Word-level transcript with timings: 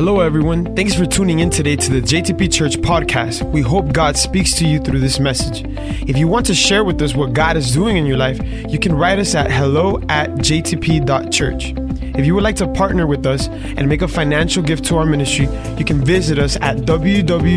Hello, 0.00 0.20
everyone. 0.20 0.74
Thanks 0.74 0.94
for 0.94 1.04
tuning 1.04 1.40
in 1.40 1.50
today 1.50 1.76
to 1.76 1.92
the 1.92 2.00
JTP 2.00 2.50
Church 2.50 2.78
podcast. 2.78 3.42
We 3.52 3.60
hope 3.60 3.92
God 3.92 4.16
speaks 4.16 4.54
to 4.54 4.66
you 4.66 4.78
through 4.80 5.00
this 5.00 5.20
message. 5.20 5.62
If 6.08 6.16
you 6.16 6.26
want 6.26 6.46
to 6.46 6.54
share 6.54 6.84
with 6.84 7.02
us 7.02 7.14
what 7.14 7.34
God 7.34 7.58
is 7.58 7.74
doing 7.74 7.98
in 7.98 8.06
your 8.06 8.16
life, 8.16 8.40
you 8.70 8.78
can 8.78 8.94
write 8.94 9.18
us 9.18 9.34
at 9.34 9.50
hello 9.50 10.00
at 10.08 10.30
jtp.church. 10.36 11.74
If 12.18 12.24
you 12.24 12.34
would 12.34 12.42
like 12.42 12.56
to 12.56 12.66
partner 12.68 13.06
with 13.06 13.26
us 13.26 13.48
and 13.48 13.90
make 13.90 14.00
a 14.00 14.08
financial 14.08 14.62
gift 14.62 14.86
to 14.86 14.96
our 14.96 15.04
ministry, 15.04 15.50
you 15.76 15.84
can 15.84 16.02
visit 16.02 16.38
us 16.38 16.56
at 16.62 16.78
www.jtp.church 16.78 17.56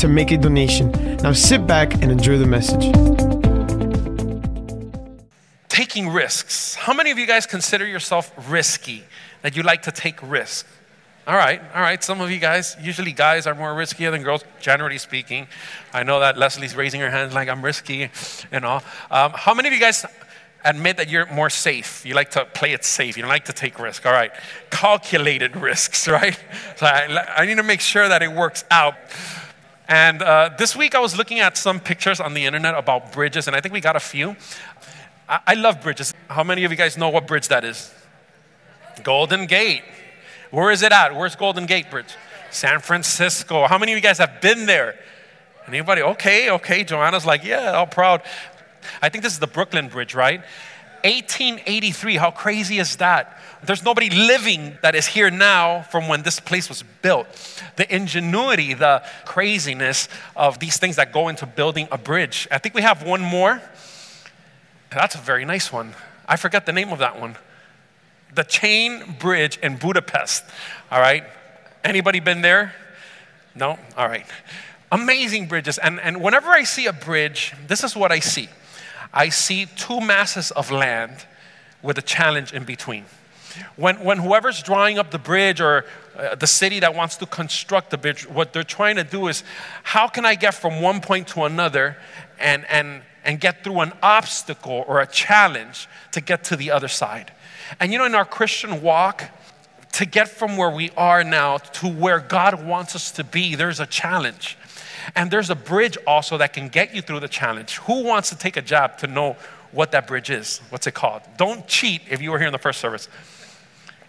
to 0.00 0.08
make 0.08 0.30
a 0.32 0.36
donation. 0.36 0.92
Now 1.22 1.32
sit 1.32 1.66
back 1.66 1.94
and 1.94 2.12
enjoy 2.12 2.36
the 2.36 2.44
message. 2.44 2.92
Taking 5.70 6.10
risks. 6.10 6.74
How 6.74 6.92
many 6.92 7.10
of 7.10 7.18
you 7.18 7.26
guys 7.26 7.46
consider 7.46 7.86
yourself 7.86 8.30
risky? 8.50 9.04
That 9.44 9.54
you 9.54 9.62
like 9.62 9.82
to 9.82 9.92
take 9.92 10.22
risks? 10.22 10.66
All 11.26 11.36
right, 11.36 11.60
all 11.74 11.82
right. 11.82 12.02
Some 12.02 12.22
of 12.22 12.30
you 12.30 12.38
guys, 12.38 12.78
usually 12.80 13.12
guys 13.12 13.46
are 13.46 13.54
more 13.54 13.74
riskier 13.74 14.10
than 14.10 14.22
girls, 14.22 14.42
generally 14.58 14.96
speaking. 14.96 15.48
I 15.92 16.02
know 16.02 16.20
that 16.20 16.38
Leslie's 16.38 16.74
raising 16.74 17.02
her 17.02 17.10
hands 17.10 17.34
like 17.34 17.50
I'm 17.50 17.62
risky 17.62 18.10
and 18.50 18.64
all. 18.64 18.82
Um, 19.10 19.32
how 19.34 19.52
many 19.52 19.68
of 19.68 19.74
you 19.74 19.80
guys 19.80 20.06
admit 20.64 20.96
that 20.96 21.10
you're 21.10 21.26
more 21.26 21.50
safe. 21.50 22.06
You 22.06 22.14
like 22.14 22.30
to 22.30 22.46
play 22.46 22.72
it 22.72 22.86
safe. 22.86 23.18
You 23.18 23.22
don't 23.22 23.28
like 23.28 23.44
to 23.44 23.52
take 23.52 23.78
risks. 23.78 24.06
All 24.06 24.12
right. 24.12 24.32
Calculated 24.70 25.54
risks, 25.70 26.08
right? 26.08 26.38
So 26.76 26.86
I, 26.86 27.26
I 27.36 27.44
need 27.44 27.56
to 27.56 27.62
make 27.62 27.82
sure 27.82 28.08
that 28.08 28.22
it 28.22 28.32
works 28.32 28.64
out. 28.70 28.94
And 29.88 30.22
uh, 30.22 30.52
this 30.56 30.74
week 30.74 30.94
I 30.94 31.00
was 31.00 31.18
looking 31.18 31.40
at 31.40 31.58
some 31.58 31.80
pictures 31.80 32.18
on 32.18 32.32
the 32.32 32.46
internet 32.46 32.74
about 32.74 33.12
bridges, 33.12 33.46
and 33.46 33.54
I 33.54 33.60
think 33.60 33.74
we 33.74 33.82
got 33.82 33.96
a 33.96 34.00
few. 34.00 34.36
I, 35.28 35.40
I 35.48 35.54
love 35.54 35.82
bridges. 35.82 36.14
How 36.28 36.44
many 36.44 36.64
of 36.64 36.70
you 36.70 36.78
guys 36.78 36.96
know 36.96 37.10
what 37.10 37.26
bridge 37.26 37.48
that 37.48 37.64
is? 37.64 37.92
Golden 39.02 39.46
Gate. 39.46 39.82
Where 40.50 40.70
is 40.70 40.82
it 40.82 40.92
at? 40.92 41.16
Where's 41.16 41.36
Golden 41.36 41.66
Gate 41.66 41.90
Bridge? 41.90 42.14
San 42.50 42.80
Francisco. 42.80 43.66
How 43.66 43.78
many 43.78 43.92
of 43.92 43.96
you 43.96 44.02
guys 44.02 44.18
have 44.18 44.40
been 44.40 44.66
there? 44.66 44.96
Anybody? 45.66 46.02
Okay, 46.02 46.50
okay. 46.50 46.84
Joanna's 46.84 47.26
like, 47.26 47.44
yeah, 47.44 47.72
all 47.72 47.86
proud. 47.86 48.22
I 49.02 49.08
think 49.08 49.24
this 49.24 49.32
is 49.32 49.38
the 49.38 49.46
Brooklyn 49.46 49.88
Bridge, 49.88 50.14
right? 50.14 50.40
1883, 51.04 52.16
how 52.16 52.30
crazy 52.30 52.78
is 52.78 52.96
that? 52.96 53.38
There's 53.62 53.84
nobody 53.84 54.08
living 54.08 54.78
that 54.82 54.94
is 54.94 55.06
here 55.06 55.30
now 55.30 55.82
from 55.82 56.08
when 56.08 56.22
this 56.22 56.40
place 56.40 56.68
was 56.68 56.82
built. 57.02 57.26
The 57.76 57.94
ingenuity, 57.94 58.72
the 58.72 59.02
craziness 59.26 60.08
of 60.34 60.60
these 60.60 60.78
things 60.78 60.96
that 60.96 61.12
go 61.12 61.28
into 61.28 61.44
building 61.44 61.88
a 61.90 61.98
bridge. 61.98 62.48
I 62.50 62.58
think 62.58 62.74
we 62.74 62.82
have 62.82 63.02
one 63.02 63.20
more. 63.20 63.60
That's 64.90 65.14
a 65.14 65.18
very 65.18 65.44
nice 65.44 65.70
one. 65.70 65.94
I 66.26 66.36
forget 66.36 66.64
the 66.64 66.72
name 66.72 66.90
of 66.90 67.00
that 67.00 67.20
one. 67.20 67.36
The 68.34 68.44
Chain 68.44 69.16
Bridge 69.18 69.58
in 69.58 69.76
Budapest. 69.76 70.44
All 70.90 71.00
right. 71.00 71.24
Anybody 71.82 72.20
been 72.20 72.42
there? 72.42 72.74
No? 73.54 73.78
All 73.96 74.08
right. 74.08 74.26
Amazing 74.90 75.48
bridges. 75.48 75.78
And, 75.78 76.00
and 76.00 76.22
whenever 76.22 76.50
I 76.50 76.64
see 76.64 76.86
a 76.86 76.92
bridge, 76.92 77.52
this 77.66 77.84
is 77.84 77.96
what 77.96 78.12
I 78.12 78.20
see. 78.20 78.48
I 79.12 79.28
see 79.28 79.66
two 79.76 80.00
masses 80.00 80.50
of 80.50 80.70
land 80.70 81.26
with 81.82 81.98
a 81.98 82.02
challenge 82.02 82.52
in 82.52 82.64
between. 82.64 83.04
When, 83.76 84.02
when 84.02 84.18
whoever's 84.18 84.62
drawing 84.62 84.98
up 84.98 85.10
the 85.10 85.18
bridge 85.18 85.60
or 85.60 85.84
uh, 86.16 86.34
the 86.34 86.46
city 86.46 86.80
that 86.80 86.94
wants 86.94 87.16
to 87.18 87.26
construct 87.26 87.90
the 87.90 87.98
bridge, 87.98 88.28
what 88.28 88.52
they're 88.52 88.64
trying 88.64 88.96
to 88.96 89.04
do 89.04 89.28
is 89.28 89.44
how 89.84 90.08
can 90.08 90.24
I 90.24 90.34
get 90.34 90.54
from 90.54 90.80
one 90.80 91.00
point 91.00 91.28
to 91.28 91.44
another 91.44 91.96
and, 92.38 92.64
and, 92.68 93.02
and 93.24 93.40
get 93.40 93.64
through 93.64 93.80
an 93.80 93.92
obstacle 94.02 94.84
or 94.86 95.00
a 95.00 95.06
challenge 95.06 95.88
to 96.12 96.20
get 96.20 96.44
to 96.44 96.56
the 96.56 96.70
other 96.70 96.88
side? 96.88 97.32
And 97.80 97.92
you 97.92 97.98
know, 97.98 98.04
in 98.04 98.14
our 98.14 98.24
Christian 98.24 98.82
walk, 98.82 99.30
to 99.92 100.04
get 100.04 100.28
from 100.28 100.56
where 100.56 100.70
we 100.70 100.90
are 100.96 101.22
now 101.22 101.56
to 101.56 101.88
where 101.88 102.18
God 102.18 102.66
wants 102.66 102.96
us 102.96 103.12
to 103.12 103.24
be, 103.24 103.54
there's 103.54 103.78
a 103.78 103.86
challenge. 103.86 104.58
And 105.14 105.30
there's 105.30 105.50
a 105.50 105.54
bridge 105.54 105.96
also 106.06 106.38
that 106.38 106.52
can 106.52 106.68
get 106.68 106.94
you 106.94 107.02
through 107.02 107.20
the 107.20 107.28
challenge. 107.28 107.76
Who 107.78 108.02
wants 108.02 108.30
to 108.30 108.36
take 108.36 108.56
a 108.56 108.62
job 108.62 108.98
to 108.98 109.06
know 109.06 109.36
what 109.70 109.92
that 109.92 110.06
bridge 110.06 110.30
is? 110.30 110.60
What's 110.70 110.86
it 110.86 110.94
called? 110.94 111.22
Don't 111.36 111.66
cheat 111.68 112.02
if 112.10 112.20
you 112.20 112.32
were 112.32 112.38
here 112.38 112.48
in 112.48 112.52
the 112.52 112.58
first 112.58 112.80
service. 112.80 113.08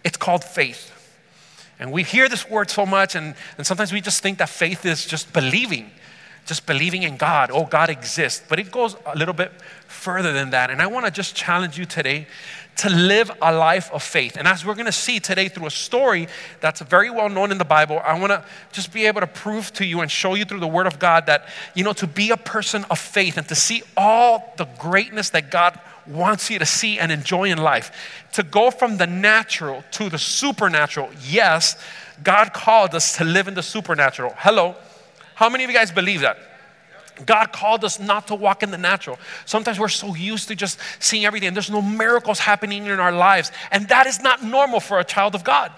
It's 0.04 0.18
called 0.18 0.44
faith. 0.44 0.92
And 1.80 1.92
we 1.92 2.04
hear 2.04 2.30
this 2.30 2.50
word 2.50 2.70
so 2.70 2.86
much, 2.86 3.16
and, 3.16 3.36
and 3.58 3.68
sometimes 3.68 3.92
we 3.92 4.00
just 4.00 4.24
think 4.24 4.38
that 4.38 4.50
faith 4.50 4.86
is 4.86 5.06
just 5.06 5.34
believing, 5.34 5.92
just 6.46 6.66
believing 6.66 7.04
in 7.04 7.18
God. 7.18 7.50
Oh, 7.52 7.66
God 7.66 7.90
exists. 7.90 8.44
But 8.48 8.60
it 8.60 8.72
goes 8.72 8.96
a 9.06 9.16
little 9.18 9.34
bit 9.34 9.52
further 9.88 10.32
than 10.32 10.52
that. 10.52 10.70
And 10.70 10.82
I 10.82 10.88
want 10.88 11.06
to 11.06 11.12
just 11.12 11.36
challenge 11.36 11.78
you 11.78 11.86
today 11.86 12.28
to 12.78 12.90
live 12.90 13.32
a 13.42 13.54
life 13.54 13.90
of 13.92 14.04
faith. 14.04 14.36
And 14.38 14.48
as 14.48 14.66
we're 14.66 14.74
going 14.74 14.86
to 14.86 14.92
see 14.92 15.20
today 15.20 15.48
through 15.48 15.68
a 15.68 15.72
story 15.72 16.28
that's 16.60 16.82
very 16.82 17.10
well 17.10 17.30
known 17.30 17.52
in 17.52 17.58
the 17.58 17.66
Bible, 17.66 18.02
I 18.04 18.20
want 18.20 18.32
to 18.32 18.44
just 18.72 18.92
be 18.94 19.06
able 19.06 19.22
to 19.22 19.28
prove 19.28 19.72
to 19.74 19.86
you 19.86 20.02
and 20.02 20.12
show 20.12 20.36
you 20.36 20.46
through 20.46 20.60
the 20.60 20.68
Word 20.68 20.86
of 20.86 21.00
God 21.00 21.26
that, 21.28 21.48
you 21.74 21.84
know, 21.84 21.94
to 21.94 22.08
be 22.08 22.32
a 22.32 22.38
person 22.38 22.86
of 22.90 23.00
faith 23.00 23.38
and 23.38 23.48
to 23.48 23.56
see 23.56 23.82
all 23.96 24.54
the 24.58 24.66
greatness 24.78 25.30
that 25.32 25.52
God 25.52 25.80
wants 26.06 26.50
you 26.50 26.60
to 26.60 26.66
see 26.66 27.00
and 27.00 27.12
enjoy 27.12 27.46
in 27.46 27.58
life, 27.58 28.26
to 28.34 28.44
go 28.44 28.70
from 28.70 28.98
the 28.98 29.08
natural 29.08 29.84
to 29.92 30.10
the 30.10 30.20
supernatural. 30.20 31.10
Yes, 31.28 31.82
God 32.24 32.54
called 32.54 32.94
us 32.94 33.18
to 33.18 33.24
live 33.24 33.48
in 33.48 33.54
the 33.54 33.64
supernatural. 33.64 34.34
Hello. 34.38 34.76
How 35.36 35.50
many 35.50 35.64
of 35.64 35.70
you 35.70 35.76
guys 35.76 35.92
believe 35.92 36.22
that? 36.22 36.38
God 37.26 37.54
called 37.54 37.86
us 37.86 38.00
not 38.00 38.28
to 38.28 38.36
walk 38.36 38.64
in 38.64 38.72
the 38.72 38.78
natural. 38.78 39.18
Sometimes 39.46 39.80
we're 39.80 39.88
so 39.88 40.16
used 40.16 40.50
to 40.50 40.56
just 40.56 40.80
seeing 41.00 41.26
everything, 41.26 41.54
there's 41.54 41.70
no 41.70 41.82
miracles 41.82 42.40
happening 42.40 42.86
in 42.86 43.00
our 43.00 43.12
lives. 43.12 43.52
And 43.72 43.88
that 43.88 44.08
is 44.08 44.22
not 44.22 44.44
normal 44.44 44.80
for 44.80 45.00
a 45.00 45.04
child 45.04 45.36
of 45.36 45.44
God. 45.44 45.72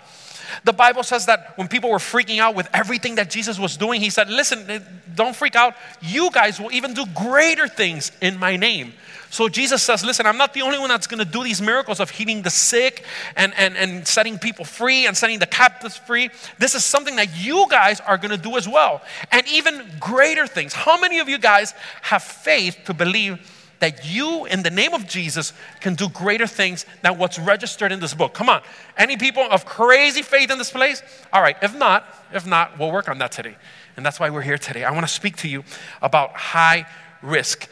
The 0.64 0.74
Bible 0.74 1.04
says 1.04 1.26
that 1.26 1.58
when 1.58 1.68
people 1.68 1.90
were 1.90 1.98
freaking 1.98 2.40
out 2.40 2.56
with 2.56 2.68
everything 2.74 3.16
that 3.16 3.30
Jesus 3.30 3.60
was 3.60 3.78
doing, 3.78 4.02
He 4.02 4.10
said, 4.10 4.30
Listen, 4.30 4.70
eh, 4.70 4.80
don't 5.16 5.36
freak 5.36 5.56
out. 5.56 5.76
You 6.02 6.30
guys 6.32 6.60
will 6.60 6.72
even 6.72 6.94
do 6.94 7.06
greater 7.16 7.68
things 7.68 8.12
in 8.22 8.38
my 8.38 8.56
name. 8.56 8.94
So 9.30 9.50
Jesus 9.50 9.84
says, 9.84 10.04
Listen, 10.04 10.26
I'm 10.26 10.38
not 10.38 10.54
the 10.54 10.62
only 10.62 10.80
one 10.80 10.90
that's 10.90 11.08
going 11.08 11.20
to 11.20 11.26
do 11.26 11.44
these 11.44 11.62
miracles 11.62 12.00
of 12.00 12.10
healing 12.10 12.42
the 12.42 12.50
sick 12.50 13.04
and, 13.36 13.54
and, 13.58 13.76
and 13.76 14.08
setting 14.08 14.40
people 14.40 14.66
free 14.66 15.06
and 15.06 15.16
setting 15.16 15.40
the 15.40 15.46
captives 15.46 15.98
free. 15.98 16.30
This 16.60 16.76
is 16.76 16.84
something 16.84 17.16
that 17.18 17.36
you 17.38 17.66
guys 17.70 18.00
are 18.02 18.18
going 18.18 18.32
to 18.32 18.38
do 18.38 18.58
as 18.58 18.68
well. 18.68 19.02
And 19.32 19.46
even 19.48 19.86
greater 20.00 20.48
things. 20.48 20.74
How 20.74 21.00
many 21.00 21.20
of 21.20 21.28
you 21.28 21.38
guys 21.38 21.74
have 22.02 22.24
faith 22.24 22.78
to 22.86 22.94
believe? 22.94 23.40
That 23.80 24.06
you, 24.06 24.46
in 24.46 24.64
the 24.64 24.70
name 24.70 24.94
of 24.94 25.08
Jesus, 25.08 25.54
can 25.82 25.96
do 25.96 26.10
greater 26.10 26.48
things 26.48 26.86
than 27.04 27.18
what's 27.18 27.38
registered 27.38 27.92
in 27.92 28.00
this 28.00 28.14
book. 28.14 28.34
Come 28.34 28.50
on. 28.50 28.62
Any 28.98 29.18
people 29.18 29.44
of 29.44 29.66
crazy 29.66 30.22
faith 30.22 30.50
in 30.50 30.58
this 30.58 30.72
place? 30.72 31.02
All 31.32 31.42
right. 31.42 31.58
If 31.62 31.76
not, 31.76 32.06
if 32.34 32.46
not, 32.46 32.80
we'll 32.80 32.92
work 32.92 33.08
on 33.08 33.20
that 33.20 33.32
today. 33.32 33.56
And 33.96 34.06
that's 34.06 34.20
why 34.20 34.30
we're 34.30 34.42
here 34.42 34.58
today. 34.58 34.84
I 34.84 34.92
want 34.92 35.08
to 35.08 35.14
speak 35.14 35.38
to 35.38 35.48
you 35.48 35.64
about 36.02 36.34
high 36.34 36.86
risk. 37.22 37.68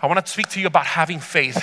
I 0.00 0.06
want 0.06 0.24
to 0.24 0.32
speak 0.32 0.48
to 0.50 0.60
you 0.60 0.66
about 0.66 0.86
having 0.86 1.20
faith. 1.20 1.62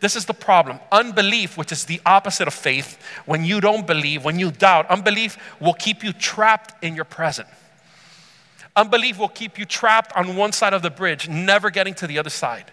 This 0.00 0.16
is 0.16 0.24
the 0.24 0.34
problem. 0.34 0.80
Unbelief, 0.90 1.58
which 1.58 1.72
is 1.72 1.84
the 1.84 2.00
opposite 2.06 2.48
of 2.48 2.54
faith, 2.54 2.98
when 3.26 3.44
you 3.44 3.60
don't 3.60 3.86
believe, 3.86 4.24
when 4.24 4.38
you 4.38 4.50
doubt, 4.50 4.86
unbelief 4.88 5.36
will 5.60 5.74
keep 5.74 6.02
you 6.02 6.12
trapped 6.12 6.82
in 6.82 6.94
your 6.94 7.04
present. 7.04 7.48
Unbelief 8.76 9.18
will 9.18 9.28
keep 9.28 9.58
you 9.58 9.64
trapped 9.64 10.16
on 10.16 10.36
one 10.36 10.52
side 10.52 10.72
of 10.72 10.82
the 10.82 10.90
bridge, 10.90 11.28
never 11.28 11.70
getting 11.70 11.94
to 11.94 12.06
the 12.06 12.18
other 12.18 12.30
side. 12.30 12.70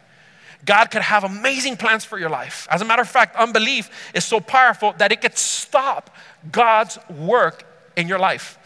God 0.66 0.92
could 0.92 1.02
have 1.02 1.24
amazing 1.24 1.78
plans 1.78 2.04
for 2.04 2.18
your 2.18 2.30
life. 2.30 2.68
As 2.70 2.82
a 2.82 2.86
matter 2.86 3.02
of 3.02 3.10
fact, 3.10 3.36
unbelief 3.36 3.90
is 4.14 4.26
so 4.26 4.40
powerful 4.40 4.94
that 4.98 5.12
it 5.12 5.22
could 5.22 5.38
stop 5.38 6.16
God's 6.52 6.98
work 7.10 7.64
in 7.96 8.08
your 8.08 8.20
life. 8.20 8.58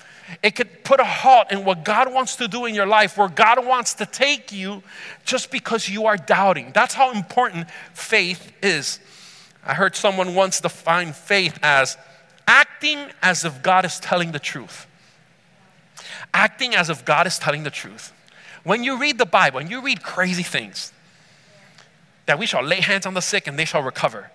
It 0.42 0.56
could 0.56 0.84
put 0.84 1.00
a 1.00 1.04
halt 1.04 1.52
in 1.52 1.66
what 1.66 1.84
God 1.84 2.14
wants 2.14 2.38
to 2.38 2.48
do 2.48 2.66
in 2.66 2.74
your 2.74 2.86
life, 2.86 3.18
where 3.18 3.28
God 3.28 3.66
wants 3.66 3.96
to 3.96 4.06
take 4.06 4.52
you 4.52 4.82
just 5.26 5.52
because 5.52 5.90
you 5.90 6.06
are 6.06 6.18
doubting. 6.18 6.72
That's 6.74 6.94
how 6.94 7.12
important 7.12 7.70
faith 7.94 8.54
is. 8.64 9.00
I 9.64 9.74
heard 9.74 9.96
someone 9.96 10.34
once 10.34 10.62
define 10.62 11.14
faith 11.14 11.60
as 11.62 11.98
acting 12.48 13.00
as 13.22 13.46
if 13.46 13.62
God 13.62 13.86
is 13.86 14.00
telling 14.00 14.32
the 14.32 14.40
truth. 14.40 14.88
Acting 16.34 16.76
as 16.76 16.90
if 16.90 17.06
God 17.06 17.28
is 17.28 17.38
telling 17.38 17.64
the 17.64 17.70
truth. 17.70 18.14
When 18.64 18.84
you 18.84 19.00
read 19.00 19.18
the 19.18 19.26
Bible 19.26 19.60
and 19.60 19.70
you 19.70 19.82
read 19.82 20.02
crazy 20.02 20.44
things, 20.44 20.94
that 22.26 22.40
we 22.40 22.46
shall 22.46 22.64
lay 22.64 22.82
hands 22.82 23.06
on 23.06 23.14
the 23.14 23.22
sick 23.22 23.48
and 23.48 23.58
they 23.58 23.66
shall 23.66 23.82
recover. 23.82 24.32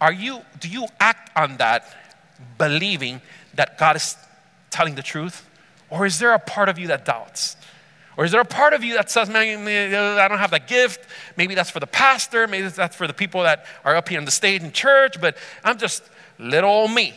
Are 0.00 0.12
you, 0.12 0.40
do 0.60 0.68
you 0.68 0.86
act 0.98 1.30
on 1.36 1.58
that 1.58 1.96
believing 2.58 3.20
that 3.54 3.78
God 3.78 3.96
is 3.96 4.16
telling 4.70 4.94
the 4.94 5.02
truth? 5.02 5.48
Or 5.90 6.06
is 6.06 6.18
there 6.18 6.32
a 6.32 6.38
part 6.38 6.68
of 6.68 6.78
you 6.78 6.88
that 6.88 7.04
doubts? 7.04 7.56
Or 8.16 8.24
is 8.24 8.32
there 8.32 8.40
a 8.40 8.44
part 8.44 8.74
of 8.74 8.84
you 8.84 8.94
that 8.94 9.10
says, 9.10 9.30
man, 9.30 9.66
I 10.18 10.28
don't 10.28 10.38
have 10.38 10.50
that 10.50 10.68
gift? 10.68 11.08
Maybe 11.36 11.54
that's 11.54 11.70
for 11.70 11.80
the 11.80 11.86
pastor. 11.86 12.46
Maybe 12.46 12.68
that's 12.68 12.96
for 12.96 13.06
the 13.06 13.14
people 13.14 13.42
that 13.42 13.64
are 13.84 13.96
up 13.96 14.08
here 14.08 14.18
on 14.18 14.24
the 14.24 14.30
stage 14.30 14.62
in 14.62 14.72
church, 14.72 15.20
but 15.20 15.36
I'm 15.64 15.78
just 15.78 16.02
little 16.38 16.70
old 16.70 16.90
me. 16.90 17.14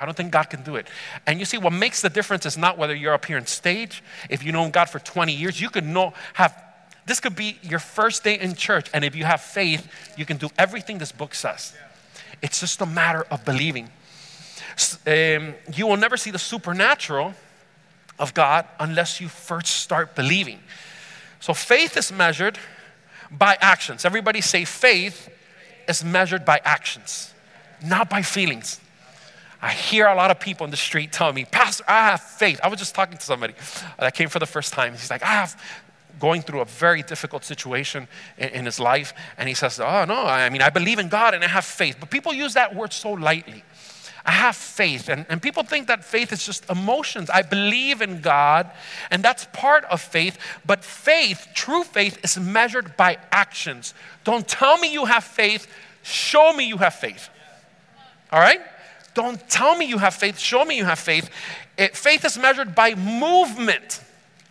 I 0.00 0.04
don't 0.04 0.16
think 0.16 0.30
God 0.30 0.50
can 0.50 0.62
do 0.62 0.76
it. 0.76 0.88
And 1.26 1.38
you 1.38 1.46
see, 1.46 1.58
what 1.58 1.72
makes 1.72 2.02
the 2.02 2.10
difference 2.10 2.44
is 2.44 2.58
not 2.58 2.76
whether 2.76 2.94
you're 2.94 3.14
up 3.14 3.24
here 3.24 3.38
on 3.38 3.46
stage. 3.46 4.02
If 4.28 4.42
you 4.42 4.52
know 4.52 4.68
God 4.68 4.86
for 4.86 4.98
20 4.98 5.32
years, 5.32 5.60
you 5.60 5.70
could 5.70 5.86
know, 5.86 6.12
have, 6.34 6.54
this 7.06 7.20
could 7.20 7.36
be 7.36 7.58
your 7.62 7.78
first 7.78 8.24
day 8.24 8.38
in 8.38 8.54
church. 8.54 8.90
And 8.92 9.04
if 9.04 9.14
you 9.14 9.24
have 9.24 9.40
faith, 9.40 9.88
you 10.16 10.26
can 10.26 10.36
do 10.36 10.48
everything 10.58 10.98
this 10.98 11.12
book 11.12 11.34
says. 11.34 11.72
It's 12.42 12.60
just 12.60 12.80
a 12.80 12.86
matter 12.86 13.24
of 13.30 13.44
believing. 13.44 13.90
Um, 15.06 15.54
you 15.74 15.86
will 15.86 15.96
never 15.96 16.16
see 16.16 16.30
the 16.30 16.38
supernatural 16.38 17.34
of 18.18 18.34
God 18.34 18.66
unless 18.80 19.20
you 19.20 19.28
first 19.28 19.68
start 19.68 20.14
believing. 20.14 20.58
So 21.40 21.54
faith 21.54 21.96
is 21.96 22.12
measured 22.12 22.58
by 23.30 23.56
actions. 23.60 24.04
Everybody 24.04 24.40
say 24.40 24.64
faith 24.64 25.28
is 25.88 26.04
measured 26.04 26.44
by 26.44 26.60
actions, 26.64 27.32
not 27.84 28.10
by 28.10 28.22
feelings. 28.22 28.80
I 29.62 29.70
hear 29.70 30.06
a 30.06 30.14
lot 30.14 30.30
of 30.30 30.38
people 30.38 30.64
in 30.64 30.70
the 30.70 30.76
street 30.76 31.12
telling 31.12 31.34
me, 31.34 31.44
Pastor, 31.44 31.84
I 31.88 32.10
have 32.10 32.20
faith. 32.20 32.60
I 32.62 32.68
was 32.68 32.78
just 32.78 32.94
talking 32.94 33.16
to 33.16 33.24
somebody 33.24 33.54
that 33.98 34.14
came 34.14 34.28
for 34.28 34.38
the 34.38 34.46
first 34.46 34.72
time. 34.72 34.92
He's 34.92 35.10
like, 35.10 35.22
I 35.22 35.26
have 35.26 35.60
going 36.18 36.42
through 36.42 36.60
a 36.60 36.64
very 36.64 37.02
difficult 37.02 37.44
situation 37.44 38.08
in, 38.38 38.48
in 38.50 38.64
his 38.64 38.80
life. 38.80 39.12
And 39.38 39.48
he 39.48 39.54
says, 39.54 39.80
Oh, 39.80 40.04
no, 40.04 40.26
I 40.26 40.48
mean, 40.50 40.62
I 40.62 40.70
believe 40.70 40.98
in 40.98 41.08
God 41.08 41.34
and 41.34 41.44
I 41.44 41.48
have 41.48 41.64
faith. 41.64 41.96
But 42.00 42.10
people 42.10 42.32
use 42.32 42.54
that 42.54 42.74
word 42.74 42.92
so 42.92 43.12
lightly. 43.12 43.62
I 44.26 44.32
have 44.32 44.56
faith. 44.56 45.08
And, 45.08 45.24
and 45.28 45.40
people 45.40 45.62
think 45.62 45.86
that 45.86 46.04
faith 46.04 46.32
is 46.32 46.44
just 46.44 46.68
emotions. 46.68 47.30
I 47.30 47.42
believe 47.42 48.02
in 48.02 48.20
God, 48.20 48.68
and 49.10 49.22
that's 49.22 49.46
part 49.52 49.84
of 49.84 50.00
faith. 50.00 50.36
But 50.66 50.84
faith, 50.84 51.46
true 51.54 51.84
faith, 51.84 52.18
is 52.24 52.36
measured 52.36 52.96
by 52.96 53.18
actions. 53.30 53.94
Don't 54.24 54.46
tell 54.46 54.78
me 54.78 54.92
you 54.92 55.04
have 55.04 55.22
faith, 55.22 55.68
show 56.02 56.52
me 56.52 56.66
you 56.66 56.78
have 56.78 56.94
faith. 56.94 57.30
All 58.32 58.40
right? 58.40 58.60
Don't 59.14 59.48
tell 59.48 59.76
me 59.76 59.86
you 59.86 59.98
have 59.98 60.14
faith, 60.14 60.38
show 60.38 60.64
me 60.64 60.76
you 60.76 60.84
have 60.84 60.98
faith. 60.98 61.30
It, 61.78 61.96
faith 61.96 62.24
is 62.24 62.36
measured 62.36 62.74
by 62.74 62.96
movement, 62.96 64.02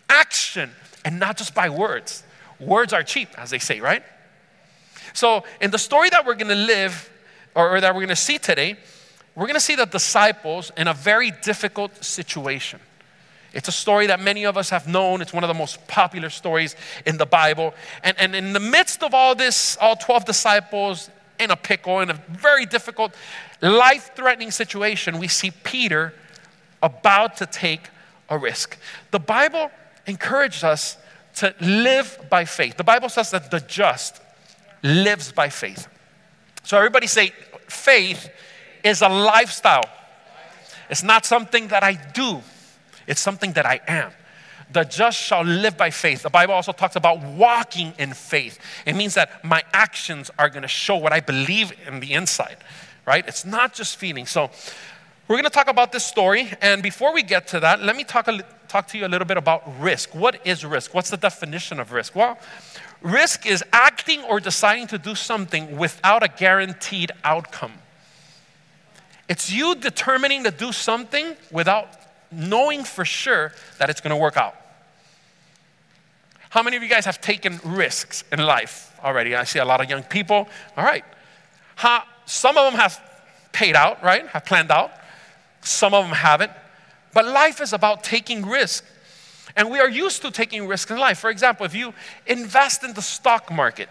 action, 0.10 0.72
and 1.06 1.20
not 1.20 1.38
just 1.38 1.56
by 1.56 1.70
words. 1.70 2.24
Words 2.60 2.92
are 2.92 3.04
cheap, 3.04 3.30
as 3.38 3.50
they 3.52 3.60
say, 3.60 3.80
right? 3.80 4.04
So, 5.14 5.46
in 5.62 5.72
the 5.72 5.78
story 5.78 6.10
that 6.10 6.26
we're 6.26 6.36
gonna 6.36 6.56
live, 6.56 7.10
or, 7.56 7.78
or 7.78 7.82
that 7.82 7.96
we're 7.96 8.02
gonna 8.02 8.18
see 8.18 8.38
today, 8.38 8.76
we're 9.36 9.48
going 9.48 9.56
to 9.56 9.60
see 9.60 9.76
the 9.76 9.86
disciples 9.86 10.72
in 10.78 10.88
a 10.88 10.94
very 10.94 11.32
difficult 11.44 12.04
situation. 12.04 12.80
It's 13.54 13.68
a 13.68 13.72
story 13.72 14.08
that 14.08 14.22
many 14.22 14.46
of 14.46 14.58
us 14.58 14.70
have 14.70 14.88
known. 14.88 15.22
It's 15.22 15.34
one 15.34 15.44
of 15.44 15.50
the 15.50 15.54
most 15.54 15.86
popular 15.88 16.30
stories 16.30 16.76
in 17.06 17.18
the 17.18 17.26
Bible. 17.26 17.74
And, 18.04 18.18
and 18.18 18.36
in 18.36 18.54
the 18.54 18.60
midst 18.60 19.04
of 19.04 19.14
all 19.14 19.36
this, 19.36 19.78
all 19.80 19.96
12 19.96 20.26
disciples 20.26 21.10
in 21.38 21.52
a 21.52 21.56
pickle, 21.56 22.00
in 22.00 22.10
a 22.10 22.22
very 22.30 22.66
difficult, 22.66 23.14
life 23.62 24.12
threatening 24.16 24.52
situation, 24.52 25.20
we 25.20 25.28
see 25.28 25.52
Peter 25.64 26.14
about 26.82 27.38
to 27.38 27.46
take 27.46 27.90
a 28.30 28.38
risk. 28.38 28.78
The 29.12 29.20
Bible 29.20 29.70
encourages 30.08 30.64
us 30.64 30.98
to 31.36 31.54
live 31.60 32.18
by 32.30 32.46
faith. 32.46 32.78
The 32.78 32.84
Bible 32.84 33.10
says 33.10 33.32
that 33.32 33.52
the 33.52 33.60
just 33.60 34.22
lives 34.84 35.32
by 35.32 35.50
faith. 35.50 35.88
So, 36.64 36.78
everybody 36.78 37.08
say, 37.08 37.34
faith 37.68 38.30
is 38.84 39.02
a 39.02 39.10
lifestyle. 39.10 39.90
It's 40.90 41.04
not 41.04 41.26
something 41.26 41.68
that 41.70 41.84
I 41.84 41.94
do, 42.14 42.42
it's 43.08 43.22
something 43.22 43.54
that 43.54 43.66
I 43.66 43.82
am. 43.88 44.12
The 44.72 44.84
just 44.84 45.20
shall 45.20 45.44
live 45.44 45.78
by 45.78 45.92
faith. 45.92 46.24
The 46.24 46.30
Bible 46.30 46.56
also 46.56 46.72
talks 46.72 46.96
about 46.96 47.22
walking 47.22 47.94
in 48.00 48.14
faith. 48.14 48.60
It 48.86 48.96
means 48.96 49.14
that 49.14 49.44
my 49.44 49.64
actions 49.74 50.32
are 50.40 50.50
going 50.50 50.64
to 50.64 50.68
show 50.68 50.96
what 50.96 51.14
I 51.14 51.20
believe 51.20 51.72
in 51.86 52.00
the 52.00 52.14
inside, 52.14 52.58
right? 53.06 53.24
It's 53.28 53.46
not 53.46 53.74
just 53.74 53.98
feeling. 53.98 54.26
So, 54.26 54.50
we're 55.28 55.38
going 55.38 55.46
to 55.46 55.50
talk 55.50 55.70
about 55.70 55.92
this 55.92 56.06
story. 56.06 56.52
And 56.62 56.84
before 56.84 57.12
we 57.12 57.24
get 57.24 57.48
to 57.48 57.60
that, 57.62 57.82
let 57.82 57.96
me 57.96 58.04
talk, 58.04 58.28
a, 58.28 58.44
talk 58.76 58.88
to 58.90 58.98
you 58.98 59.06
a 59.06 59.08
little 59.08 59.26
bit 59.26 59.38
about 59.38 59.64
risk. 59.80 60.14
What 60.14 60.46
is 60.46 60.66
risk? 60.66 60.94
What's 60.94 61.10
the 61.10 61.16
definition 61.16 61.80
of 61.80 61.94
risk? 61.94 62.14
Well, 62.14 62.38
risk 63.02 63.46
is 63.46 63.64
acting 63.72 64.22
or 64.24 64.42
deciding 64.42 64.88
to 64.88 64.98
do 64.98 65.16
something 65.16 65.78
without 65.78 66.24
a 66.24 66.28
guaranteed 66.28 67.14
outcome. 67.24 67.72
It's 69.30 69.50
you 69.50 69.76
determining 69.76 70.44
to 70.44 70.52
do 70.52 70.74
something 70.74 71.38
without 71.52 71.88
knowing 72.34 72.84
for 72.84 73.06
sure 73.06 73.54
that 73.80 73.90
it's 73.90 74.02
going 74.02 74.14
to 74.14 74.22
work 74.22 74.36
out. 74.36 74.56
How 76.50 76.62
many 76.62 76.76
of 76.76 76.84
you 76.84 76.90
guys 76.90 77.06
have 77.06 77.22
taken 77.22 77.62
risks 77.64 78.26
in 78.30 78.40
life 78.40 78.94
already? 79.02 79.38
I 79.38 79.46
see 79.46 79.60
a 79.60 79.66
lot 79.66 79.80
of 79.80 79.90
young 79.90 80.04
people. 80.04 80.50
All 80.76 80.84
right. 80.84 81.06
How, 81.76 82.04
some 82.26 82.58
of 82.58 82.70
them 82.70 82.78
have 82.82 83.00
paid 83.54 83.76
out, 83.78 84.04
right? 84.04 84.28
Have 84.28 84.46
planned 84.46 84.70
out. 84.70 84.92
Some 85.62 85.94
of 85.94 86.04
them 86.04 86.14
haven't. 86.14 86.52
But 87.16 87.26
life 87.26 87.62
is 87.62 87.72
about 87.72 88.04
taking 88.04 88.46
risks. 88.46 88.86
And 89.56 89.72
we 89.72 89.80
are 89.80 89.90
used 89.90 90.22
to 90.24 90.32
taking 90.32 90.68
risks 90.68 90.92
in 90.92 90.98
life. 90.98 91.18
For 91.18 91.30
example, 91.30 91.66
if 91.66 91.74
you 91.74 91.94
invest 92.28 92.84
in 92.84 92.94
the 92.94 93.02
stock 93.02 93.50
market, 93.50 93.88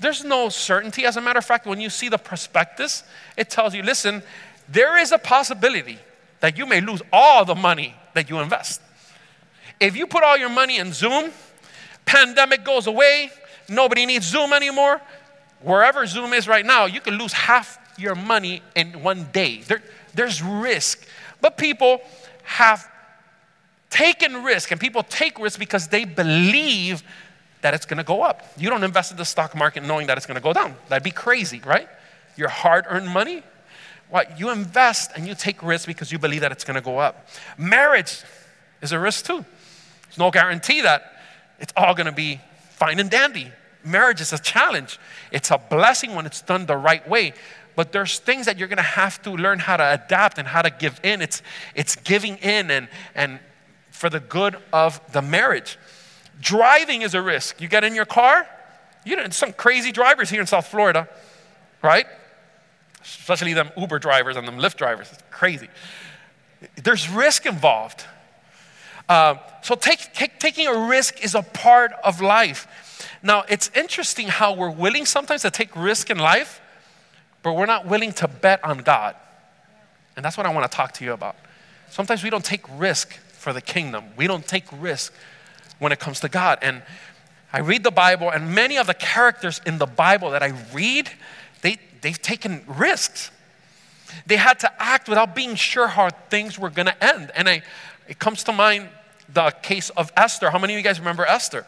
there's 0.00 0.24
no 0.24 0.48
certainty. 0.48 1.06
As 1.06 1.16
a 1.16 1.20
matter 1.20 1.38
of 1.38 1.44
fact, 1.44 1.64
when 1.64 1.80
you 1.80 1.88
see 1.88 2.08
the 2.08 2.18
prospectus, 2.18 3.04
it 3.36 3.50
tells 3.50 3.72
you 3.72 3.84
listen, 3.84 4.20
there 4.68 4.98
is 4.98 5.12
a 5.12 5.18
possibility 5.18 6.00
that 6.40 6.58
you 6.58 6.66
may 6.66 6.80
lose 6.80 7.00
all 7.12 7.44
the 7.44 7.54
money 7.54 7.94
that 8.14 8.28
you 8.28 8.40
invest. 8.40 8.80
If 9.78 9.96
you 9.96 10.08
put 10.08 10.24
all 10.24 10.36
your 10.36 10.48
money 10.48 10.78
in 10.78 10.92
Zoom, 10.92 11.30
pandemic 12.04 12.64
goes 12.64 12.88
away, 12.88 13.30
nobody 13.68 14.06
needs 14.06 14.26
Zoom 14.26 14.52
anymore, 14.52 15.00
wherever 15.60 16.04
Zoom 16.04 16.32
is 16.32 16.48
right 16.48 16.66
now, 16.66 16.86
you 16.86 17.00
can 17.00 17.14
lose 17.14 17.32
half 17.32 17.78
your 17.96 18.16
money 18.16 18.60
in 18.74 19.04
one 19.04 19.28
day. 19.32 19.58
There, 19.58 19.82
there's 20.14 20.42
risk. 20.42 21.06
But 21.40 21.56
people 21.56 22.00
have 22.46 22.88
taken 23.90 24.42
risk, 24.42 24.70
and 24.70 24.80
people 24.80 25.02
take 25.02 25.38
risk 25.38 25.58
because 25.58 25.88
they 25.88 26.04
believe 26.04 27.02
that 27.62 27.74
it's 27.74 27.86
gonna 27.86 28.04
go 28.04 28.22
up. 28.22 28.44
You 28.56 28.70
don't 28.70 28.84
invest 28.84 29.10
in 29.10 29.16
the 29.16 29.24
stock 29.24 29.54
market 29.54 29.82
knowing 29.82 30.06
that 30.08 30.16
it's 30.16 30.26
gonna 30.26 30.40
go 30.40 30.52
down. 30.52 30.74
That'd 30.88 31.04
be 31.04 31.10
crazy, 31.10 31.60
right? 31.64 31.88
Your 32.36 32.48
hard 32.48 32.84
earned 32.88 33.08
money, 33.08 33.42
what? 34.08 34.38
You 34.38 34.50
invest 34.50 35.10
and 35.16 35.26
you 35.26 35.34
take 35.34 35.62
risks 35.62 35.86
because 35.86 36.12
you 36.12 36.18
believe 36.18 36.42
that 36.42 36.52
it's 36.52 36.64
going 36.64 36.76
to 36.76 36.80
go 36.80 36.98
up. 36.98 37.28
Marriage 37.58 38.22
is 38.80 38.92
a 38.92 38.98
risk 38.98 39.26
too. 39.26 39.44
There's 40.04 40.18
no 40.18 40.30
guarantee 40.30 40.82
that 40.82 41.12
it's 41.58 41.72
all 41.76 41.94
going 41.94 42.06
to 42.06 42.12
be 42.12 42.40
fine 42.70 43.00
and 43.00 43.10
dandy. 43.10 43.50
Marriage 43.84 44.20
is 44.20 44.32
a 44.32 44.38
challenge. 44.38 44.98
It's 45.32 45.50
a 45.50 45.58
blessing 45.58 46.14
when 46.14 46.26
it's 46.26 46.40
done 46.40 46.66
the 46.66 46.76
right 46.76 47.06
way. 47.08 47.34
But 47.76 47.92
there's 47.92 48.18
things 48.18 48.46
that 48.46 48.58
you're 48.58 48.68
going 48.68 48.78
to 48.78 48.82
have 48.82 49.22
to 49.22 49.30
learn 49.30 49.60
how 49.60 49.76
to 49.76 49.92
adapt 49.92 50.38
and 50.38 50.48
how 50.48 50.62
to 50.62 50.70
give 50.70 50.98
in. 51.04 51.22
It's, 51.22 51.42
it's 51.74 51.94
giving 51.94 52.38
in 52.38 52.70
and, 52.70 52.88
and 53.14 53.38
for 53.90 54.10
the 54.10 54.20
good 54.20 54.56
of 54.72 55.00
the 55.12 55.22
marriage. 55.22 55.78
Driving 56.40 57.02
is 57.02 57.14
a 57.14 57.22
risk. 57.22 57.60
You 57.60 57.68
get 57.68 57.84
in 57.84 57.94
your 57.94 58.06
car, 58.06 58.46
you 59.04 59.14
know, 59.14 59.28
some 59.28 59.52
crazy 59.52 59.92
drivers 59.92 60.30
here 60.30 60.40
in 60.40 60.46
South 60.46 60.66
Florida, 60.66 61.08
right? 61.82 62.06
especially 63.06 63.52
them 63.52 63.70
Uber 63.76 63.98
drivers 63.98 64.36
and 64.36 64.46
them 64.46 64.58
Lyft 64.58 64.76
drivers. 64.76 65.10
It's 65.12 65.22
crazy. 65.30 65.68
There's 66.82 67.08
risk 67.08 67.46
involved. 67.46 68.04
Uh, 69.08 69.36
so 69.62 69.74
take, 69.76 70.12
take, 70.12 70.40
taking 70.40 70.66
a 70.66 70.88
risk 70.88 71.22
is 71.22 71.34
a 71.34 71.42
part 71.42 71.92
of 72.02 72.20
life. 72.20 72.66
Now, 73.22 73.44
it's 73.48 73.70
interesting 73.74 74.28
how 74.28 74.54
we're 74.54 74.70
willing 74.70 75.06
sometimes 75.06 75.42
to 75.42 75.50
take 75.50 75.74
risk 75.76 76.10
in 76.10 76.18
life, 76.18 76.60
but 77.46 77.54
we're 77.54 77.64
not 77.64 77.86
willing 77.86 78.10
to 78.10 78.26
bet 78.26 78.58
on 78.64 78.78
God. 78.78 79.14
And 80.16 80.24
that's 80.24 80.36
what 80.36 80.46
I 80.46 80.52
want 80.52 80.68
to 80.68 80.76
talk 80.76 80.90
to 80.94 81.04
you 81.04 81.12
about. 81.12 81.36
Sometimes 81.90 82.24
we 82.24 82.28
don't 82.28 82.44
take 82.44 82.62
risk 82.76 83.12
for 83.12 83.52
the 83.52 83.60
kingdom. 83.60 84.06
We 84.16 84.26
don't 84.26 84.44
take 84.44 84.64
risk 84.80 85.14
when 85.78 85.92
it 85.92 86.00
comes 86.00 86.18
to 86.20 86.28
God. 86.28 86.58
And 86.60 86.82
I 87.52 87.60
read 87.60 87.84
the 87.84 87.92
Bible, 87.92 88.30
and 88.30 88.52
many 88.52 88.78
of 88.78 88.88
the 88.88 88.94
characters 88.94 89.60
in 89.64 89.78
the 89.78 89.86
Bible 89.86 90.30
that 90.30 90.42
I 90.42 90.54
read, 90.74 91.08
they, 91.62 91.78
they've 92.00 92.20
taken 92.20 92.64
risks. 92.66 93.30
They 94.26 94.38
had 94.38 94.58
to 94.58 94.82
act 94.82 95.08
without 95.08 95.36
being 95.36 95.54
sure 95.54 95.86
how 95.86 96.10
things 96.10 96.58
were 96.58 96.70
going 96.70 96.86
to 96.86 97.04
end. 97.04 97.30
And 97.36 97.48
I, 97.48 97.62
it 98.08 98.18
comes 98.18 98.42
to 98.42 98.52
mind 98.52 98.88
the 99.32 99.52
case 99.62 99.90
of 99.90 100.10
Esther. 100.16 100.50
How 100.50 100.58
many 100.58 100.72
of 100.72 100.78
you 100.78 100.82
guys 100.82 100.98
remember 100.98 101.24
Esther? 101.24 101.64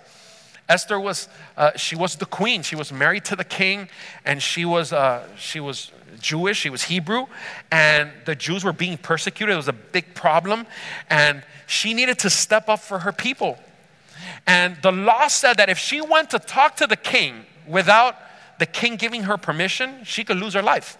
Esther 0.68 1.00
was, 1.00 1.28
uh, 1.56 1.70
she 1.76 1.96
was 1.96 2.16
the 2.16 2.26
queen. 2.26 2.62
She 2.62 2.76
was 2.76 2.92
married 2.92 3.24
to 3.26 3.36
the 3.36 3.44
king, 3.44 3.88
and 4.24 4.42
she 4.42 4.64
was, 4.64 4.92
uh, 4.92 5.26
she 5.36 5.60
was 5.60 5.92
Jewish, 6.20 6.58
she 6.58 6.70
was 6.70 6.84
Hebrew, 6.84 7.26
and 7.70 8.10
the 8.26 8.34
Jews 8.34 8.64
were 8.64 8.72
being 8.72 8.98
persecuted. 8.98 9.54
It 9.54 9.56
was 9.56 9.68
a 9.68 9.72
big 9.72 10.14
problem, 10.14 10.66
and 11.08 11.42
she 11.66 11.94
needed 11.94 12.18
to 12.20 12.30
step 12.30 12.68
up 12.68 12.80
for 12.80 13.00
her 13.00 13.12
people. 13.12 13.58
And 14.46 14.76
the 14.82 14.92
law 14.92 15.28
said 15.28 15.56
that 15.58 15.68
if 15.68 15.78
she 15.78 16.00
went 16.00 16.30
to 16.30 16.38
talk 16.38 16.76
to 16.76 16.86
the 16.86 16.96
king 16.96 17.46
without 17.66 18.16
the 18.58 18.66
king 18.66 18.96
giving 18.96 19.24
her 19.24 19.36
permission, 19.36 20.04
she 20.04 20.24
could 20.24 20.36
lose 20.36 20.54
her 20.54 20.62
life. 20.62 20.98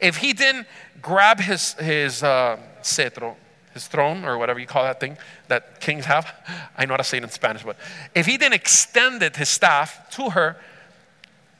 If 0.00 0.16
he 0.16 0.32
didn't 0.32 0.66
grab 1.00 1.40
his, 1.40 1.74
his 1.74 2.22
uh, 2.22 2.58
cetro, 2.82 3.36
his 3.78 3.86
throne, 3.86 4.24
or 4.24 4.36
whatever 4.38 4.58
you 4.58 4.66
call 4.66 4.82
that 4.82 5.00
thing 5.00 5.16
that 5.48 5.80
kings 5.80 6.04
have, 6.04 6.34
I 6.76 6.84
know 6.84 6.94
how 6.94 6.98
to 6.98 7.04
say 7.04 7.18
it 7.18 7.22
in 7.22 7.30
Spanish, 7.30 7.62
but 7.62 7.76
if 8.14 8.26
he 8.26 8.36
didn't 8.36 8.54
extend 8.54 9.22
it, 9.22 9.36
his 9.36 9.48
staff, 9.48 10.10
to 10.16 10.30
her, 10.30 10.56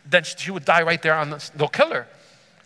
then 0.05 0.25
she 0.25 0.51
would 0.51 0.65
die 0.65 0.83
right 0.83 1.01
there 1.01 1.15
on 1.15 1.31
the, 1.31 1.51
they'll 1.57 1.69
kill 1.69 1.91
her. 1.91 2.07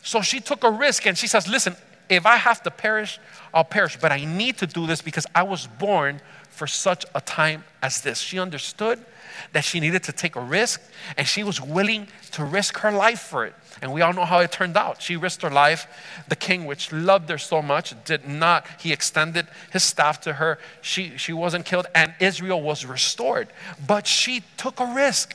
So 0.02 0.20
she 0.20 0.40
took 0.40 0.64
a 0.64 0.70
risk 0.70 1.06
and 1.06 1.16
she 1.16 1.26
says, 1.26 1.48
Listen, 1.48 1.76
if 2.08 2.26
I 2.26 2.36
have 2.36 2.62
to 2.64 2.70
perish, 2.70 3.18
I'll 3.54 3.64
perish, 3.64 3.96
but 4.00 4.12
I 4.12 4.24
need 4.24 4.58
to 4.58 4.66
do 4.66 4.86
this 4.86 5.02
because 5.02 5.26
I 5.34 5.42
was 5.42 5.66
born 5.66 6.20
for 6.50 6.66
such 6.66 7.06
a 7.14 7.20
time 7.20 7.64
as 7.82 8.00
this. 8.02 8.18
She 8.18 8.38
understood 8.38 9.04
that 9.52 9.64
she 9.64 9.80
needed 9.80 10.02
to 10.04 10.12
take 10.12 10.36
a 10.36 10.40
risk 10.40 10.80
and 11.16 11.26
she 11.26 11.42
was 11.42 11.60
willing 11.60 12.08
to 12.32 12.44
risk 12.44 12.78
her 12.78 12.92
life 12.92 13.20
for 13.20 13.46
it. 13.46 13.54
And 13.82 13.92
we 13.92 14.00
all 14.00 14.12
know 14.12 14.24
how 14.24 14.38
it 14.38 14.52
turned 14.52 14.76
out. 14.76 15.02
She 15.02 15.16
risked 15.16 15.42
her 15.42 15.50
life. 15.50 15.88
The 16.28 16.36
king, 16.36 16.66
which 16.66 16.92
loved 16.92 17.28
her 17.28 17.36
so 17.36 17.60
much, 17.60 17.94
did 18.04 18.28
not. 18.28 18.64
He 18.78 18.92
extended 18.92 19.48
his 19.72 19.82
staff 19.82 20.20
to 20.20 20.34
her. 20.34 20.60
She, 20.80 21.18
she 21.18 21.32
wasn't 21.32 21.66
killed, 21.66 21.86
and 21.92 22.14
Israel 22.20 22.62
was 22.62 22.86
restored. 22.86 23.48
But 23.84 24.06
she 24.06 24.44
took 24.56 24.78
a 24.78 24.86
risk. 24.86 25.34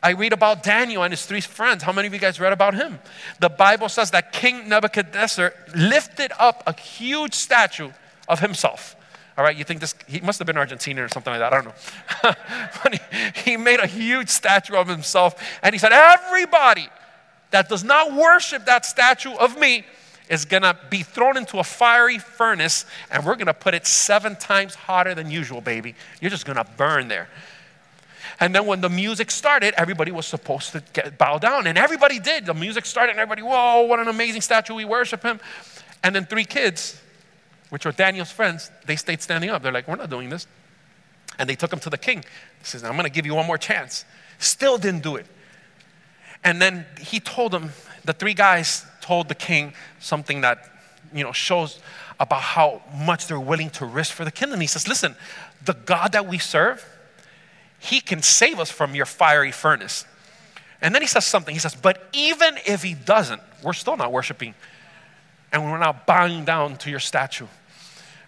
I 0.00 0.10
read 0.10 0.32
about 0.32 0.62
Daniel 0.62 1.02
and 1.02 1.12
his 1.12 1.26
three 1.26 1.40
friends. 1.40 1.82
How 1.82 1.90
many 1.90 2.06
of 2.06 2.14
you 2.14 2.20
guys 2.20 2.38
read 2.38 2.52
about 2.52 2.74
him? 2.74 3.00
The 3.40 3.48
Bible 3.48 3.88
says 3.88 4.12
that 4.12 4.32
King 4.32 4.68
Nebuchadnezzar 4.68 5.54
lifted 5.74 6.30
up 6.38 6.62
a 6.68 6.78
huge 6.78 7.34
statue 7.34 7.90
of 8.28 8.38
himself. 8.38 8.94
All 9.36 9.42
right, 9.42 9.56
you 9.56 9.64
think 9.64 9.80
this, 9.80 9.96
he 10.06 10.20
must 10.20 10.38
have 10.38 10.46
been 10.46 10.54
Argentinian 10.54 11.04
or 11.04 11.08
something 11.08 11.32
like 11.32 11.40
that. 11.40 11.52
I 11.52 11.60
don't 11.60 11.64
know. 11.64 12.34
but 12.84 12.94
he, 12.94 13.50
he 13.50 13.56
made 13.56 13.80
a 13.80 13.88
huge 13.88 14.28
statue 14.28 14.76
of 14.76 14.86
himself 14.86 15.34
and 15.64 15.74
he 15.74 15.80
said, 15.80 15.90
Everybody 15.92 16.88
that 17.54 17.68
does 17.68 17.84
not 17.84 18.12
worship 18.12 18.64
that 18.64 18.84
statue 18.84 19.32
of 19.34 19.56
me 19.56 19.84
is 20.28 20.44
gonna 20.44 20.76
be 20.90 21.04
thrown 21.04 21.36
into 21.36 21.60
a 21.60 21.62
fiery 21.62 22.18
furnace 22.18 22.84
and 23.12 23.24
we're 23.24 23.36
gonna 23.36 23.54
put 23.54 23.74
it 23.74 23.86
seven 23.86 24.34
times 24.34 24.74
hotter 24.74 25.14
than 25.14 25.30
usual, 25.30 25.60
baby. 25.60 25.94
You're 26.20 26.32
just 26.32 26.46
gonna 26.46 26.66
burn 26.76 27.06
there. 27.06 27.28
And 28.40 28.52
then 28.52 28.66
when 28.66 28.80
the 28.80 28.88
music 28.88 29.30
started, 29.30 29.72
everybody 29.76 30.10
was 30.10 30.26
supposed 30.26 30.72
to 30.72 30.82
get, 30.92 31.16
bow 31.16 31.38
down. 31.38 31.68
And 31.68 31.78
everybody 31.78 32.18
did. 32.18 32.44
The 32.44 32.54
music 32.54 32.86
started, 32.86 33.12
and 33.12 33.20
everybody, 33.20 33.42
whoa, 33.42 33.82
what 33.82 34.00
an 34.00 34.08
amazing 34.08 34.40
statue. 34.40 34.74
We 34.74 34.84
worship 34.84 35.22
him. 35.22 35.38
And 36.02 36.12
then 36.12 36.26
three 36.26 36.44
kids, 36.44 37.00
which 37.70 37.84
were 37.84 37.92
Daniel's 37.92 38.32
friends, 38.32 38.72
they 38.84 38.96
stayed 38.96 39.22
standing 39.22 39.50
up. 39.50 39.62
They're 39.62 39.70
like, 39.70 39.86
we're 39.86 39.94
not 39.94 40.10
doing 40.10 40.28
this. 40.28 40.48
And 41.38 41.48
they 41.48 41.54
took 41.54 41.72
him 41.72 41.78
to 41.78 41.90
the 41.90 41.98
king. 41.98 42.24
He 42.58 42.64
says, 42.64 42.82
I'm 42.82 42.94
going 42.94 43.04
to 43.04 43.10
give 43.10 43.26
you 43.26 43.36
one 43.36 43.46
more 43.46 43.58
chance. 43.58 44.04
Still 44.40 44.76
didn't 44.76 45.04
do 45.04 45.14
it. 45.14 45.26
And 46.44 46.60
then 46.60 46.86
he 47.00 47.18
told 47.18 47.52
them, 47.52 47.70
the 48.04 48.12
three 48.12 48.34
guys 48.34 48.84
told 49.00 49.28
the 49.28 49.34
king 49.34 49.72
something 49.98 50.42
that, 50.42 50.70
you 51.12 51.24
know, 51.24 51.32
shows 51.32 51.80
about 52.20 52.42
how 52.42 52.82
much 52.94 53.26
they're 53.26 53.40
willing 53.40 53.70
to 53.70 53.86
risk 53.86 54.12
for 54.12 54.24
the 54.24 54.30
kingdom. 54.30 54.60
He 54.60 54.66
says, 54.66 54.86
listen, 54.86 55.16
the 55.64 55.72
God 55.72 56.12
that 56.12 56.26
we 56.26 56.38
serve, 56.38 56.86
he 57.78 58.00
can 58.00 58.22
save 58.22 58.60
us 58.60 58.70
from 58.70 58.94
your 58.94 59.06
fiery 59.06 59.52
furnace. 59.52 60.04
And 60.84 60.94
then 60.94 61.00
he 61.00 61.08
says 61.08 61.24
something. 61.24 61.54
He 61.54 61.58
says, 61.58 61.74
But 61.74 62.08
even 62.12 62.58
if 62.66 62.82
he 62.82 62.94
doesn't, 62.94 63.40
we're 63.62 63.72
still 63.72 63.96
not 63.96 64.12
worshiping 64.12 64.54
and 65.50 65.64
we're 65.64 65.78
not 65.78 66.06
bowing 66.06 66.44
down 66.44 66.76
to 66.78 66.90
your 66.90 67.00
statue. 67.00 67.46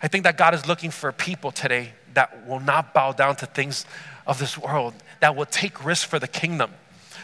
I 0.02 0.08
think 0.08 0.24
that 0.24 0.38
God 0.38 0.54
is 0.54 0.66
looking 0.66 0.90
for 0.90 1.12
people 1.12 1.50
today 1.50 1.92
that 2.14 2.46
will 2.46 2.60
not 2.60 2.94
bow 2.94 3.12
down 3.12 3.36
to 3.36 3.46
things 3.46 3.84
of 4.26 4.38
this 4.38 4.56
world, 4.56 4.94
that 5.20 5.36
will 5.36 5.46
take 5.46 5.84
risks 5.84 6.04
for 6.04 6.18
the 6.18 6.28
kingdom. 6.28 6.70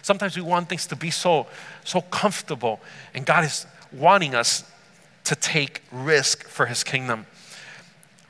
Sometimes 0.02 0.36
we 0.36 0.42
want 0.42 0.68
things 0.68 0.86
to 0.88 0.96
be 0.96 1.10
so, 1.10 1.46
so 1.84 2.00
comfortable, 2.00 2.80
and 3.14 3.24
God 3.24 3.44
is 3.44 3.66
wanting 3.92 4.34
us 4.34 4.64
to 5.24 5.36
take 5.36 5.82
risk 5.92 6.44
for 6.44 6.66
his 6.66 6.82
kingdom. 6.82 7.26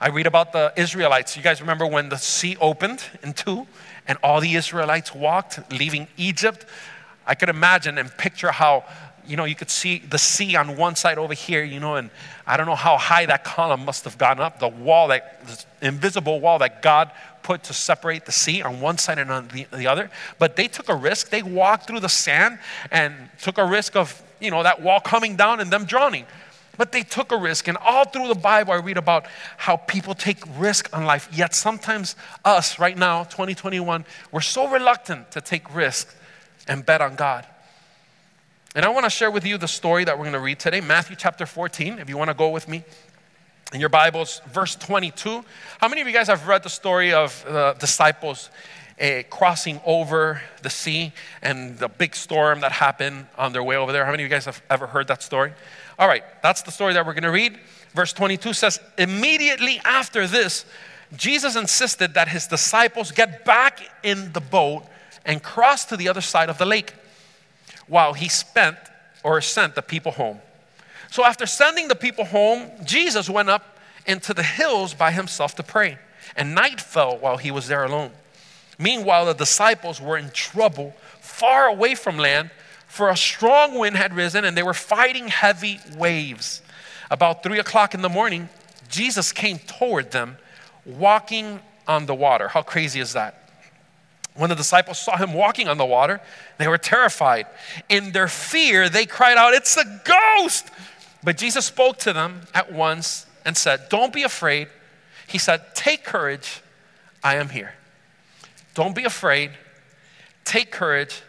I 0.00 0.09
read 0.09 0.26
about 0.26 0.52
the 0.52 0.73
Israelites. 0.76 1.37
You 1.37 1.43
guys 1.43 1.61
remember 1.61 1.87
when 1.87 2.09
the 2.09 2.19
sea 2.19 2.57
opened 2.61 3.05
in 3.23 3.33
two 3.33 3.67
and 4.07 4.19
all 4.23 4.41
the 4.41 4.55
Israelites 4.55 5.14
walked, 5.14 5.61
leaving 5.73 6.09
Egypt? 6.17 6.67
I 7.26 7.35
could 7.35 7.49
imagine 7.49 7.99
and 7.99 8.11
picture 8.19 8.50
how, 8.50 8.85
you 9.26 9.37
know, 9.37 9.45
you 9.45 9.55
could 9.55 9.71
see 9.71 9.99
the 9.99 10.19
sea 10.19 10.57
on 10.57 10.76
one 10.76 10.97
side 10.97 11.19
over 11.19 11.35
here, 11.35 11.62
you 11.62 11.81
know, 11.81 11.97
and 11.97 12.11
I 12.47 12.57
don't 12.57 12.67
know 12.67 12.75
how 12.75 12.97
high 12.99 13.26
that 13.26 13.45
column 13.45 13.85
must 13.85 14.05
have 14.05 14.19
gone 14.19 14.41
up, 14.41 14.59
the 14.59 14.69
wall, 14.69 15.09
that 15.09 15.47
the 15.47 15.87
invisible 15.87 16.41
wall 16.41 16.59
that 16.59 16.83
God 16.83 17.11
put 17.43 17.64
to 17.64 17.75
separate 17.75 18.25
the 18.25 18.33
sea 18.33 18.62
on 18.62 18.81
one 18.81 18.99
side 18.99 19.19
and 19.19 19.31
on 19.31 19.49
the, 19.49 19.67
the 19.73 19.87
other. 19.87 20.11
But 20.38 20.57
they 20.57 20.69
took 20.69 20.88
a 20.88 20.95
risk. 20.95 21.31
They 21.31 21.43
walked 21.43 21.87
through 21.87 22.00
the 22.00 22.09
sand 22.09 22.59
and 22.91 23.14
took 23.41 23.59
a 23.59 23.64
risk 23.64 23.97
of, 23.97 24.21
you 24.41 24.50
know, 24.50 24.62
that 24.62 24.83
wall 24.83 25.00
coming 25.00 25.37
down 25.37 25.61
and 25.61 25.71
them 25.71 25.85
drowning. 25.85 26.26
But 26.79 26.93
they 26.93 27.02
took 27.02 27.33
a 27.33 27.37
risk. 27.37 27.69
And 27.69 27.76
all 27.76 28.05
through 28.05 28.29
the 28.29 28.35
Bible, 28.35 28.73
I 28.73 28.76
read 28.76 28.97
about 28.97 29.26
how 29.57 29.76
people 29.76 30.14
take 30.14 30.38
risk 30.57 30.88
on 30.97 31.05
life. 31.05 31.29
Yet 31.33 31.55
sometimes 31.55 32.17
us, 32.45 32.79
right 32.79 32.97
now, 32.97 33.25
2021, 33.25 34.05
we're 34.31 34.41
so 34.41 34.69
reluctant 34.69 35.31
to 35.33 35.41
take 35.41 35.75
risk 35.75 36.14
and 36.67 36.85
bet 36.85 37.00
on 37.00 37.14
God. 37.14 37.47
And 38.75 38.87
I 38.87 38.88
want 38.88 39.05
to 39.05 39.11
share 39.11 39.31
with 39.31 39.45
you 39.45 39.59
the 39.59 39.69
story 39.69 40.05
that 40.05 40.17
we're 40.17 40.25
going 40.25 40.33
to 40.33 40.41
read 40.41 40.59
today, 40.59 40.81
Matthew 40.81 41.14
chapter 41.14 41.45
14, 41.45 41.99
if 41.99 42.09
you 42.09 42.17
want 42.17 42.29
to 42.29 42.35
go 42.35 42.49
with 42.49 42.69
me. 42.69 42.83
In 43.75 43.81
your 43.81 43.91
Bibles, 43.91 44.41
verse 44.50 44.76
22. 44.76 45.45
How 45.79 45.88
many 45.88 46.00
of 46.00 46.07
you 46.07 46.12
guys 46.14 46.29
have 46.29 46.49
read 46.49 46.62
the 46.62 46.71
story 46.71 47.12
of 47.12 47.45
the 47.47 47.76
disciples 47.79 48.49
uh, 48.99 49.25
crossing 49.29 49.79
over 49.85 50.41
the 50.62 50.71
sea 50.71 51.12
and 51.43 51.79
the 51.79 51.88
big 51.88 52.14
storm 52.14 52.61
that 52.61 52.73
happened 52.73 53.26
on 53.37 53.52
their 53.52 53.62
way 53.62 53.76
over 53.76 53.93
there? 53.93 54.07
How 54.07 54.11
many 54.11 54.23
of 54.23 54.31
you 54.31 54.35
guys 54.35 54.47
have 54.47 54.62
ever 54.71 54.87
heard 54.87 55.07
that 55.09 55.23
story? 55.23 55.52
All 55.99 56.09
right, 56.09 56.25
that's 56.43 56.62
the 56.62 56.71
story 56.71 56.95
that 56.95 57.05
we're 57.05 57.12
going 57.12 57.25
to 57.25 57.31
read. 57.31 57.59
Verse 57.95 58.14
22 58.14 58.55
says, 58.55 58.81
Immediately 58.97 59.83
after 59.85 60.26
this, 60.26 60.64
Jesus 61.14 61.57
insisted 61.57 62.14
that 62.14 62.29
his 62.29 62.47
disciples 62.47 63.11
get 63.11 63.45
back 63.45 63.81
in 64.02 64.33
the 64.33 64.41
boat 64.41 64.85
and 65.26 65.43
cross 65.43 65.85
to 65.85 65.97
the 65.99 66.09
other 66.09 66.23
side 66.23 66.49
of 66.49 66.57
the 66.57 66.64
lake 66.64 66.95
while 67.92 68.14
he 68.14 68.26
spent 68.26 68.78
or 69.22 69.38
sent 69.42 69.75
the 69.75 69.82
people 69.82 70.12
home. 70.12 70.40
So 71.11 71.26
after 71.26 71.44
sending 71.44 71.88
the 71.88 71.94
people 71.94 72.25
home, 72.25 72.70
Jesus 72.84 73.28
went 73.28 73.50
up 73.50 73.76
into 74.06 74.32
the 74.32 74.42
hills 74.42 74.94
by 74.94 75.11
himself 75.11 75.54
to 75.56 75.62
pray. 75.62 75.99
And 76.34 76.54
night 76.54 76.80
fell 76.80 77.18
while 77.18 77.37
he 77.37 77.50
was 77.50 77.68
there 77.68 77.84
alone. 77.84 78.12
Meanwhile, 78.78 79.26
the 79.26 79.34
disciples 79.34 80.00
were 80.00 80.16
in 80.16 80.30
trouble 80.30 80.96
far 81.20 81.66
away 81.66 81.94
from 81.94 82.16
land 82.16 82.50
for 82.87 83.11
a 83.11 83.16
strong 83.16 83.78
wind 83.78 83.96
had 83.96 84.16
risen 84.16 84.46
and 84.46 84.56
they 84.56 84.62
were 84.62 84.72
fighting 84.72 85.28
heavy 85.28 85.78
waves. 85.94 86.62
About 87.11 87.42
three 87.42 87.58
o'clock 87.58 87.92
in 87.92 88.00
the 88.00 88.08
morning, 88.08 88.49
Jesus 88.88 89.32
came 89.32 89.58
toward 89.58 90.12
them 90.12 90.38
walking 90.87 91.61
on 91.87 92.06
the 92.06 92.14
water. 92.14 92.49
How 92.49 92.62
crazy 92.62 93.00
is 93.00 93.12
that? 93.12 93.41
When 94.34 94.48
the 94.48 94.56
disciples 94.56 94.98
saw 94.98 95.16
him 95.16 95.34
walking 95.34 95.68
on 95.68 95.76
the 95.76 95.84
water, 95.84 96.20
they 96.58 96.66
were 96.66 96.78
terrified. 96.78 97.46
In 97.88 98.12
their 98.12 98.28
fear, 98.28 98.88
they 98.88 99.04
cried 99.04 99.36
out, 99.36 99.52
It's 99.52 99.76
a 99.76 100.00
ghost! 100.04 100.70
But 101.22 101.36
Jesus 101.36 101.66
spoke 101.66 101.98
to 102.00 102.12
them 102.12 102.42
at 102.54 102.72
once 102.72 103.26
and 103.44 103.56
said, 103.56 103.88
Don't 103.88 104.12
be 104.12 104.22
afraid. 104.22 104.68
He 105.26 105.38
said, 105.38 105.74
Take 105.74 106.04
courage, 106.04 106.62
I 107.22 107.36
am 107.36 107.50
here. 107.50 107.74
Don't 108.74 108.94
be 108.94 109.04
afraid. 109.04 109.50
Take 110.44 110.72
courage, 110.72 111.22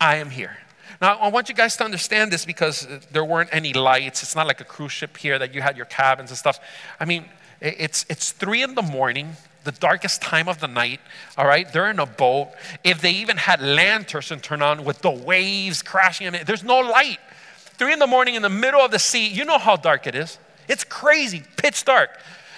I 0.00 0.16
am 0.16 0.30
here. 0.30 0.56
Now, 1.00 1.16
I 1.16 1.28
want 1.28 1.48
you 1.48 1.54
guys 1.54 1.76
to 1.78 1.84
understand 1.84 2.30
this 2.30 2.44
because 2.44 2.86
there 3.10 3.24
weren't 3.24 3.48
any 3.52 3.72
lights. 3.72 4.22
It's 4.22 4.36
not 4.36 4.46
like 4.46 4.60
a 4.60 4.64
cruise 4.64 4.92
ship 4.92 5.16
here 5.16 5.38
that 5.38 5.54
you 5.54 5.62
had 5.62 5.76
your 5.76 5.86
cabins 5.86 6.30
and 6.30 6.36
stuff. 6.36 6.60
I 6.98 7.06
mean, 7.06 7.24
it's, 7.60 8.04
it's 8.10 8.32
three 8.32 8.62
in 8.62 8.74
the 8.74 8.82
morning, 8.82 9.36
the 9.64 9.72
darkest 9.72 10.22
time 10.22 10.48
of 10.48 10.60
the 10.60 10.68
night, 10.68 11.00
all 11.36 11.46
right? 11.46 11.70
They're 11.72 11.90
in 11.90 11.98
a 11.98 12.06
boat. 12.06 12.50
If 12.84 13.00
they 13.00 13.12
even 13.12 13.36
had 13.36 13.60
lanterns 13.60 14.28
to 14.28 14.36
turn 14.36 14.62
on 14.62 14.84
with 14.84 15.00
the 15.00 15.10
waves 15.10 15.82
crashing 15.82 16.26
in 16.26 16.36
there's 16.46 16.64
no 16.64 16.80
light. 16.80 17.18
Three 17.56 17.92
in 17.92 17.98
the 17.98 18.06
morning 18.06 18.34
in 18.34 18.42
the 18.42 18.50
middle 18.50 18.80
of 18.80 18.90
the 18.90 18.98
sea, 18.98 19.28
you 19.28 19.44
know 19.44 19.58
how 19.58 19.76
dark 19.76 20.06
it 20.06 20.14
is. 20.14 20.38
It's 20.68 20.84
crazy, 20.84 21.42
pitch 21.56 21.84
dark. 21.84 22.10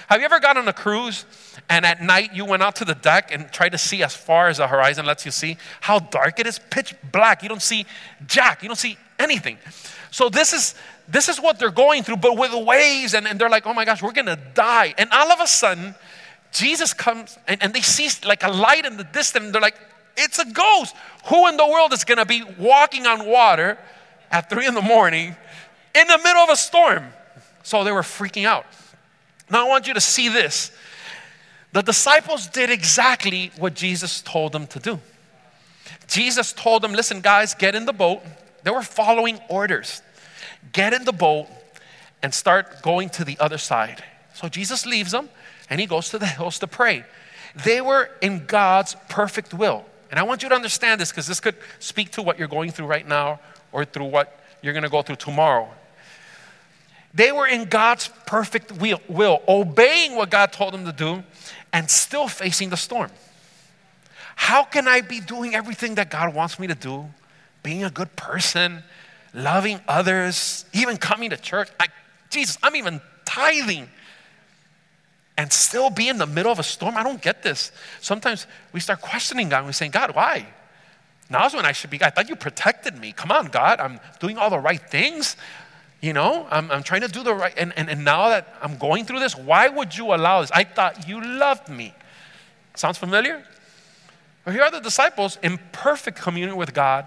Have 0.09 0.21
you 0.21 0.27
ever 0.27 0.41
gone 0.41 0.59
on 0.59 0.69
a 0.69 0.73
cruise 0.73 1.25
and 1.71 1.87
at 1.87 2.03
night 2.03 2.35
you 2.35 2.45
went 2.45 2.63
out 2.63 2.77
to 2.77 2.85
the 2.85 2.95
deck 2.95 3.33
and 3.33 3.51
tried 3.51 3.71
to 3.71 3.79
see 3.79 4.03
as 4.03 4.15
far 4.15 4.49
as 4.49 4.59
the 4.59 4.67
horizon 4.67 5.07
lets 5.07 5.25
you 5.25 5.31
see 5.31 5.57
how 5.81 5.99
dark 5.99 6.39
it 6.39 6.47
is? 6.47 6.59
Pitch 6.71 6.95
black. 7.11 7.43
You 7.43 7.49
don't 7.49 7.63
see 7.63 7.87
jack. 8.27 8.63
You 8.63 8.69
don't 8.69 8.77
see 8.77 8.99
anything. 9.19 9.59
So 10.11 10.29
this 10.29 10.53
is 10.53 10.75
this 11.09 11.29
is 11.29 11.41
what 11.41 11.59
they're 11.59 11.71
going 11.71 12.03
through, 12.03 12.17
but 12.17 12.37
with 12.37 12.53
waves, 12.53 13.15
and, 13.15 13.27
and 13.27 13.39
they're 13.39 13.51
like, 13.51 13.67
oh 13.67 13.75
my 13.75 13.85
gosh, 13.85 14.03
we're 14.03 14.13
gonna 14.13 14.39
die. 14.55 14.95
And 14.99 15.11
all 15.11 15.31
of 15.33 15.41
a 15.41 15.47
sudden, 15.47 15.95
Jesus 16.53 16.93
comes 16.93 17.39
and, 17.49 17.63
and 17.63 17.75
they 17.75 17.81
see 17.81 18.09
like 18.27 18.45
a 18.45 18.51
light 18.51 18.85
in 18.85 18.97
the 18.97 19.05
distance, 19.05 19.53
they're 19.53 19.61
like, 19.61 19.79
it's 20.17 20.39
a 20.39 20.45
ghost. 20.45 20.95
Who 21.27 21.49
in 21.49 21.57
the 21.57 21.67
world 21.67 21.93
is 21.93 22.05
gonna 22.05 22.27
be 22.27 22.45
walking 22.59 23.07
on 23.07 23.27
water 23.27 23.79
at 24.31 24.51
three 24.51 24.67
in 24.67 24.75
the 24.75 24.83
morning 24.83 25.35
in 25.95 26.07
the 26.07 26.19
middle 26.19 26.43
of 26.43 26.51
a 26.51 26.57
storm? 26.57 27.07
So 27.63 27.85
they 27.85 27.93
were 27.93 28.03
freaking 28.03 28.45
out. 28.45 28.67
Now 29.51 29.67
I 29.67 29.69
want 29.69 29.87
you 29.87 29.95
to 29.95 30.01
see 30.01 30.29
this. 30.29 30.71
The 31.73 31.83
disciples 31.83 32.49
did 32.49 32.71
exactly 32.71 33.51
what 33.59 33.75
Jesus 33.75 34.21
told 34.21 34.53
them 34.53 34.67
to 34.69 34.79
do. 34.79 35.01
Jesus 36.07 36.53
told 36.53 36.83
them, 36.83 36.93
listen, 36.93 37.23
guys, 37.23 37.55
get 37.55 37.75
in 37.75 37.87
the 37.87 37.93
boat. 37.95 38.23
They 38.63 38.71
were 38.71 38.83
following 38.83 39.41
orders. 39.49 40.03
Get 40.73 40.93
in 40.93 41.05
the 41.05 41.13
boat 41.13 41.47
and 42.23 42.35
start 42.35 42.83
going 42.83 43.09
to 43.11 43.25
the 43.25 43.39
other 43.39 43.57
side. 43.59 44.05
So 44.35 44.49
Jesus 44.49 44.85
leaves 44.85 45.13
them 45.13 45.31
and 45.73 45.81
he 45.81 45.87
goes 45.87 46.11
to 46.11 46.19
the 46.19 46.27
hills 46.27 46.59
to 46.59 46.67
pray. 46.67 47.03
They 47.65 47.81
were 47.81 48.11
in 48.21 48.45
God's 48.45 48.95
perfect 49.09 49.55
will. 49.55 49.87
And 50.11 50.21
I 50.21 50.23
want 50.23 50.43
you 50.43 50.51
to 50.51 50.55
understand 50.55 51.01
this 51.01 51.11
because 51.11 51.27
this 51.27 51.41
could 51.41 51.55
speak 51.79 52.11
to 52.11 52.23
what 52.23 52.39
you're 52.39 52.47
going 52.47 52.71
through 52.73 52.85
right 52.85 53.09
now 53.09 53.41
or 53.73 53.87
through 53.87 54.05
what 54.05 54.39
you're 54.61 54.75
going 54.75 54.83
to 54.83 54.91
go 54.91 55.01
through 55.01 55.17
tomorrow. 55.17 55.67
They 57.15 57.33
were 57.33 57.47
in 57.47 57.71
God's 57.71 58.11
perfect 58.27 58.73
will, 58.73 59.01
will, 59.09 59.41
obeying 59.49 60.15
what 60.15 60.29
God 60.29 60.53
told 60.53 60.75
them 60.75 60.85
to 60.85 60.93
do, 60.93 61.23
and 61.73 61.91
still 61.91 62.29
facing 62.29 62.69
the 62.69 62.77
storm. 62.77 63.11
How 64.37 64.65
can 64.65 64.87
I 64.87 65.01
be 65.01 65.21
doing 65.21 65.55
everything 65.55 65.95
that 65.95 66.11
God 66.11 66.35
wants 66.35 66.59
me 66.59 66.67
to 66.67 66.75
do? 66.75 67.07
Being 67.63 67.83
a 67.83 67.91
good 67.91 68.15
person, 68.15 68.83
loving 69.33 69.81
others, 69.89 70.67
even 70.75 70.99
coming 70.99 71.31
to 71.31 71.39
church. 71.39 71.71
I, 71.81 71.87
Jesus, 72.29 72.59
I'm 72.63 72.77
even 72.77 73.01
tithing 73.25 73.89
and 75.37 75.53
still 75.53 75.91
be 75.91 76.09
in 76.09 76.19
the 76.19 76.27
middle 76.27 76.53
of 76.53 76.59
a 76.59 76.63
storm. 76.63 76.97
I 76.97 77.03
don't 77.03 77.23
get 77.23 77.43
this. 77.43 77.73
Sometimes 78.01 78.47
we 78.73 78.81
start 78.81 79.01
questioning 79.01 79.49
God 79.49 79.59
and 79.59 79.67
we 79.67 79.73
say, 79.73 79.89
God, 79.89 80.15
why? 80.15 80.47
Now's 81.31 81.55
when 81.55 81.65
I 81.65 81.73
should 81.73 81.91
be. 81.91 82.03
I 82.03 82.11
thought 82.11 82.29
you 82.29 82.37
protected 82.37 82.99
me. 82.99 83.13
Come 83.13 83.33
on, 83.33 83.47
God. 83.47 83.81
I'm 83.81 83.99
doing 84.21 84.37
all 84.37 84.51
the 84.51 84.59
right 84.59 84.81
things. 84.91 85.37
You 86.03 86.13
know, 86.13 86.47
I'm, 86.51 86.71
I'm 86.71 86.83
trying 86.83 87.01
to 87.03 87.09
do 87.09 87.23
the 87.23 87.35
right. 87.35 87.55
And, 87.57 87.73
and, 87.77 87.89
and 87.89 88.05
now 88.05 88.29
that 88.29 88.55
I'm 88.61 88.77
going 88.77 89.07
through 89.07 89.21
this, 89.21 89.37
why 89.37 89.69
would 89.69 89.97
you 89.97 90.15
allow 90.15 90.43
this? 90.43 90.51
I 90.51 90.65
thought 90.65 91.09
you 91.09 91.25
loved 91.25 91.69
me. 91.69 91.95
Sounds 92.75 92.99
familiar? 92.99 93.43
Well, 94.45 94.55
here 94.55 94.65
are 94.65 94.71
the 94.71 94.81
disciples 94.81 95.39
in 95.43 95.59
perfect 95.71 96.21
communion 96.21 96.57
with 96.57 96.75
God, 96.75 97.07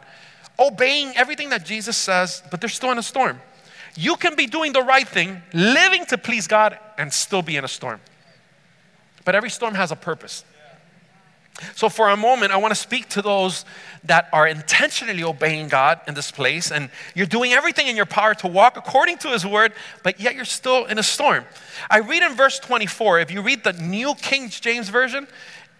obeying 0.57 1.15
everything 1.15 1.49
that 1.49 1.65
Jesus 1.65 1.97
says, 1.97 2.41
but 2.49 2.61
they're 2.61 2.69
still 2.69 2.91
in 2.91 2.97
a 2.97 3.03
storm. 3.03 3.41
You 3.95 4.15
can 4.15 4.35
be 4.35 4.47
doing 4.47 4.73
the 4.73 4.81
right 4.81 5.07
thing, 5.07 5.41
living 5.53 6.05
to 6.07 6.17
please 6.17 6.47
God, 6.47 6.79
and 6.97 7.11
still 7.11 7.41
be 7.41 7.57
in 7.57 7.63
a 7.63 7.67
storm. 7.67 7.99
But 9.25 9.35
every 9.35 9.49
storm 9.49 9.73
has 9.73 9.91
a 9.91 9.95
purpose. 9.95 10.45
So, 11.75 11.87
for 11.87 12.09
a 12.09 12.17
moment, 12.17 12.51
I 12.51 12.57
want 12.57 12.71
to 12.71 12.79
speak 12.79 13.07
to 13.09 13.21
those 13.21 13.63
that 14.03 14.27
are 14.33 14.45
intentionally 14.45 15.23
obeying 15.23 15.69
God 15.69 16.01
in 16.05 16.13
this 16.13 16.29
place, 16.29 16.69
and 16.69 16.89
you're 17.15 17.25
doing 17.25 17.53
everything 17.53 17.87
in 17.87 17.95
your 17.95 18.05
power 18.05 18.33
to 18.35 18.47
walk 18.47 18.75
according 18.75 19.19
to 19.19 19.29
His 19.29 19.45
word, 19.45 19.71
but 20.03 20.19
yet 20.19 20.35
you're 20.35 20.43
still 20.43 20.85
in 20.85 20.99
a 20.99 21.03
storm. 21.03 21.45
I 21.89 21.99
read 21.99 22.23
in 22.23 22.33
verse 22.33 22.59
24, 22.59 23.19
if 23.19 23.31
you 23.31 23.41
read 23.41 23.63
the 23.63 23.71
New 23.73 24.15
King 24.15 24.49
James 24.49 24.89
Version, 24.89 25.27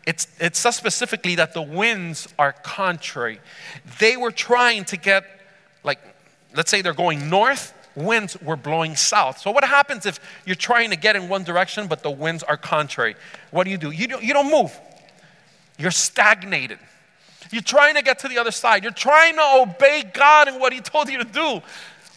it's, 0.06 0.28
it 0.40 0.56
says 0.56 0.78
specifically 0.78 1.36
that 1.36 1.54
the 1.54 1.62
winds 1.62 2.28
are 2.40 2.54
contrary. 2.54 3.42
They 4.00 4.16
were 4.16 4.32
trying 4.32 4.86
to 4.86 4.98
get, 4.98 5.26
like, 5.84 6.00
let's 6.56 6.72
say 6.72 6.82
they're 6.82 6.94
going 6.94 7.30
north, 7.30 7.74
winds 7.96 8.40
were 8.42 8.56
blowing 8.56 8.96
south. 8.96 9.40
So, 9.40 9.52
what 9.52 9.64
happens 9.64 10.06
if 10.06 10.20
you're 10.46 10.56
trying 10.56 10.90
to 10.90 10.96
get 10.96 11.16
in 11.16 11.30
one 11.30 11.44
direction, 11.44 11.88
but 11.88 12.04
the 12.04 12.12
winds 12.12 12.44
are 12.44 12.58
contrary? 12.58 13.16
What 13.52 13.64
do 13.64 13.72
you 13.72 13.78
do? 13.78 13.92
You 13.92 14.08
don't, 14.08 14.24
you 14.24 14.34
don't 14.34 14.52
move, 14.52 14.78
you're 15.78 15.92
stagnated. 15.92 16.80
You're 17.52 17.62
trying 17.62 17.96
to 17.96 18.02
get 18.02 18.20
to 18.20 18.28
the 18.28 18.40
other 18.40 18.52
side, 18.52 18.84
you're 18.84 18.92
trying 18.92 19.36
to 19.36 19.62
obey 19.62 20.04
God 20.14 20.48
and 20.48 20.60
what 20.60 20.74
He 20.74 20.82
told 20.82 21.10
you 21.10 21.20
to 21.20 21.24
do, 21.24 21.62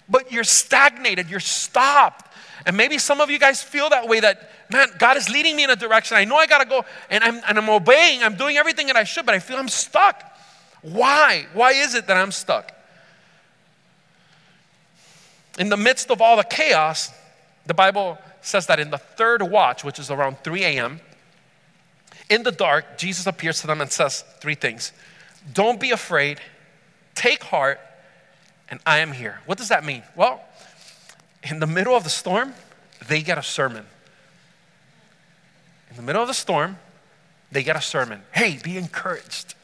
but 0.09 0.33
you're 0.33 0.45
stagnated, 0.45 1.29
you're 1.29 1.41
stopped. 1.41 2.27
And 2.67 2.77
maybe 2.77 2.99
some 2.99 3.21
of 3.21 3.31
you 3.31 3.39
guys 3.39 3.63
feel 3.63 3.89
that 3.91 4.09
way 4.09 4.21
that, 4.21 4.51
man, 4.71 4.89
God 4.99 5.17
is 5.17 5.31
leading 5.31 5.55
me 5.55 5.65
in 5.65 5.71
a 5.71 5.77
direction. 5.77 6.17
I 6.17 6.25
know 6.25 6.37
I 6.37 6.47
got 6.47 6.59
to 6.59 6.69
go, 6.69 6.85
and 7.09 7.23
I'm, 7.23 7.41
and 7.47 7.59
I'm 7.59 7.69
obeying, 7.69 8.23
I'm 8.23 8.37
doing 8.37 8.57
everything 8.57 8.89
that 8.89 8.97
I 8.97 9.05
should, 9.05 9.25
but 9.25 9.35
I 9.35 9.39
feel 9.39 9.59
I'm 9.59 9.69
stuck. 9.69 10.25
Why? 10.83 11.47
Why 11.53 11.73
is 11.73 11.95
it 11.95 12.07
that 12.09 12.17
I'm 12.17 12.33
stuck? 12.33 12.73
In 15.59 15.69
the 15.69 15.77
midst 15.77 16.11
of 16.11 16.23
all 16.23 16.37
the 16.37 16.45
chaos, 16.45 17.13
the 17.67 17.75
Bible 17.75 18.17
says 18.41 18.67
that 18.67 18.79
in 18.79 18.91
the 18.91 18.99
third 18.99 19.43
watch, 19.43 19.83
which 19.85 19.99
is 19.99 20.11
around 20.11 20.39
3 20.45 20.65
a.m., 20.65 21.01
in 22.31 22.43
the 22.45 22.53
dark, 22.53 22.97
Jesus 22.97 23.27
appears 23.27 23.61
to 23.63 23.67
them 23.67 23.81
and 23.81 23.91
says 23.91 24.25
three 24.41 24.55
things 24.55 24.93
Don't 25.53 25.81
be 25.81 25.91
afraid, 25.91 26.41
take 27.15 27.43
heart, 27.43 27.81
and 28.71 28.81
I 28.87 28.99
am 28.99 29.13
here. 29.13 29.41
What 29.47 29.59
does 29.59 29.69
that 29.69 29.85
mean? 29.85 30.03
Well, 30.15 30.41
in 31.43 31.59
the 31.59 31.67
middle 31.67 31.97
of 31.97 32.05
the 32.05 32.11
storm, 32.11 32.55
they 33.09 33.23
get 33.23 33.39
a 33.39 33.43
sermon. 33.43 33.87
In 35.91 35.97
the 35.97 36.03
middle 36.03 36.23
of 36.23 36.29
the 36.29 36.35
storm, 36.35 36.79
they 37.51 37.63
get 37.63 37.77
a 37.77 37.81
sermon. 37.81 38.23
Hey, 38.33 38.59
be 38.63 38.77
encouraged. 38.77 39.55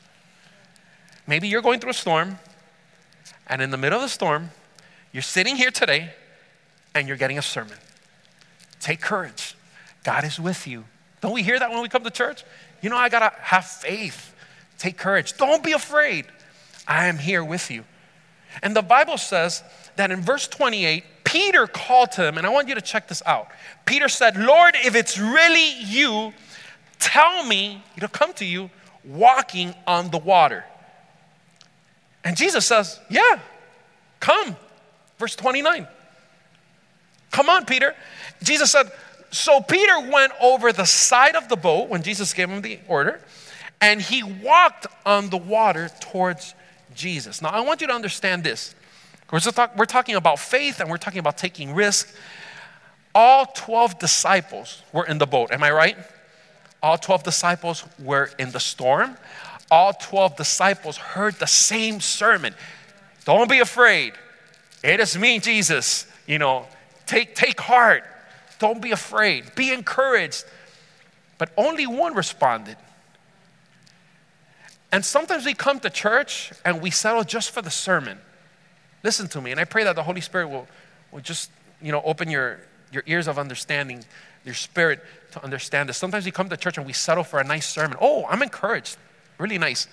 Maybe 1.26 1.48
you're 1.48 1.62
going 1.62 1.80
through 1.80 1.90
a 1.90 1.94
storm, 1.94 2.38
and 3.46 3.60
in 3.60 3.70
the 3.70 3.76
middle 3.76 3.98
of 3.98 4.02
the 4.02 4.08
storm, 4.08 4.50
you're 5.14 5.23
sitting 5.23 5.54
here 5.54 5.71
today 5.71 6.12
and 6.92 7.06
you're 7.06 7.16
getting 7.16 7.38
a 7.38 7.42
sermon. 7.42 7.78
Take 8.80 9.00
courage. 9.00 9.56
God 10.02 10.25
is 10.25 10.40
with 10.40 10.66
you. 10.66 10.85
Don't 11.21 11.33
we 11.33 11.44
hear 11.44 11.56
that 11.56 11.71
when 11.71 11.80
we 11.80 11.88
come 11.88 12.02
to 12.02 12.10
church? 12.10 12.45
You 12.82 12.91
know, 12.91 12.97
I 12.97 13.08
got 13.08 13.21
to 13.21 13.32
have 13.41 13.65
faith. 13.65 14.34
Take 14.76 14.99
courage. 14.99 15.36
Don't 15.36 15.62
be 15.62 15.71
afraid. 15.71 16.26
I 16.86 17.06
am 17.06 17.17
here 17.17 17.45
with 17.45 17.71
you. 17.71 17.84
And 18.60 18.75
the 18.75 18.82
Bible 18.82 19.17
says 19.17 19.62
that 19.95 20.10
in 20.10 20.21
verse 20.21 20.49
28, 20.49 21.04
Peter 21.23 21.69
called 21.69 22.10
to 22.12 22.26
him, 22.26 22.36
and 22.36 22.45
I 22.45 22.50
want 22.50 22.69
you 22.69 22.75
to 22.75 22.80
check 22.80 23.06
this 23.06 23.23
out. 23.25 23.47
Peter 23.86 24.08
said, 24.08 24.36
Lord, 24.36 24.75
if 24.84 24.97
it's 24.97 25.17
really 25.17 25.80
you, 25.80 26.32
tell 26.99 27.45
me 27.47 27.84
to 28.00 28.08
come 28.08 28.32
to 28.34 28.45
you 28.45 28.69
walking 29.04 29.76
on 29.86 30.10
the 30.10 30.19
water. 30.19 30.65
And 32.25 32.36
Jesus 32.36 32.67
says, 32.67 32.99
Yeah, 33.08 33.38
come. 34.19 34.56
Verse 35.25 35.37
29. 35.37 35.89
Come 37.30 37.49
on, 37.49 37.65
Peter. 37.65 37.95
Jesus 38.43 38.71
said, 38.71 38.93
So 39.30 39.63
Peter 39.63 39.99
went 40.00 40.34
over 40.39 40.71
the 40.71 40.84
side 40.84 41.34
of 41.34 41.49
the 41.49 41.56
boat 41.56 41.89
when 41.89 42.02
Jesus 42.02 42.34
gave 42.34 42.50
him 42.50 42.60
the 42.60 42.78
order, 42.89 43.23
and 43.80 44.02
he 44.02 44.23
walked 44.23 44.87
on 45.06 45.30
the 45.30 45.39
water 45.39 45.89
towards 45.99 46.54
Jesus. 46.95 47.41
Now, 47.41 47.49
I 47.49 47.60
want 47.60 47.80
you 47.80 47.87
to 47.87 47.95
understand 47.95 48.45
this. 48.45 48.75
We're, 49.32 49.41
we're 49.78 49.87
talking 49.87 50.15
about 50.17 50.41
faith 50.41 50.80
and 50.80 50.91
we're 50.91 50.99
talking 50.99 51.21
about 51.21 51.39
taking 51.39 51.75
risk. 51.75 52.15
All 53.15 53.47
12 53.47 53.99
disciples 53.99 54.82
were 54.93 55.06
in 55.06 55.17
the 55.17 55.26
boat. 55.26 55.52
Am 55.52 55.63
I 55.63 55.71
right? 55.71 55.97
All 56.82 56.99
12 56.99 57.23
disciples 57.23 57.82
were 57.99 58.28
in 58.39 58.50
the 58.50 58.60
storm. 58.60 59.17
All 59.71 59.95
12 59.95 60.37
disciples 60.37 60.99
heard 60.99 61.37
the 61.37 61.47
same 61.47 62.02
sermon. 62.02 62.54
Don't 63.25 63.49
be 63.49 63.60
afraid. 63.60 64.13
It 64.84 65.00
is 65.00 65.18
me, 65.18 65.38
Jesus. 65.38 66.06
You 66.26 66.38
know, 66.38 66.66
take, 67.06 67.34
take 67.34 67.58
heart. 67.58 68.04
Don't 68.58 68.82
be 68.82 68.92
afraid. 68.92 69.54
Be 69.54 69.73
encouraged. 69.73 70.44
But 71.38 71.50
only 71.56 71.86
one 71.86 72.14
responded. 72.14 72.76
And 74.92 75.04
sometimes 75.04 75.47
we 75.47 75.54
come 75.54 75.80
to 75.80 75.90
church 75.90 76.52
and 76.64 76.80
we 76.82 76.90
settle 76.90 77.25
just 77.25 77.50
for 77.50 77.62
the 77.62 77.70
sermon. 77.70 78.18
Listen 79.02 79.26
to 79.28 79.40
me, 79.40 79.50
and 79.50 79.60
I 79.60 79.64
pray 79.64 79.84
that 79.84 79.97
the 79.97 80.02
Holy 80.02 80.20
Spirit 80.20 80.49
will, 80.49 80.66
will 81.10 81.20
just, 81.20 81.50
you 81.82 81.90
know, 81.90 82.00
open 82.04 82.30
your, 82.30 82.60
your 82.92 83.02
ears 83.06 83.26
of 83.26 83.38
understanding, 83.38 84.04
your 84.44 84.54
spirit 84.54 85.00
to 85.32 85.42
understand 85.42 85.88
this. 85.88 85.97
Sometimes 85.97 86.25
we 86.25 86.30
come 86.30 86.49
to 86.49 86.56
church 86.56 86.78
and 86.78 86.86
we 86.86 86.92
settle 86.92 87.25
for 87.25 87.40
a 87.40 87.44
nice 87.44 87.68
sermon. 87.68 87.99
Oh, 88.00 88.25
I'm 88.26 88.42
encouraged. 88.42 88.97
Really 89.38 89.58
nice. 89.58 89.88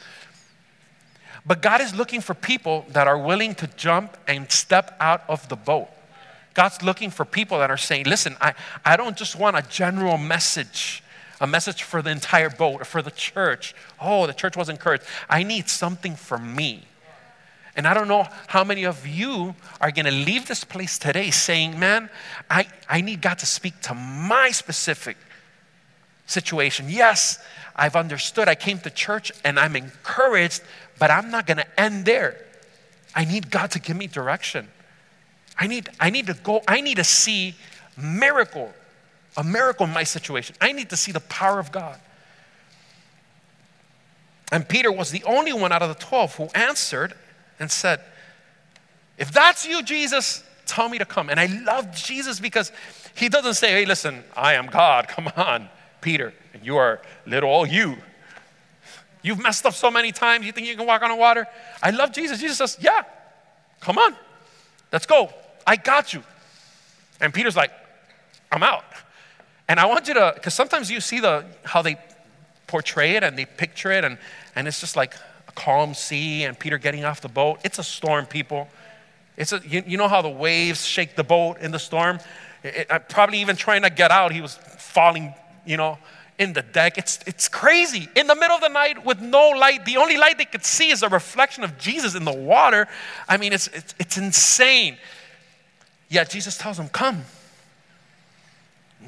But 1.46 1.62
God 1.62 1.82
is 1.82 1.96
looking 1.96 2.22
for 2.22 2.34
people 2.34 2.86
that 2.90 3.08
are 3.08 3.18
willing 3.18 3.56
to 3.56 3.68
jump 3.76 4.18
and 4.28 4.52
step 4.52 4.96
out 5.00 5.24
of 5.28 5.50
the 5.50 5.56
boat. 5.56 5.90
God's 6.54 6.84
looking 6.84 7.10
for 7.10 7.26
people 7.26 7.60
that 7.60 7.72
are 7.72 7.78
saying, 7.78 8.06
listen, 8.06 8.36
I, 8.42 8.54
I 8.86 8.98
don't 8.98 9.18
just 9.18 9.38
want 9.38 9.58
a 9.58 9.62
general 9.64 10.18
message, 10.18 11.02
a 11.40 11.48
message 11.48 11.84
for 11.84 12.02
the 12.02 12.12
entire 12.12 12.50
boat 12.50 12.82
or 12.82 12.86
for 12.86 13.02
the 13.02 13.12
church. 13.12 13.74
Oh, 14.00 14.28
the 14.28 14.34
church 14.34 14.58
was 14.58 14.70
encouraged. 14.70 15.04
I 15.30 15.44
need 15.44 15.70
something 15.70 16.16
for 16.16 16.38
me. 16.38 16.86
And 17.76 17.88
I 17.88 17.94
don't 17.94 18.10
know 18.10 18.28
how 18.48 18.66
many 18.66 18.84
of 18.84 19.08
you 19.08 19.56
are 19.80 19.92
going 19.92 20.06
to 20.06 20.12
leave 20.12 20.48
this 20.48 20.66
place 20.66 21.00
today 21.00 21.32
saying, 21.32 21.80
man, 21.80 22.10
I, 22.50 22.68
I 22.90 23.00
need 23.00 23.22
God 23.22 23.40
to 23.40 23.46
speak 23.46 23.80
to 23.84 23.94
my 23.94 24.52
specific 24.52 25.16
situation. 26.32 26.88
Yes, 26.90 27.40
I've 27.76 27.96
understood. 27.96 28.48
I 28.48 28.56
came 28.56 28.80
to 28.80 28.90
church 28.90 29.32
and 29.44 29.60
I'm 29.60 29.76
encouraged, 29.76 30.62
but 31.00 31.12
I'm 31.12 31.30
not 31.32 31.46
going 31.46 31.58
to 31.58 31.80
end 31.80 32.06
there. 32.06 32.38
I 33.14 33.26
need 33.26 33.52
God 33.52 33.72
to 33.72 33.80
give 33.80 33.98
me 33.98 34.08
direction. 34.08 34.68
I 35.58 35.68
need, 35.68 35.90
I 36.00 36.10
need 36.10 36.28
to 36.28 36.34
go, 36.34 36.62
I 36.68 36.82
need 36.82 36.96
to 36.98 37.04
see 37.04 37.56
miracle, 37.98 38.74
a 39.38 39.44
miracle 39.44 39.86
in 39.86 39.94
my 39.94 40.04
situation. 40.04 40.56
I 40.62 40.72
need 40.72 40.90
to 40.90 40.98
see 40.98 41.12
the 41.12 41.20
power 41.20 41.60
of 41.60 41.72
God. 41.72 42.00
And 44.52 44.68
Peter 44.68 44.92
was 44.92 45.12
the 45.12 45.24
only 45.24 45.54
one 45.54 45.72
out 45.72 45.82
of 45.82 45.90
the 45.90 46.04
12 46.04 46.36
who 46.36 46.44
answered 46.56 47.14
and 47.60 47.72
said, 47.72 48.02
If 49.18 49.32
that's 49.32 49.66
you, 49.66 49.82
Jesus, 49.82 50.44
tell 50.66 50.90
me 50.90 50.98
to 50.98 51.06
come. 51.06 51.30
And 51.30 51.40
I 51.40 51.46
love 51.46 51.94
Jesus 51.96 52.40
because 52.40 52.72
he 53.16 53.30
doesn't 53.30 53.54
say, 53.54 53.72
Hey, 53.72 53.86
listen, 53.86 54.24
I 54.36 54.56
am 54.56 54.68
God. 54.68 55.08
Come 55.08 55.32
on, 55.38 55.70
Peter. 56.02 56.34
And 56.54 56.66
you 56.66 56.78
are 56.78 57.02
little 57.26 57.50
old 57.50 57.70
you. 57.70 57.98
You've 59.24 59.42
messed 59.42 59.66
up 59.66 59.74
so 59.74 59.92
many 59.92 60.12
times, 60.12 60.46
you 60.46 60.52
think 60.52 60.68
you 60.68 60.76
can 60.76 60.88
walk 60.88 61.04
on 61.04 61.10
the 61.10 61.16
water? 61.16 61.48
I 61.82 61.92
love 61.92 62.12
Jesus. 62.12 62.40
Jesus 62.40 62.58
says, 62.58 62.78
Yeah, 62.82 63.04
come 63.80 63.98
on, 63.98 64.16
let's 64.92 65.06
go. 65.06 65.32
I 65.66 65.76
got 65.76 66.14
you. 66.14 66.24
And 67.20 67.34
Peter's 67.34 67.56
like, 67.56 67.72
I'm 68.52 68.64
out. 68.64 68.84
And 69.70 69.80
I 69.80 69.86
want 69.86 70.08
you 70.08 70.16
to, 70.16 70.32
because 70.36 70.54
sometimes 70.54 70.90
you 70.90 71.00
see 71.00 71.20
the 71.20 71.46
how 71.64 71.82
they 71.82 71.98
portray 72.68 73.16
it 73.16 73.24
and 73.24 73.38
they 73.38 73.46
picture 73.46 73.92
it, 73.92 74.04
and, 74.04 74.18
and 74.56 74.68
it's 74.68 74.80
just 74.80 74.96
like 74.96 75.14
a 75.48 75.52
calm 75.52 75.94
sea 75.94 76.44
and 76.44 76.58
Peter 76.58 76.78
getting 76.78 77.06
off 77.06 77.22
the 77.22 77.30
boat. 77.30 77.60
It's 77.64 77.80
a 77.80 77.84
storm, 77.84 78.26
people. 78.26 78.68
It's 79.38 79.54
a, 79.54 79.62
you, 79.66 79.84
you 79.86 79.98
know 79.98 80.08
how 80.08 80.22
the 80.22 80.30
waves 80.30 80.86
shake 80.86 81.16
the 81.16 81.24
boat 81.24 81.60
in 81.60 81.72
the 81.72 81.80
storm? 81.80 82.20
It, 82.64 82.88
it, 82.90 83.10
probably 83.10 83.40
even 83.40 83.56
trying 83.56 83.84
to 83.84 83.90
get 83.90 84.12
out, 84.12 84.32
he 84.32 84.42
was 84.42 84.56
falling, 84.56 85.34
you 85.66 85.78
know, 85.78 85.98
in 86.40 86.54
the 86.54 86.62
deck. 86.62 86.98
It's, 86.98 87.20
it's 87.28 87.48
crazy. 87.48 88.10
In 88.16 88.28
the 88.28 88.36
middle 88.36 88.56
of 88.56 88.62
the 88.62 88.70
night 88.70 89.06
with 89.06 89.22
no 89.22 89.50
light, 89.50 89.86
the 89.86 89.98
only 89.98 90.18
light 90.18 90.38
they 90.38 90.46
could 90.46 90.66
see 90.66 90.90
is 90.90 91.04
a 91.04 91.10
reflection 91.10 91.64
of 91.64 91.78
Jesus 91.78 92.16
in 92.16 92.26
the 92.26 92.36
water. 92.36 92.88
I 93.30 93.38
mean, 93.38 93.54
it's, 93.54 93.68
it's, 93.68 93.94
it's 94.00 94.18
insane. 94.18 94.98
Yet 96.10 96.30
Jesus 96.30 96.58
tells 96.58 96.78
them, 96.78 96.90
Come. 96.90 97.24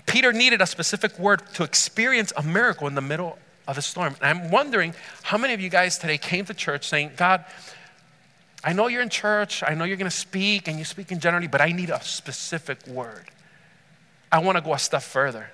Peter 0.05 0.33
needed 0.33 0.61
a 0.61 0.65
specific 0.65 1.17
word 1.19 1.41
to 1.53 1.63
experience 1.63 2.33
a 2.35 2.43
miracle 2.43 2.87
in 2.87 2.95
the 2.95 3.01
middle 3.01 3.37
of 3.67 3.77
a 3.77 3.81
storm. 3.81 4.15
And 4.21 4.25
I'm 4.25 4.51
wondering 4.51 4.93
how 5.21 5.37
many 5.37 5.53
of 5.53 5.61
you 5.61 5.69
guys 5.69 5.97
today 5.97 6.17
came 6.17 6.45
to 6.45 6.53
church 6.53 6.87
saying, 6.87 7.11
God, 7.15 7.45
I 8.63 8.73
know 8.73 8.87
you're 8.87 9.01
in 9.01 9.09
church, 9.09 9.63
I 9.65 9.73
know 9.73 9.83
you're 9.83 9.97
going 9.97 10.09
to 10.09 10.15
speak, 10.15 10.67
and 10.67 10.79
you 10.79 10.85
speak 10.85 11.11
in 11.11 11.19
generally, 11.19 11.47
but 11.47 11.61
I 11.61 11.71
need 11.71 11.89
a 11.89 12.01
specific 12.01 12.85
word. 12.87 13.29
I 14.31 14.39
want 14.39 14.57
to 14.57 14.63
go 14.63 14.73
a 14.73 14.79
step 14.79 15.01
further. 15.01 15.49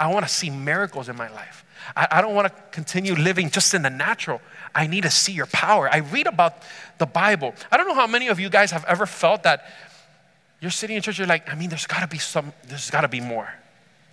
I 0.00 0.08
want 0.08 0.26
to 0.26 0.32
see 0.32 0.50
miracles 0.50 1.08
in 1.08 1.16
my 1.16 1.30
life. 1.30 1.64
I, 1.94 2.08
I 2.10 2.20
don't 2.22 2.34
want 2.34 2.48
to 2.48 2.62
continue 2.72 3.14
living 3.14 3.50
just 3.50 3.74
in 3.74 3.82
the 3.82 3.90
natural. 3.90 4.40
I 4.74 4.86
need 4.86 5.02
to 5.02 5.10
see 5.10 5.32
your 5.32 5.46
power. 5.46 5.88
I 5.88 5.98
read 5.98 6.26
about 6.26 6.62
the 6.98 7.06
Bible. 7.06 7.54
I 7.70 7.76
don't 7.76 7.86
know 7.86 7.94
how 7.94 8.06
many 8.06 8.28
of 8.28 8.40
you 8.40 8.48
guys 8.48 8.70
have 8.70 8.84
ever 8.86 9.04
felt 9.04 9.42
that 9.42 9.70
you're 10.60 10.70
sitting 10.70 10.96
in 10.96 11.02
church, 11.02 11.18
you're 11.18 11.26
like, 11.26 11.50
I 11.50 11.54
mean, 11.54 11.70
there's 11.70 11.86
got 11.86 12.00
to 12.00 12.06
be 12.06 12.18
some, 12.18 12.52
there's 12.66 12.90
got 12.90 13.02
to 13.02 13.08
be 13.08 13.20
more. 13.20 13.48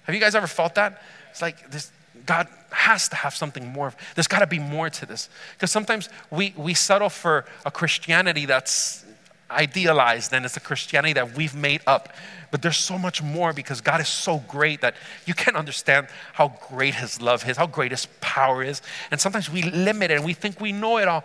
Have 0.04 0.16
you 0.16 0.22
guys 0.22 0.36
ever 0.36 0.48
felt 0.48 0.76
that? 0.76 1.02
It's 1.30 1.42
like 1.42 1.70
this, 1.72 1.92
God 2.26 2.48
has 2.72 3.10
to 3.10 3.16
have 3.16 3.36
something 3.36 3.68
more. 3.68 3.94
There's 4.16 4.28
got 4.28 4.40
to 4.40 4.48
be 4.48 4.60
more 4.60 4.90
to 4.90 5.06
this. 5.06 5.30
Because 5.54 5.72
sometimes 5.72 6.10
we, 6.32 6.54
we 6.58 6.74
settle 6.74 7.10
for 7.10 7.46
a 7.66 7.72
Christianity 7.72 8.46
that's 8.46 9.04
idealized 9.50 10.34
and 10.34 10.46
it's 10.46 10.58
a 10.58 10.62
Christianity 10.62 11.14
that 11.14 11.36
we've 11.36 11.56
made 11.56 11.82
up. 11.88 12.14
But 12.52 12.62
there's 12.62 12.78
so 12.78 12.98
much 12.98 13.22
more 13.22 13.54
because 13.54 13.82
God 13.82 14.02
is 14.02 14.08
so 14.08 14.40
great 14.48 14.82
that 14.82 14.96
you 15.26 15.34
can't 15.34 15.58
understand 15.58 16.08
how 16.34 16.58
great 16.70 16.96
His 16.96 17.22
love 17.22 17.48
is, 17.48 17.58
how 17.58 17.68
great 17.68 17.92
His 17.92 18.08
power 18.22 18.64
is. 18.64 18.82
And 19.12 19.20
sometimes 19.20 19.50
we 19.50 19.64
limit 19.64 20.12
it 20.12 20.16
and 20.16 20.26
we 20.26 20.34
think 20.34 20.62
we 20.62 20.72
know 20.72 20.98
it 20.98 21.08
all. 21.08 21.24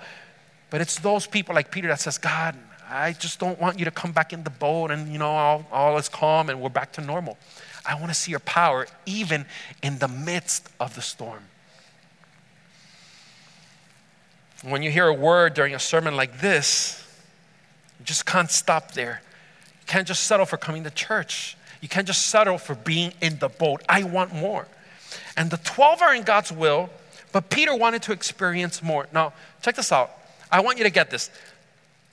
But 0.70 0.80
it's 0.80 0.98
those 0.98 1.26
people 1.26 1.54
like 1.54 1.70
Peter 1.70 1.88
that 1.88 2.00
says, 2.00 2.18
God, 2.18 2.56
I 2.88 3.12
just 3.12 3.38
don't 3.38 3.61
want 3.61 3.78
you 3.78 3.85
to 3.85 3.90
come 3.90 4.12
back 4.12 4.32
in 4.32 4.44
the 4.44 4.50
boat 4.50 4.90
and, 4.90 5.12
you 5.12 5.18
know, 5.18 5.30
all, 5.30 5.66
all 5.70 5.96
is 5.98 6.08
calm 6.08 6.50
and 6.50 6.61
we're 6.61 6.68
back 6.68 6.92
to 6.94 7.00
normal. 7.00 7.38
I 7.87 7.94
want 7.94 8.08
to 8.08 8.14
see 8.14 8.30
your 8.30 8.40
power 8.40 8.87
even 9.06 9.46
in 9.82 9.98
the 9.98 10.08
midst 10.08 10.68
of 10.78 10.94
the 10.94 11.02
storm. 11.02 11.44
When 14.62 14.82
you 14.82 14.90
hear 14.90 15.08
a 15.08 15.14
word 15.14 15.54
during 15.54 15.74
a 15.74 15.78
sermon 15.78 16.16
like 16.16 16.40
this, 16.40 17.02
you 17.98 18.05
just 18.05 18.26
can't 18.26 18.50
stop 18.50 18.92
there. 18.92 19.22
You 19.81 19.87
can't 19.87 20.07
just 20.07 20.24
settle 20.24 20.46
for 20.46 20.57
coming 20.57 20.85
to 20.85 20.90
church. 20.90 21.57
You 21.81 21.88
can't 21.88 22.07
just 22.07 22.28
settle 22.28 22.59
for 22.59 22.74
being 22.74 23.12
in 23.20 23.38
the 23.38 23.48
boat. 23.48 23.83
I 23.88 24.05
want 24.05 24.33
more. 24.35 24.66
And 25.37 25.50
the 25.50 25.59
12 25.59 26.02
are 26.02 26.14
in 26.14 26.22
God's 26.22 26.52
will, 26.52 26.90
but 27.33 27.50
Peter 27.50 27.74
wanted 27.74 28.02
to 28.02 28.12
experience 28.12 28.83
more. 28.83 29.09
Now, 29.12 29.33
check 29.62 29.74
this 29.74 29.92
out. 29.92 30.11
I 30.50 30.61
want 30.61 30.78
you 30.78 30.85
to 30.85 30.90
get 30.90 31.11
this. 31.11 31.31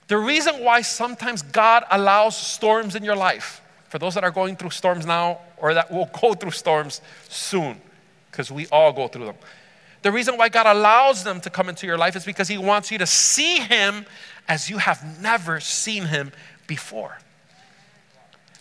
The 0.08 0.18
reason 0.18 0.64
why 0.64 0.82
sometimes 0.82 1.42
God 1.42 1.84
allows 1.90 2.36
storms 2.36 2.96
in 2.96 3.04
your 3.04 3.14
life, 3.14 3.62
for 3.88 3.98
those 3.98 4.14
that 4.14 4.24
are 4.24 4.30
going 4.30 4.56
through 4.56 4.70
storms 4.70 5.06
now 5.06 5.38
or 5.56 5.74
that 5.74 5.92
will 5.92 6.10
go 6.20 6.34
through 6.34 6.50
storms 6.50 7.00
soon, 7.28 7.80
because 8.30 8.50
we 8.50 8.66
all 8.68 8.92
go 8.92 9.06
through 9.06 9.26
them. 9.26 9.36
The 10.02 10.10
reason 10.10 10.36
why 10.36 10.48
God 10.48 10.66
allows 10.66 11.22
them 11.22 11.40
to 11.42 11.50
come 11.50 11.68
into 11.68 11.86
your 11.86 11.98
life 11.98 12.16
is 12.16 12.24
because 12.24 12.48
He 12.48 12.58
wants 12.58 12.90
you 12.90 12.98
to 12.98 13.06
see 13.06 13.60
Him 13.60 14.06
as 14.50 14.68
you 14.68 14.76
have 14.76 15.22
never 15.22 15.60
seen 15.60 16.04
Him 16.04 16.32
before. 16.66 17.16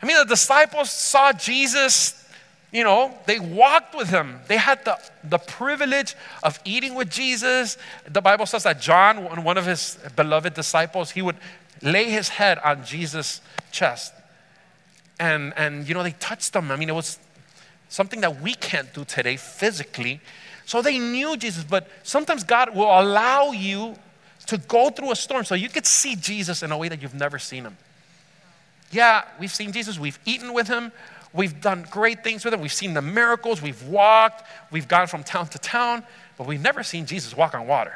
I 0.02 0.06
mean, 0.06 0.15
the 0.17 0.25
disciples 0.25 0.89
saw 0.89 1.34
Jesus, 1.34 2.25
you 2.71 2.86
know, 2.86 3.13
they 3.25 3.39
walked 3.39 3.93
with 3.93 4.10
Him. 4.10 4.39
They 4.47 4.56
had 4.56 4.86
the, 4.86 4.97
the 5.25 5.39
privilege 5.39 6.15
of 6.41 6.58
eating 6.63 6.95
with 6.95 7.10
Jesus. 7.10 7.78
The 8.08 8.21
Bible 8.21 8.45
says 8.45 8.63
that 8.63 8.80
John, 8.80 9.43
one 9.43 9.58
of 9.58 9.65
His 9.65 9.97
beloved 10.15 10.54
disciples, 10.54 11.12
he 11.12 11.21
would 11.21 11.36
lay 11.82 12.06
his 12.06 12.30
head 12.30 12.60
on 12.60 12.86
Jesus' 12.86 13.41
chest. 13.71 14.13
And, 15.19 15.54
and 15.58 15.88
you 15.88 15.93
know, 15.93 16.04
they 16.04 16.12
touched 16.13 16.56
him. 16.56 16.71
I 16.71 16.78
mean, 16.78 16.89
it 16.89 16.95
was 16.95 17.19
something 17.89 18.21
that 18.21 18.41
we 18.41 18.54
can't 18.54 18.93
do 18.93 19.04
today 19.04 19.36
physically 19.36 20.21
so 20.69 20.84
they 20.84 20.99
knew 20.99 21.36
Jesus, 21.36 21.63
but 21.63 21.88
sometimes 22.04 22.43
God 22.43 22.75
will 22.75 22.86
allow 22.86 23.49
you 23.54 23.95
to 24.49 24.57
go 24.57 24.89
through 24.89 25.12
a 25.12 25.15
storm 25.15 25.45
so 25.45 25.55
you 25.55 25.69
could 25.69 25.85
see 25.85 26.15
Jesus 26.15 26.63
in 26.63 26.71
a 26.71 26.77
way 26.77 26.89
that 26.89 27.01
you've 27.01 27.13
never 27.13 27.39
seen 27.39 27.63
him. 27.63 27.77
Yeah, 28.91 29.23
we've 29.39 29.51
seen 29.51 29.71
Jesus, 29.71 29.99
we've 29.99 30.19
eaten 30.25 30.53
with 30.53 30.67
him, 30.67 30.91
we've 31.33 31.62
done 31.62 31.85
great 31.89 32.23
things 32.23 32.43
with 32.43 32.53
him, 32.53 32.62
we've 32.62 32.73
seen 32.73 32.93
the 32.93 33.01
miracles, 33.01 33.62
we've 33.62 33.83
walked, 33.83 34.43
we've 34.71 34.88
gone 34.88 35.07
from 35.07 35.23
town 35.23 35.47
to 35.47 35.59
town, 35.59 36.03
but 36.38 36.47
we've 36.47 36.62
never 36.62 36.83
seen 36.83 37.05
Jesus 37.05 37.35
walk 37.35 37.53
on 37.53 37.67
water. 37.67 37.93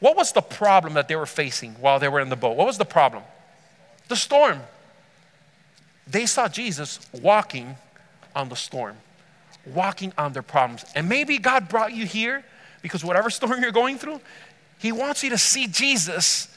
What 0.00 0.16
was 0.16 0.32
the 0.32 0.42
problem 0.42 0.94
that 0.94 1.08
they 1.08 1.16
were 1.16 1.26
facing 1.26 1.72
while 1.74 1.98
they 1.98 2.08
were 2.08 2.20
in 2.20 2.28
the 2.28 2.36
boat? 2.36 2.56
What 2.56 2.66
was 2.66 2.78
the 2.78 2.84
problem? 2.84 3.22
The 4.08 4.16
storm. 4.16 4.60
They 6.06 6.26
saw 6.26 6.48
Jesus 6.48 7.00
walking 7.12 7.76
on 8.34 8.48
the 8.48 8.56
storm 8.56 8.96
walking 9.66 10.12
on 10.16 10.32
their 10.32 10.42
problems. 10.42 10.84
And 10.94 11.08
maybe 11.08 11.38
God 11.38 11.68
brought 11.68 11.92
you 11.92 12.06
here 12.06 12.44
because 12.82 13.04
whatever 13.04 13.30
storm 13.30 13.60
you're 13.60 13.72
going 13.72 13.98
through, 13.98 14.20
He 14.78 14.92
wants 14.92 15.22
you 15.22 15.30
to 15.30 15.38
see 15.38 15.66
Jesus 15.66 16.48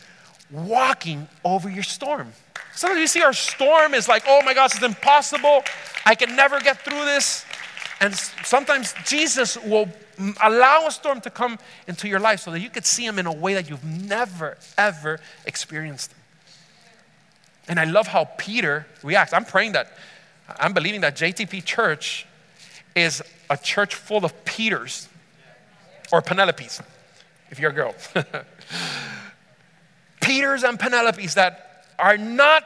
walking 0.52 1.28
over 1.44 1.70
your 1.70 1.84
storm. 1.84 2.34
Sometimes 2.74 3.00
you 3.00 3.08
see 3.08 3.22
our 3.22 3.34
storm 3.34 3.94
is 3.94 4.08
like, 4.08 4.24
oh 4.28 4.42
my 4.44 4.54
gosh, 4.54 4.76
it's 4.76 4.84
impossible. 4.84 5.64
I 6.06 6.16
can 6.16 6.36
never 6.36 6.60
get 6.60 6.82
through 6.82 7.06
this. 7.06 7.46
And 8.02 8.16
sometimes 8.16 8.94
Jesus 9.06 9.58
will 9.58 9.90
allow 10.42 10.88
a 10.88 10.92
storm 10.92 11.22
to 11.22 11.30
come 11.30 11.60
into 11.88 12.08
your 12.08 12.20
life 12.20 12.40
so 12.42 12.52
that 12.52 12.60
you 12.60 12.70
could 12.70 12.86
see 12.86 13.06
him 13.06 13.20
in 13.20 13.26
a 13.26 13.34
way 13.34 13.54
that 13.54 13.70
you've 13.70 13.84
never, 13.84 14.58
ever 14.78 15.20
experienced. 15.46 16.14
And 17.68 17.80
I 17.80 17.84
love 17.84 18.08
how 18.08 18.26
Peter 18.38 18.88
reacts. 19.04 19.34
I'm 19.34 19.46
praying 19.46 19.74
that, 19.74 19.92
I'm 20.60 20.74
believing 20.74 21.02
that 21.02 21.16
JTP 21.16 21.64
Church 21.64 22.26
is 22.96 23.22
a 23.50 23.58
church 23.58 23.96
full 23.96 24.26
of 24.26 24.46
Peters 24.46 25.08
or 26.12 26.22
Penelopes, 26.22 26.82
if 27.50 27.60
you're 27.60 27.72
a 27.72 27.74
girl. 27.74 27.96
Peters 30.22 30.64
and 30.64 30.78
Penelopes 30.80 31.34
that 31.36 31.86
are 31.98 32.18
not 32.18 32.64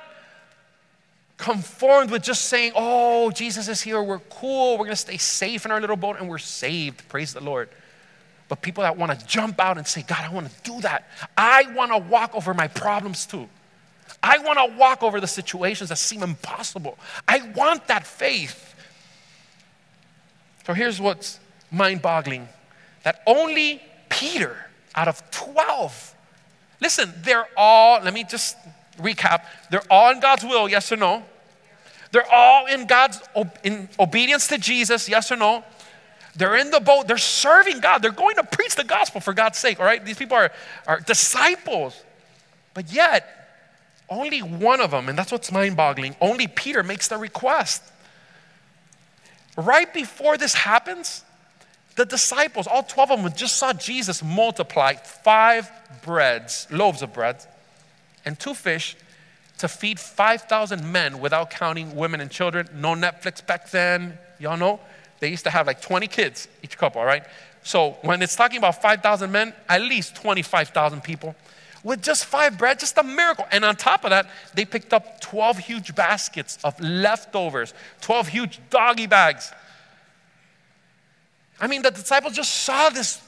conformed 1.37 2.11
with 2.11 2.23
just 2.23 2.45
saying, 2.45 2.71
oh, 2.75 3.31
Jesus 3.31 3.67
is 3.67 3.81
here, 3.81 4.01
we're 4.01 4.19
cool, 4.19 4.77
we're 4.77 4.85
gonna 4.85 4.95
stay 4.95 5.17
safe 5.17 5.65
in 5.65 5.71
our 5.71 5.81
little 5.81 5.95
boat 5.95 6.17
and 6.19 6.29
we're 6.29 6.37
saved, 6.37 7.07
praise 7.09 7.33
the 7.33 7.43
Lord. 7.43 7.69
But 8.47 8.61
people 8.61 8.83
that 8.83 8.97
wanna 8.97 9.17
jump 9.27 9.59
out 9.59 9.77
and 9.77 9.85
say, 9.87 10.03
God, 10.03 10.19
I 10.23 10.29
wanna 10.29 10.51
do 10.63 10.79
that. 10.81 11.09
I 11.35 11.65
wanna 11.75 11.97
walk 11.97 12.35
over 12.35 12.53
my 12.53 12.67
problems 12.67 13.25
too. 13.25 13.49
I 14.21 14.37
wanna 14.37 14.77
walk 14.77 15.03
over 15.03 15.19
the 15.19 15.27
situations 15.27 15.89
that 15.89 15.97
seem 15.97 16.23
impossible. 16.23 16.97
I 17.27 17.41
want 17.55 17.87
that 17.87 18.05
faith. 18.05 18.75
So 20.65 20.73
here's 20.73 21.01
what's 21.01 21.39
mind 21.71 22.01
boggling 22.01 22.47
that 23.03 23.21
only 23.27 23.81
Peter 24.07 24.62
out 24.95 25.07
of 25.07 25.21
12, 25.31 26.15
listen, 26.81 27.13
they're 27.23 27.47
all, 27.57 28.01
let 28.01 28.13
me 28.13 28.23
just 28.23 28.57
recap, 28.97 29.45
they're 29.71 29.83
all 29.89 30.11
in 30.11 30.19
God's 30.19 30.43
will, 30.43 30.69
yes 30.69 30.91
or 30.91 30.97
no? 30.97 31.23
They're 32.11 32.31
all 32.31 32.67
in 32.67 32.85
God's 32.85 33.19
in 33.63 33.89
obedience 33.99 34.47
to 34.49 34.57
Jesus, 34.57 35.09
yes 35.09 35.31
or 35.31 35.35
no? 35.35 35.63
They're 36.35 36.55
in 36.55 36.71
the 36.71 36.79
boat, 36.79 37.07
they're 37.07 37.17
serving 37.17 37.79
God, 37.79 38.01
they're 38.01 38.11
going 38.11 38.35
to 38.35 38.43
preach 38.43 38.75
the 38.75 38.83
gospel 38.83 39.21
for 39.21 39.33
God's 39.33 39.57
sake, 39.57 39.79
all 39.79 39.85
right? 39.85 40.03
These 40.03 40.17
people 40.17 40.37
are, 40.37 40.51
are 40.87 40.99
disciples. 40.99 42.01
But 42.73 42.91
yet, 42.91 43.43
only 44.09 44.39
one 44.39 44.81
of 44.81 44.91
them, 44.91 45.09
and 45.09 45.17
that's 45.17 45.31
what's 45.31 45.51
mind 45.51 45.75
boggling, 45.75 46.15
only 46.21 46.47
Peter 46.47 46.83
makes 46.83 47.07
the 47.07 47.17
request. 47.17 47.83
Right 49.55 49.91
before 49.93 50.37
this 50.37 50.53
happens, 50.53 51.23
the 51.95 52.05
disciples, 52.05 52.67
all 52.67 52.83
12 52.83 53.11
of 53.11 53.23
them, 53.23 53.33
just 53.35 53.57
saw 53.57 53.73
Jesus 53.73 54.23
multiply 54.23 54.93
five 54.95 55.69
breads, 56.01 56.67
loaves 56.71 57.01
of 57.01 57.13
bread, 57.13 57.45
and 58.25 58.39
two 58.39 58.53
fish 58.53 58.95
to 59.59 59.67
feed 59.67 59.99
5,000 59.99 60.91
men 60.91 61.19
without 61.19 61.49
counting 61.49 61.95
women 61.95 62.19
and 62.19 62.31
children. 62.31 62.67
No 62.75 62.95
Netflix 62.95 63.45
back 63.45 63.69
then. 63.69 64.17
Y'all 64.39 64.57
know? 64.57 64.79
They 65.19 65.29
used 65.29 65.43
to 65.43 65.49
have 65.49 65.67
like 65.67 65.81
20 65.81 66.07
kids 66.07 66.47
each 66.63 66.77
couple, 66.77 66.99
all 66.99 67.07
right? 67.07 67.23
So 67.63 67.91
when 68.01 68.21
it's 68.21 68.35
talking 68.35 68.57
about 68.57 68.81
5,000 68.81 69.31
men, 69.31 69.53
at 69.69 69.81
least 69.81 70.15
25,000 70.15 71.01
people 71.01 71.35
with 71.83 72.01
just 72.01 72.25
five 72.25 72.57
bread, 72.57 72.79
just 72.79 72.97
a 72.97 73.03
miracle. 73.03 73.45
And 73.51 73.63
on 73.65 73.75
top 73.75 74.03
of 74.03 74.09
that, 74.09 74.27
they 74.53 74.65
picked 74.65 74.93
up 74.93 75.19
12 75.21 75.57
huge 75.59 75.95
baskets 75.95 76.57
of 76.63 76.79
leftovers, 76.79 77.73
12 78.01 78.27
huge 78.29 78.59
doggy 78.69 79.07
bags. 79.07 79.51
I 81.59 81.67
mean, 81.67 81.81
the 81.81 81.91
disciples 81.91 82.33
just 82.33 82.53
saw 82.53 82.89
this 82.89 83.21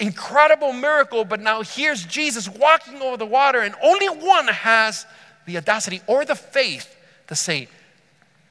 incredible 0.00 0.72
miracle, 0.72 1.24
but 1.24 1.40
now 1.40 1.62
here's 1.62 2.04
Jesus 2.04 2.48
walking 2.48 3.00
over 3.00 3.16
the 3.16 3.26
water, 3.26 3.60
and 3.60 3.74
only 3.82 4.08
one 4.08 4.48
has 4.48 5.06
the 5.46 5.56
audacity 5.56 6.02
or 6.06 6.24
the 6.24 6.34
faith 6.34 6.96
to 7.28 7.34
say, 7.34 7.68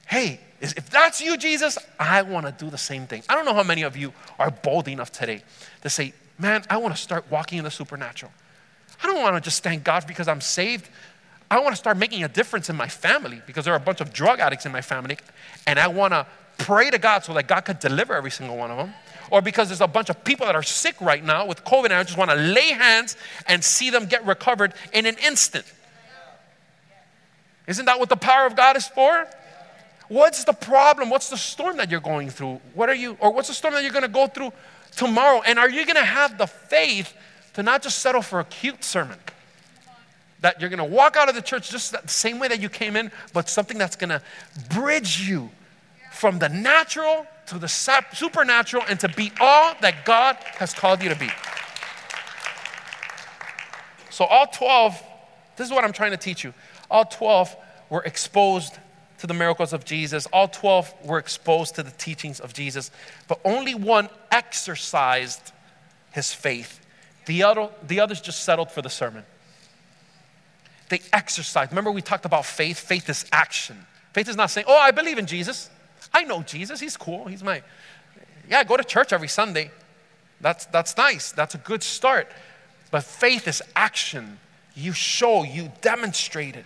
Hey, 0.08 0.40
if 0.62 0.90
that's 0.90 1.22
you, 1.22 1.38
Jesus, 1.38 1.78
I 2.00 2.22
want 2.22 2.46
to 2.46 2.52
do 2.52 2.70
the 2.70 2.78
same 2.78 3.08
thing. 3.08 3.24
I 3.28 3.36
don't 3.36 3.46
know 3.46 3.54
how 3.54 3.64
many 3.64 3.82
of 3.82 3.98
you 3.98 4.14
are 4.40 4.52
bold 4.52 4.88
enough 4.88 5.12
today 5.12 5.44
to 5.82 5.90
say, 5.90 6.14
Man, 6.38 6.64
I 6.70 6.78
want 6.78 6.96
to 6.96 7.02
start 7.02 7.26
walking 7.30 7.58
in 7.58 7.64
the 7.64 7.72
supernatural. 7.72 8.32
I 9.04 9.08
don't 9.08 9.22
want 9.22 9.36
to 9.36 9.42
just 9.42 9.64
thank 9.64 9.84
God 9.84 10.08
because 10.08 10.28
I'm 10.28 10.42
saved. 10.42 10.90
I 11.50 11.60
want 11.60 11.74
to 11.74 11.78
start 11.78 11.98
making 11.98 12.24
a 12.24 12.28
difference 12.28 12.70
in 12.70 12.76
my 12.76 12.88
family 12.88 13.42
because 13.46 13.66
there 13.66 13.74
are 13.74 13.78
a 13.78 13.82
bunch 13.82 14.02
of 14.02 14.12
drug 14.12 14.40
addicts 14.40 14.66
in 14.66 14.72
my 14.72 14.82
family, 14.82 15.18
and 15.68 15.78
I 15.78 15.88
want 15.88 16.14
to 16.14 16.26
pray 16.58 16.90
to 16.90 16.98
God 16.98 17.24
so 17.24 17.34
that 17.34 17.48
God 17.48 17.62
could 17.62 17.80
deliver 17.80 18.16
every 18.16 18.32
single 18.32 18.58
one 18.58 18.72
of 18.72 18.78
them. 18.78 18.94
Or 19.32 19.42
because 19.42 19.70
there's 19.70 19.82
a 19.82 19.88
bunch 19.88 20.10
of 20.10 20.24
people 20.24 20.46
that 20.46 20.56
are 20.56 20.64
sick 20.64 21.00
right 21.02 21.24
now 21.24 21.46
with 21.46 21.64
COVID, 21.64 21.86
and 21.86 21.94
I 21.94 22.04
just 22.04 22.18
want 22.18 22.32
to 22.32 22.36
lay 22.36 22.70
hands 22.70 23.18
and 23.48 23.64
see 23.64 23.90
them 23.90 24.06
get 24.06 24.26
recovered 24.26 24.74
in 24.94 25.06
an 25.06 25.16
instant. 25.26 25.66
Isn't 27.68 27.86
that 27.86 28.00
what 28.00 28.10
the 28.10 28.16
power 28.16 28.46
of 28.46 28.56
God 28.56 28.78
is 28.78 28.88
for? 28.88 29.28
What's 30.08 30.44
the 30.44 30.54
problem? 30.54 31.10
What's 31.10 31.30
the 31.30 31.38
storm 31.38 31.78
that 31.78 31.90
you're 31.90 32.00
going 32.00 32.30
through? 32.30 32.62
What 32.76 32.90
are 32.90 32.96
you, 32.96 33.18
or 33.20 33.32
what's 33.32 33.48
the 33.48 33.56
storm 33.56 33.74
that 33.74 33.84
you're 33.84 33.92
going 33.92 34.04
to 34.04 34.08
go 34.08 34.28
through 34.28 34.54
tomorrow? 34.96 35.42
And 35.46 35.58
are 35.58 35.70
you 35.70 35.86
going 35.86 35.96
to 35.96 36.06
have 36.06 36.38
the 36.38 36.46
faith 36.46 37.14
to 37.56 37.64
not 37.64 37.82
just 37.82 38.00
settle 38.00 38.22
for 38.22 38.40
a 38.40 38.46
cute 38.46 38.84
sermon? 38.84 39.18
That 40.42 40.62
you're 40.62 40.70
going 40.70 40.78
to 40.78 40.96
walk 40.96 41.16
out 41.16 41.28
of 41.28 41.34
the 41.34 41.42
church 41.42 41.72
just 41.72 41.92
the 41.92 42.08
same 42.08 42.38
way 42.38 42.48
that 42.50 42.62
you 42.62 42.70
came 42.70 42.96
in, 42.96 43.12
but 43.34 43.50
something 43.50 43.80
that's 43.80 43.96
going 43.96 44.10
to 44.10 44.22
bridge 44.70 45.28
you 45.28 45.50
from 46.12 46.38
the 46.38 46.50
natural 46.50 47.26
to 47.48 47.60
the 47.60 47.68
supernatural 47.68 48.84
and 48.90 49.00
to 49.00 49.10
be 49.10 49.32
all 49.40 49.76
that 49.82 50.06
God 50.06 50.38
has 50.58 50.74
called 50.74 51.04
you 51.04 51.10
to 51.10 51.16
be. 51.16 51.30
So, 54.10 54.26
all 54.26 54.48
12, 54.48 55.02
this 55.58 55.68
is 55.68 55.74
what 55.74 55.84
I'm 55.84 55.92
trying 55.92 56.12
to 56.12 56.18
teach 56.18 56.44
you. 56.44 56.54
All 56.90 57.06
12 57.06 57.56
were 57.90 58.04
exposed 58.04 58.78
to 59.20 59.28
the 59.28 59.34
miracles 59.34 59.74
of 59.74 59.86
Jesus. 59.86 60.26
All 60.28 60.48
12 60.48 60.94
were 61.06 61.18
exposed 61.18 61.76
to 61.76 61.84
the 61.84 61.92
teachings 61.92 62.40
of 62.40 62.54
Jesus, 62.54 62.92
but 63.28 63.40
only 63.44 63.76
one 63.76 64.10
exercised 64.32 65.52
his 66.12 66.34
faith. 66.34 66.80
The, 67.26 67.44
other, 67.44 67.70
the 67.86 68.00
others 68.00 68.22
just 68.22 68.44
settled 68.44 68.72
for 68.72 68.82
the 68.82 68.90
sermon. 68.90 69.26
They 70.90 71.02
exercised. 71.12 71.72
Remember, 71.72 71.92
we 71.92 72.02
talked 72.02 72.26
about 72.26 72.46
faith? 72.46 72.80
Faith 72.80 73.10
is 73.10 73.26
action. 73.32 73.86
Faith 74.14 74.30
is 74.30 74.36
not 74.36 74.52
saying, 74.52 74.66
Oh, 74.70 74.78
I 74.78 74.92
believe 74.92 75.18
in 75.18 75.26
Jesus. 75.26 75.70
I 76.14 76.24
know 76.24 76.44
Jesus. 76.44 76.80
He's 76.80 76.98
cool. 76.98 77.26
He's 77.26 77.44
my, 77.44 77.62
yeah, 78.50 78.60
I 78.60 78.64
go 78.64 78.78
to 78.78 78.84
church 78.84 79.14
every 79.14 79.28
Sunday. 79.28 79.72
That's, 80.42 80.66
that's 80.68 80.98
nice. 80.98 81.32
That's 81.32 81.56
a 81.56 81.58
good 81.60 81.84
start. 81.84 82.28
But 82.92 83.04
faith 83.04 83.48
is 83.48 83.62
action. 83.76 84.40
You 84.76 84.94
show, 84.94 85.44
you 85.44 85.72
demonstrate 85.82 86.56
it. 86.56 86.66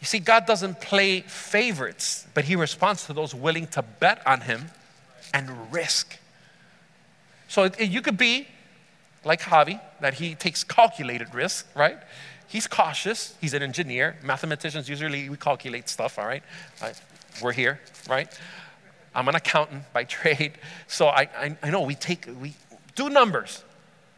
You 0.00 0.06
see, 0.06 0.18
God 0.18 0.46
doesn't 0.46 0.80
play 0.80 1.20
favorites, 1.22 2.26
but 2.34 2.44
He 2.44 2.56
responds 2.56 3.06
to 3.06 3.12
those 3.12 3.34
willing 3.34 3.66
to 3.68 3.82
bet 3.82 4.24
on 4.26 4.42
Him 4.42 4.66
and 5.32 5.72
risk. 5.72 6.18
So 7.48 7.70
you 7.78 8.02
could 8.02 8.18
be 8.18 8.48
like 9.26 9.40
Javi, 9.40 9.80
that 10.00 10.14
he 10.14 10.34
takes 10.34 10.62
calculated 10.64 11.34
risk, 11.34 11.66
right? 11.74 11.98
He's 12.46 12.68
cautious. 12.68 13.34
He's 13.40 13.54
an 13.54 13.62
engineer. 13.62 14.16
Mathematicians 14.22 14.88
usually 14.88 15.28
we 15.28 15.36
calculate 15.36 15.88
stuff, 15.88 16.18
all 16.18 16.26
right? 16.26 16.44
We're 17.42 17.52
here, 17.52 17.80
right? 18.08 18.28
I'm 19.14 19.28
an 19.28 19.34
accountant 19.34 19.84
by 19.92 20.04
trade, 20.16 20.52
so 20.86 21.06
I, 21.06 21.28
I, 21.36 21.56
I 21.62 21.70
know 21.70 21.82
we 21.82 21.94
take 21.94 22.28
we 22.40 22.54
do 22.94 23.08
numbers. 23.08 23.62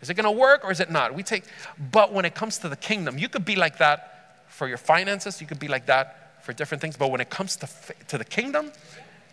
Is 0.00 0.11
it 0.11 0.14
going 0.14 0.24
to 0.24 0.31
work 0.31 0.64
or 0.64 0.70
is 0.70 0.81
it 0.81 0.90
not? 0.90 1.14
We 1.14 1.22
take, 1.22 1.44
but 1.90 2.12
when 2.12 2.24
it 2.24 2.35
comes 2.35 2.59
to 2.59 2.68
the 2.68 2.76
kingdom, 2.76 3.18
you 3.18 3.28
could 3.28 3.44
be 3.44 3.57
like 3.57 3.78
that 3.78 4.46
for 4.48 4.68
your 4.68 4.78
finances, 4.78 5.40
you 5.40 5.46
could 5.46 5.59
be 5.59 5.68
like 5.68 5.87
that 5.87 6.44
for 6.44 6.52
different 6.52 6.81
things. 6.81 6.96
But 6.96 7.11
when 7.11 7.20
it 7.20 7.31
comes 7.31 7.57
to, 7.57 7.68
to 8.09 8.18
the 8.18 8.24
kingdom, 8.24 8.72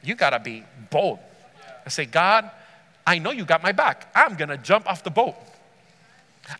you 0.03 0.15
got 0.15 0.31
to 0.31 0.39
be 0.39 0.63
bold. 0.89 1.19
I 1.85 1.89
say, 1.89 2.05
God, 2.05 2.49
I 3.05 3.19
know 3.19 3.31
you 3.31 3.45
got 3.45 3.61
my 3.61 3.71
back. 3.71 4.11
I'm 4.15 4.35
going 4.35 4.49
to 4.49 4.57
jump 4.57 4.87
off 4.89 5.03
the 5.03 5.11
boat. 5.11 5.35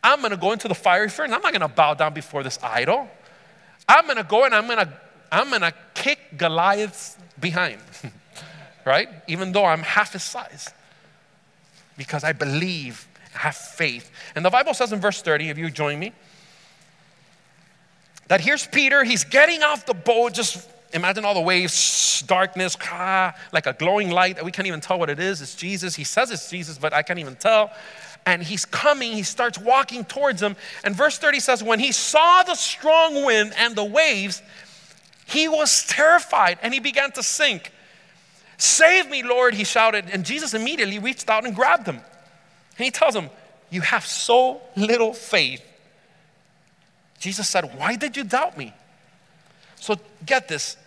I'm 0.04 0.20
going 0.20 0.32
to 0.32 0.38
go 0.38 0.52
into 0.52 0.68
the 0.68 0.76
fiery 0.76 1.10
furnace. 1.10 1.36
I'm 1.36 1.42
not 1.42 1.52
going 1.52 1.62
to 1.62 1.76
bow 1.76 1.94
down 1.94 2.14
before 2.14 2.44
this 2.44 2.60
idol. 2.64 3.08
I'm 3.88 4.06
going 4.06 4.18
to 4.18 4.24
go 4.24 4.46
and 4.46 4.54
I'm 4.54 4.66
going 4.66 4.80
to 4.80 4.94
I'm 5.32 5.50
to 5.52 5.74
kick 5.94 6.38
Goliath's 6.38 7.18
behind. 7.40 7.80
right? 8.86 9.10
Even 9.28 9.52
though 9.52 9.66
I'm 9.66 9.82
half 9.82 10.14
his 10.14 10.24
size. 10.24 10.70
Because 11.98 12.24
I 12.24 12.34
believe, 12.34 13.08
I 13.34 13.40
have 13.40 13.56
faith. 13.56 14.12
And 14.36 14.46
the 14.46 14.50
Bible 14.50 14.74
says 14.74 14.94
in 14.94 15.02
verse 15.02 15.22
30, 15.22 15.50
if 15.50 15.58
you 15.58 15.70
join 15.70 16.00
me, 16.00 16.14
that 18.28 18.42
here's 18.42 18.66
Peter, 18.68 19.04
he's 19.04 19.24
getting 19.24 19.62
off 19.64 19.86
the 19.86 19.94
boat, 19.94 20.34
just 20.34 20.68
imagine 20.94 21.26
all 21.26 21.34
the 21.34 21.42
waves, 21.42 22.24
darkness, 22.26 22.78
ah, 22.84 23.36
like 23.52 23.68
a 23.68 23.74
glowing 23.74 24.10
light. 24.10 24.44
We 24.44 24.52
can't 24.52 24.68
even 24.68 24.82
tell 24.82 24.98
what 24.98 25.10
it 25.10 25.20
is. 25.20 25.42
It's 25.42 25.56
Jesus. 25.56 25.96
He 25.96 26.04
says 26.04 26.32
it's 26.32 26.50
Jesus, 26.50 26.78
but 26.78 26.94
I 26.94 27.02
can't 27.02 27.20
even 27.20 27.36
tell. 27.36 27.72
And 28.28 28.42
he's 28.42 28.66
coming, 28.66 29.12
he 29.12 29.22
starts 29.22 29.60
walking 29.60 30.04
towards 30.04 30.42
him. 30.42 30.56
And 30.84 30.96
verse 30.96 31.20
30 31.20 31.40
says, 31.40 31.64
When 31.64 31.80
he 31.80 31.92
saw 31.92 32.42
the 32.42 32.56
strong 32.56 33.24
wind 33.24 33.54
and 33.58 33.76
the 33.76 33.84
waves, 33.84 34.42
he 35.26 35.48
was 35.48 35.86
terrified 35.86 36.60
and 36.62 36.74
he 36.74 36.80
began 36.80 37.12
to 37.14 37.24
sink. 37.24 37.72
Save 38.58 39.10
me, 39.10 39.24
Lord, 39.24 39.54
he 39.54 39.64
shouted. 39.64 40.06
And 40.12 40.24
Jesus 40.24 40.54
immediately 40.54 41.00
reached 41.00 41.30
out 41.30 41.46
and 41.46 41.56
grabbed 41.56 41.88
him. 41.88 41.98
And 41.98 42.86
he 42.86 42.92
tells 42.92 43.16
him, 43.16 43.30
You 43.70 43.82
have 43.82 44.06
so 44.06 44.62
little 44.76 45.14
faith. 45.14 45.62
Jesus 47.20 47.50
said, 47.50 47.78
Why 47.78 47.96
did 47.96 48.16
you 48.16 48.24
doubt 48.24 48.58
me? 48.58 48.74
So 49.76 49.98
get 50.26 50.48
this. 50.48 50.78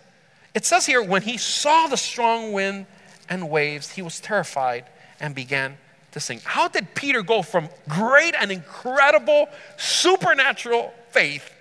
It 0.55 0.65
says 0.65 0.85
here, 0.85 1.01
when 1.01 1.21
he 1.21 1.37
saw 1.37 1.87
the 1.87 1.97
strong 1.97 2.53
wind 2.53 2.85
and 3.29 3.49
waves, 3.49 3.91
he 3.91 4.01
was 4.01 4.19
terrified 4.19 4.85
and 5.19 5.35
began 5.35 5.77
to 6.11 6.19
sink. 6.19 6.41
How 6.43 6.67
did 6.67 6.95
Peter 6.95 7.21
go 7.21 7.41
from 7.41 7.69
great 7.87 8.33
and 8.39 8.51
incredible 8.51 9.47
supernatural 9.77 10.93
faith 11.11 11.53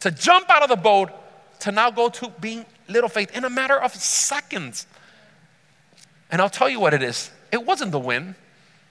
to 0.00 0.10
jump 0.10 0.50
out 0.50 0.62
of 0.62 0.68
the 0.68 0.76
boat 0.76 1.10
to 1.62 1.72
now 1.72 1.90
go 1.90 2.08
to 2.08 2.28
being 2.40 2.64
little 2.88 3.08
faith 3.08 3.36
in 3.36 3.44
a 3.44 3.50
matter 3.50 3.80
of 3.80 3.94
seconds? 3.94 4.86
And 6.30 6.40
I'll 6.40 6.50
tell 6.50 6.68
you 6.68 6.80
what 6.80 6.94
it 6.94 7.02
is 7.02 7.30
it 7.50 7.64
wasn't 7.64 7.92
the 7.92 7.98
wind, 7.98 8.34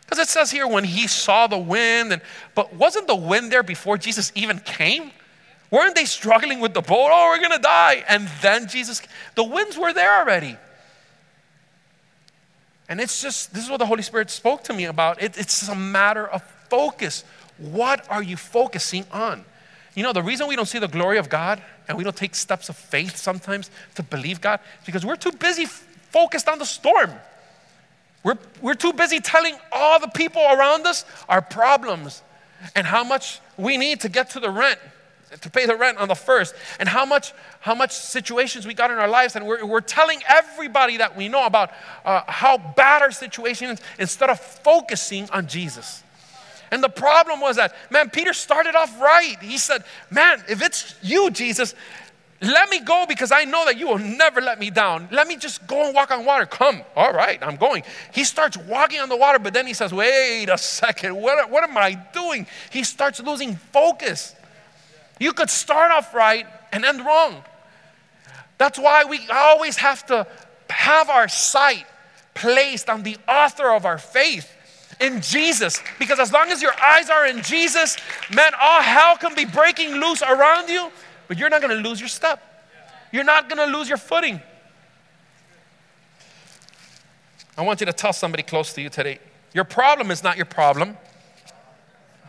because 0.01 0.19
it 0.19 0.29
says 0.29 0.51
here 0.51 0.67
when 0.67 0.83
he 0.83 1.07
saw 1.07 1.47
the 1.47 1.57
wind, 1.57 2.11
and 2.13 2.21
but 2.55 2.73
wasn't 2.75 3.07
the 3.07 3.15
wind 3.15 3.51
there 3.51 3.63
before 3.63 3.97
Jesus 3.97 4.31
even 4.35 4.59
came? 4.59 5.11
Weren't 5.71 5.95
they 5.95 6.05
struggling 6.05 6.59
with 6.59 6.73
the 6.73 6.81
boat? 6.81 7.09
Oh, 7.11 7.29
we're 7.29 7.41
gonna 7.41 7.61
die. 7.61 8.03
And 8.09 8.27
then 8.41 8.67
Jesus, 8.67 9.01
the 9.35 9.43
winds 9.43 9.77
were 9.77 9.93
there 9.93 10.19
already. 10.19 10.57
And 12.89 12.99
it's 12.99 13.21
just, 13.21 13.53
this 13.53 13.63
is 13.63 13.69
what 13.69 13.77
the 13.77 13.85
Holy 13.85 14.01
Spirit 14.01 14.29
spoke 14.29 14.65
to 14.65 14.73
me 14.73 14.83
about. 14.83 15.23
It, 15.23 15.37
it's 15.37 15.69
a 15.69 15.75
matter 15.75 16.27
of 16.27 16.43
focus. 16.69 17.23
What 17.57 18.05
are 18.09 18.21
you 18.21 18.35
focusing 18.35 19.05
on? 19.13 19.45
You 19.93 20.03
know, 20.03 20.13
the 20.13 20.23
reason 20.23 20.47
we 20.47 20.55
don't 20.55 20.67
see 20.67 20.79
the 20.79 20.87
glory 20.87 21.17
of 21.17 21.29
God 21.29 21.61
and 21.87 21.97
we 21.97 22.03
don't 22.03 22.15
take 22.15 22.35
steps 22.35 22.69
of 22.69 22.77
faith 22.77 23.17
sometimes 23.17 23.69
to 23.95 24.03
believe 24.03 24.39
God 24.39 24.59
is 24.79 24.85
because 24.85 25.05
we're 25.05 25.17
too 25.17 25.33
busy 25.33 25.65
focused 25.65 26.47
on 26.47 26.59
the 26.59 26.65
storm. 26.65 27.11
We're, 28.23 28.37
we're 28.61 28.75
too 28.75 28.93
busy 28.93 29.19
telling 29.19 29.55
all 29.71 29.99
the 29.99 30.07
people 30.07 30.41
around 30.41 30.85
us 30.85 31.05
our 31.27 31.41
problems 31.41 32.21
and 32.75 32.85
how 32.85 33.03
much 33.03 33.39
we 33.57 33.77
need 33.77 34.01
to 34.01 34.09
get 34.09 34.29
to 34.31 34.39
the 34.39 34.49
rent, 34.49 34.79
to 35.41 35.49
pay 35.49 35.65
the 35.65 35.75
rent 35.75 35.97
on 35.97 36.07
the 36.07 36.15
first, 36.15 36.53
and 36.79 36.87
how 36.87 37.05
much, 37.05 37.33
how 37.59 37.73
much 37.73 37.91
situations 37.91 38.67
we 38.67 38.73
got 38.73 38.91
in 38.91 38.97
our 38.97 39.07
lives. 39.07 39.35
And 39.35 39.45
we're, 39.47 39.65
we're 39.65 39.81
telling 39.81 40.21
everybody 40.29 40.97
that 40.97 41.17
we 41.17 41.27
know 41.27 41.45
about 41.45 41.71
uh, 42.05 42.21
how 42.27 42.57
bad 42.57 43.01
our 43.01 43.11
situation 43.11 43.71
is 43.71 43.81
instead 43.97 44.29
of 44.29 44.39
focusing 44.39 45.27
on 45.31 45.47
Jesus. 45.47 46.03
And 46.71 46.81
the 46.81 46.89
problem 46.89 47.41
was 47.41 47.57
that, 47.57 47.75
man, 47.91 48.09
Peter 48.09 48.31
started 48.31 48.75
off 48.75 48.99
right. 48.99 49.35
He 49.41 49.57
said, 49.57 49.83
Man, 50.09 50.41
if 50.47 50.61
it's 50.61 50.95
you, 51.03 51.29
Jesus, 51.29 51.75
let 52.41 52.69
me 52.69 52.79
go 52.79 53.05
because 53.07 53.31
I 53.31 53.43
know 53.43 53.65
that 53.65 53.77
you 53.77 53.87
will 53.87 53.99
never 53.99 54.41
let 54.41 54.57
me 54.57 54.71
down. 54.71 55.09
Let 55.11 55.27
me 55.27 55.35
just 55.35 55.67
go 55.67 55.85
and 55.85 55.93
walk 55.93 56.09
on 56.09 56.25
water. 56.25 56.45
Come. 56.45 56.81
All 56.95 57.13
right, 57.13 57.37
I'm 57.43 57.57
going. 57.57 57.83
He 58.13 58.23
starts 58.23 58.57
walking 58.57 58.99
on 58.99 59.09
the 59.09 59.17
water, 59.17 59.37
but 59.37 59.53
then 59.53 59.67
he 59.67 59.73
says, 59.73 59.93
Wait 59.93 60.47
a 60.49 60.57
second. 60.57 61.15
What, 61.15 61.49
what 61.51 61.63
am 61.63 61.77
I 61.77 61.93
doing? 62.13 62.47
He 62.71 62.83
starts 62.83 63.21
losing 63.21 63.57
focus. 63.57 64.33
You 65.19 65.33
could 65.33 65.49
start 65.49 65.91
off 65.91 66.13
right 66.13 66.47
and 66.71 66.85
end 66.85 67.05
wrong. 67.05 67.43
That's 68.57 68.79
why 68.79 69.03
we 69.03 69.19
always 69.29 69.77
have 69.77 70.05
to 70.07 70.25
have 70.69 71.09
our 71.09 71.27
sight 71.27 71.85
placed 72.33 72.89
on 72.89 73.03
the 73.03 73.17
author 73.27 73.69
of 73.71 73.85
our 73.85 73.97
faith 73.97 74.49
in 75.01 75.21
Jesus. 75.21 75.81
Because 75.99 76.19
as 76.19 76.31
long 76.31 76.49
as 76.49 76.61
your 76.61 76.73
eyes 76.81 77.09
are 77.09 77.25
in 77.25 77.41
Jesus, 77.41 77.97
man, 78.33 78.53
all 78.61 78.81
hell 78.81 79.17
can 79.17 79.35
be 79.35 79.45
breaking 79.45 79.95
loose 79.95 80.21
around 80.21 80.69
you 80.69 80.91
but 81.31 81.37
you're 81.37 81.49
not 81.49 81.61
going 81.61 81.81
to 81.81 81.89
lose 81.89 82.01
your 82.01 82.09
step. 82.09 82.43
You're 83.13 83.23
not 83.23 83.47
going 83.47 83.65
to 83.65 83.77
lose 83.77 83.87
your 83.87 83.97
footing. 83.97 84.41
I 87.57 87.61
want 87.61 87.79
you 87.79 87.85
to 87.85 87.93
tell 87.93 88.11
somebody 88.11 88.43
close 88.43 88.73
to 88.73 88.81
you 88.81 88.89
today 88.89 89.19
your 89.53 89.63
problem 89.63 90.11
is 90.11 90.23
not 90.23 90.35
your 90.35 90.45
problem. 90.45 90.97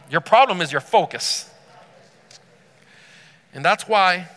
Your 0.08 0.20
problem 0.20 0.60
is 0.60 0.70
your 0.70 0.80
focus. 0.80 1.50
And 3.52 3.64
that's 3.64 3.88
why 3.88 4.28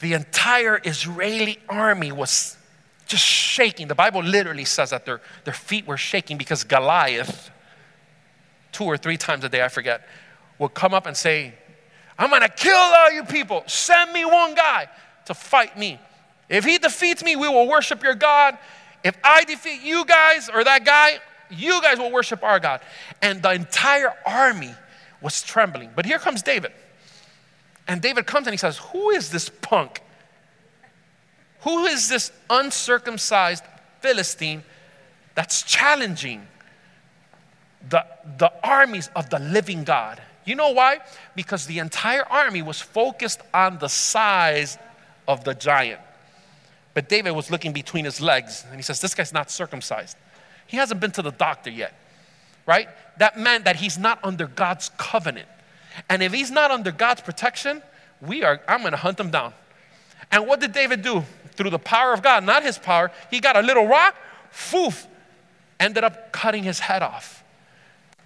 the 0.00 0.12
entire 0.12 0.78
Israeli 0.84 1.60
army 1.70 2.12
was 2.12 2.58
just 3.12 3.24
shaking. 3.24 3.86
The 3.86 3.94
Bible 3.94 4.22
literally 4.22 4.64
says 4.64 4.90
that 4.90 5.04
their, 5.04 5.20
their 5.44 5.54
feet 5.54 5.86
were 5.86 5.96
shaking 5.96 6.36
because 6.36 6.64
Goliath, 6.64 7.50
two 8.72 8.84
or 8.84 8.96
three 8.96 9.16
times 9.16 9.44
a 9.44 9.48
day, 9.48 9.62
I 9.62 9.68
forget, 9.68 10.08
would 10.58 10.74
come 10.74 10.94
up 10.94 11.06
and 11.06 11.16
say, 11.16 11.54
I'm 12.18 12.30
gonna 12.30 12.48
kill 12.48 12.74
all 12.74 13.12
you 13.12 13.24
people. 13.24 13.62
Send 13.66 14.12
me 14.12 14.24
one 14.24 14.54
guy 14.54 14.88
to 15.26 15.34
fight 15.34 15.78
me. 15.78 16.00
If 16.48 16.64
he 16.64 16.78
defeats 16.78 17.22
me, 17.22 17.36
we 17.36 17.48
will 17.48 17.68
worship 17.68 18.02
your 18.02 18.14
God. 18.14 18.58
If 19.04 19.16
I 19.22 19.44
defeat 19.44 19.82
you 19.82 20.04
guys 20.04 20.48
or 20.48 20.64
that 20.64 20.84
guy, 20.84 21.18
you 21.50 21.80
guys 21.82 21.98
will 21.98 22.10
worship 22.10 22.42
our 22.42 22.58
God. 22.58 22.80
And 23.20 23.42
the 23.42 23.52
entire 23.52 24.14
army 24.26 24.74
was 25.20 25.42
trembling. 25.42 25.90
But 25.94 26.06
here 26.06 26.18
comes 26.18 26.42
David. 26.42 26.72
And 27.86 28.00
David 28.00 28.26
comes 28.26 28.46
and 28.46 28.54
he 28.54 28.58
says, 28.58 28.78
Who 28.78 29.10
is 29.10 29.30
this 29.30 29.50
punk? 29.60 30.00
Who 31.62 31.86
is 31.86 32.08
this 32.08 32.32
uncircumcised 32.50 33.64
Philistine 34.00 34.64
that's 35.34 35.62
challenging 35.62 36.46
the, 37.88 38.04
the 38.38 38.52
armies 38.62 39.10
of 39.14 39.30
the 39.30 39.38
living 39.38 39.84
God? 39.84 40.20
You 40.44 40.56
know 40.56 40.70
why? 40.70 41.00
Because 41.36 41.66
the 41.66 41.78
entire 41.78 42.24
army 42.24 42.62
was 42.62 42.80
focused 42.80 43.40
on 43.54 43.78
the 43.78 43.88
size 43.88 44.76
of 45.28 45.44
the 45.44 45.54
giant. 45.54 46.00
But 46.94 47.08
David 47.08 47.30
was 47.30 47.50
looking 47.50 47.72
between 47.72 48.04
his 48.04 48.20
legs 48.20 48.64
and 48.68 48.76
he 48.76 48.82
says, 48.82 49.00
This 49.00 49.14
guy's 49.14 49.32
not 49.32 49.50
circumcised. 49.50 50.16
He 50.66 50.76
hasn't 50.76 51.00
been 51.00 51.12
to 51.12 51.22
the 51.22 51.30
doctor 51.30 51.70
yet, 51.70 51.94
right? 52.66 52.88
That 53.18 53.38
meant 53.38 53.64
that 53.66 53.76
he's 53.76 53.98
not 53.98 54.18
under 54.24 54.46
God's 54.46 54.90
covenant. 54.96 55.48
And 56.08 56.22
if 56.22 56.32
he's 56.32 56.50
not 56.50 56.70
under 56.70 56.90
God's 56.90 57.20
protection, 57.20 57.82
we 58.20 58.42
are, 58.42 58.60
I'm 58.66 58.82
gonna 58.82 58.96
hunt 58.96 59.20
him 59.20 59.30
down. 59.30 59.52
And 60.30 60.46
what 60.46 60.60
did 60.60 60.72
David 60.72 61.02
do? 61.02 61.24
Through 61.56 61.70
the 61.70 61.78
power 61.78 62.12
of 62.12 62.22
God, 62.22 62.44
not 62.44 62.62
his 62.62 62.78
power, 62.78 63.10
he 63.30 63.40
got 63.40 63.56
a 63.56 63.60
little 63.60 63.86
rock, 63.86 64.14
foof, 64.52 65.06
ended 65.78 66.04
up 66.04 66.32
cutting 66.32 66.62
his 66.62 66.78
head 66.78 67.02
off. 67.02 67.42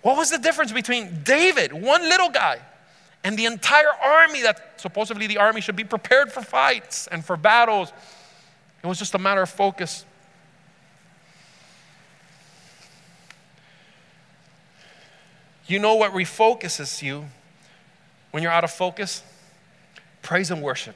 What 0.02 0.16
was 0.16 0.30
the 0.30 0.38
difference 0.38 0.72
between 0.72 1.22
David, 1.24 1.72
one 1.72 2.02
little 2.02 2.28
guy, 2.28 2.60
and 3.24 3.36
the 3.36 3.46
entire 3.46 3.90
army 4.02 4.42
that 4.42 4.80
supposedly 4.80 5.26
the 5.26 5.38
army 5.38 5.60
should 5.60 5.74
be 5.74 5.84
prepared 5.84 6.30
for 6.30 6.42
fights 6.42 7.08
and 7.08 7.24
for 7.24 7.36
battles? 7.36 7.92
It 8.82 8.86
was 8.86 8.98
just 8.98 9.14
a 9.14 9.18
matter 9.18 9.42
of 9.42 9.50
focus. 9.50 10.04
You 15.66 15.80
know 15.80 15.96
what 15.96 16.12
refocuses 16.12 17.02
you 17.02 17.24
when 18.30 18.42
you're 18.42 18.52
out 18.52 18.62
of 18.62 18.70
focus? 18.70 19.24
Praise 20.22 20.52
and 20.52 20.62
worship. 20.62 20.94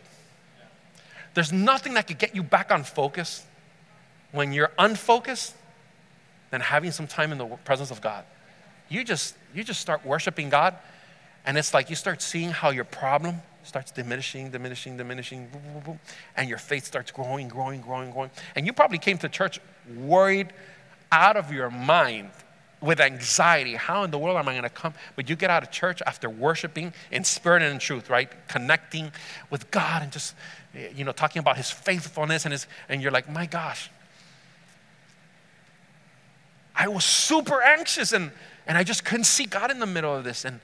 There's 1.34 1.52
nothing 1.52 1.94
that 1.94 2.06
could 2.06 2.18
get 2.18 2.34
you 2.34 2.42
back 2.42 2.72
on 2.72 2.84
focus 2.84 3.44
when 4.32 4.52
you're 4.52 4.72
unfocused 4.78 5.54
than 6.50 6.60
having 6.60 6.90
some 6.90 7.06
time 7.06 7.32
in 7.32 7.38
the 7.38 7.46
presence 7.64 7.90
of 7.90 8.00
God. 8.00 8.24
You 8.88 9.04
just 9.04 9.34
you 9.54 9.62
just 9.62 9.80
start 9.80 10.04
worshiping 10.04 10.48
God 10.48 10.76
and 11.44 11.56
it's 11.56 11.72
like 11.72 11.90
you 11.90 11.96
start 11.96 12.22
seeing 12.22 12.50
how 12.50 12.70
your 12.70 12.84
problem 12.84 13.40
starts 13.62 13.90
diminishing, 13.90 14.50
diminishing, 14.50 14.96
diminishing, 14.96 15.48
boom, 15.48 15.62
boom, 15.72 15.82
boom, 15.82 16.00
and 16.36 16.48
your 16.48 16.58
faith 16.58 16.84
starts 16.84 17.10
growing, 17.10 17.48
growing, 17.48 17.80
growing, 17.80 18.10
growing. 18.10 18.30
And 18.56 18.66
you 18.66 18.72
probably 18.72 18.98
came 18.98 19.18
to 19.18 19.28
church 19.28 19.60
worried 19.96 20.52
out 21.12 21.36
of 21.36 21.52
your 21.52 21.70
mind 21.70 22.30
with 22.80 23.00
anxiety. 23.00 23.74
How 23.74 24.04
in 24.04 24.10
the 24.10 24.18
world 24.18 24.36
am 24.38 24.48
I 24.48 24.52
going 24.52 24.62
to 24.62 24.70
come? 24.70 24.94
But 25.16 25.28
you 25.28 25.36
get 25.36 25.50
out 25.50 25.62
of 25.62 25.70
church 25.70 26.02
after 26.06 26.30
worshiping 26.30 26.94
in 27.10 27.24
spirit 27.24 27.62
and 27.62 27.72
in 27.72 27.78
truth, 27.78 28.08
right? 28.08 28.30
Connecting 28.48 29.12
with 29.50 29.70
God 29.70 30.02
and 30.02 30.10
just, 30.10 30.34
you 30.74 31.04
know, 31.04 31.12
talking 31.12 31.40
about 31.40 31.56
His 31.56 31.70
faithfulness 31.70 32.44
and 32.44 32.52
His, 32.52 32.66
and 32.88 33.02
you're 33.02 33.10
like, 33.10 33.28
my 33.28 33.46
gosh, 33.46 33.90
I 36.74 36.88
was 36.88 37.04
super 37.04 37.62
anxious 37.62 38.12
and, 38.12 38.30
and 38.66 38.78
I 38.78 38.84
just 38.84 39.04
couldn't 39.04 39.24
see 39.24 39.44
God 39.44 39.70
in 39.70 39.80
the 39.80 39.86
middle 39.86 40.14
of 40.14 40.24
this. 40.24 40.44
And, 40.44 40.60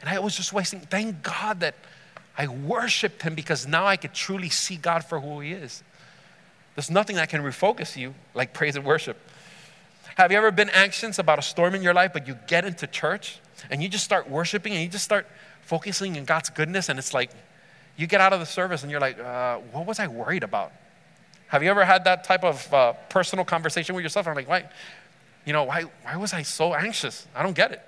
and 0.00 0.08
I 0.08 0.18
was 0.18 0.36
just 0.36 0.52
wasting, 0.52 0.80
thank 0.80 1.22
God 1.22 1.60
that 1.60 1.74
I 2.38 2.46
worshiped 2.46 3.22
Him 3.22 3.34
because 3.34 3.66
now 3.66 3.86
I 3.86 3.96
could 3.96 4.14
truly 4.14 4.48
see 4.48 4.76
God 4.76 5.04
for 5.04 5.20
who 5.20 5.40
He 5.40 5.52
is. 5.52 5.82
There's 6.74 6.90
nothing 6.90 7.16
that 7.16 7.28
can 7.28 7.42
refocus 7.42 7.96
you 7.96 8.14
like 8.34 8.54
praise 8.54 8.76
and 8.76 8.84
worship. 8.84 9.18
Have 10.16 10.32
you 10.32 10.38
ever 10.38 10.50
been 10.50 10.70
anxious 10.70 11.18
about 11.18 11.38
a 11.38 11.42
storm 11.42 11.74
in 11.74 11.82
your 11.82 11.94
life, 11.94 12.12
but 12.12 12.26
you 12.26 12.38
get 12.46 12.64
into 12.64 12.86
church 12.86 13.40
and 13.70 13.82
you 13.82 13.88
just 13.88 14.04
start 14.04 14.30
worshiping 14.30 14.72
and 14.72 14.82
you 14.82 14.88
just 14.88 15.04
start 15.04 15.26
focusing 15.62 16.16
on 16.16 16.24
God's 16.24 16.50
goodness, 16.50 16.88
and 16.88 16.98
it's 16.98 17.12
like 17.12 17.30
you 18.00 18.06
get 18.06 18.22
out 18.22 18.32
of 18.32 18.40
the 18.40 18.46
service 18.46 18.82
and 18.82 18.90
you're 18.90 19.00
like, 19.00 19.18
uh, 19.18 19.58
what 19.72 19.84
was 19.84 19.98
I 19.98 20.06
worried 20.06 20.42
about? 20.42 20.72
Have 21.48 21.62
you 21.62 21.68
ever 21.68 21.84
had 21.84 22.04
that 22.04 22.24
type 22.24 22.44
of 22.44 22.72
uh, 22.72 22.94
personal 23.10 23.44
conversation 23.44 23.94
with 23.94 24.02
yourself? 24.02 24.26
I'm 24.26 24.34
like, 24.34 24.48
why, 24.48 24.64
you 25.44 25.52
know, 25.52 25.64
why, 25.64 25.82
why 26.02 26.16
was 26.16 26.32
I 26.32 26.40
so 26.40 26.72
anxious? 26.74 27.26
I 27.34 27.42
don't 27.42 27.54
get 27.54 27.72
it. 27.72 27.82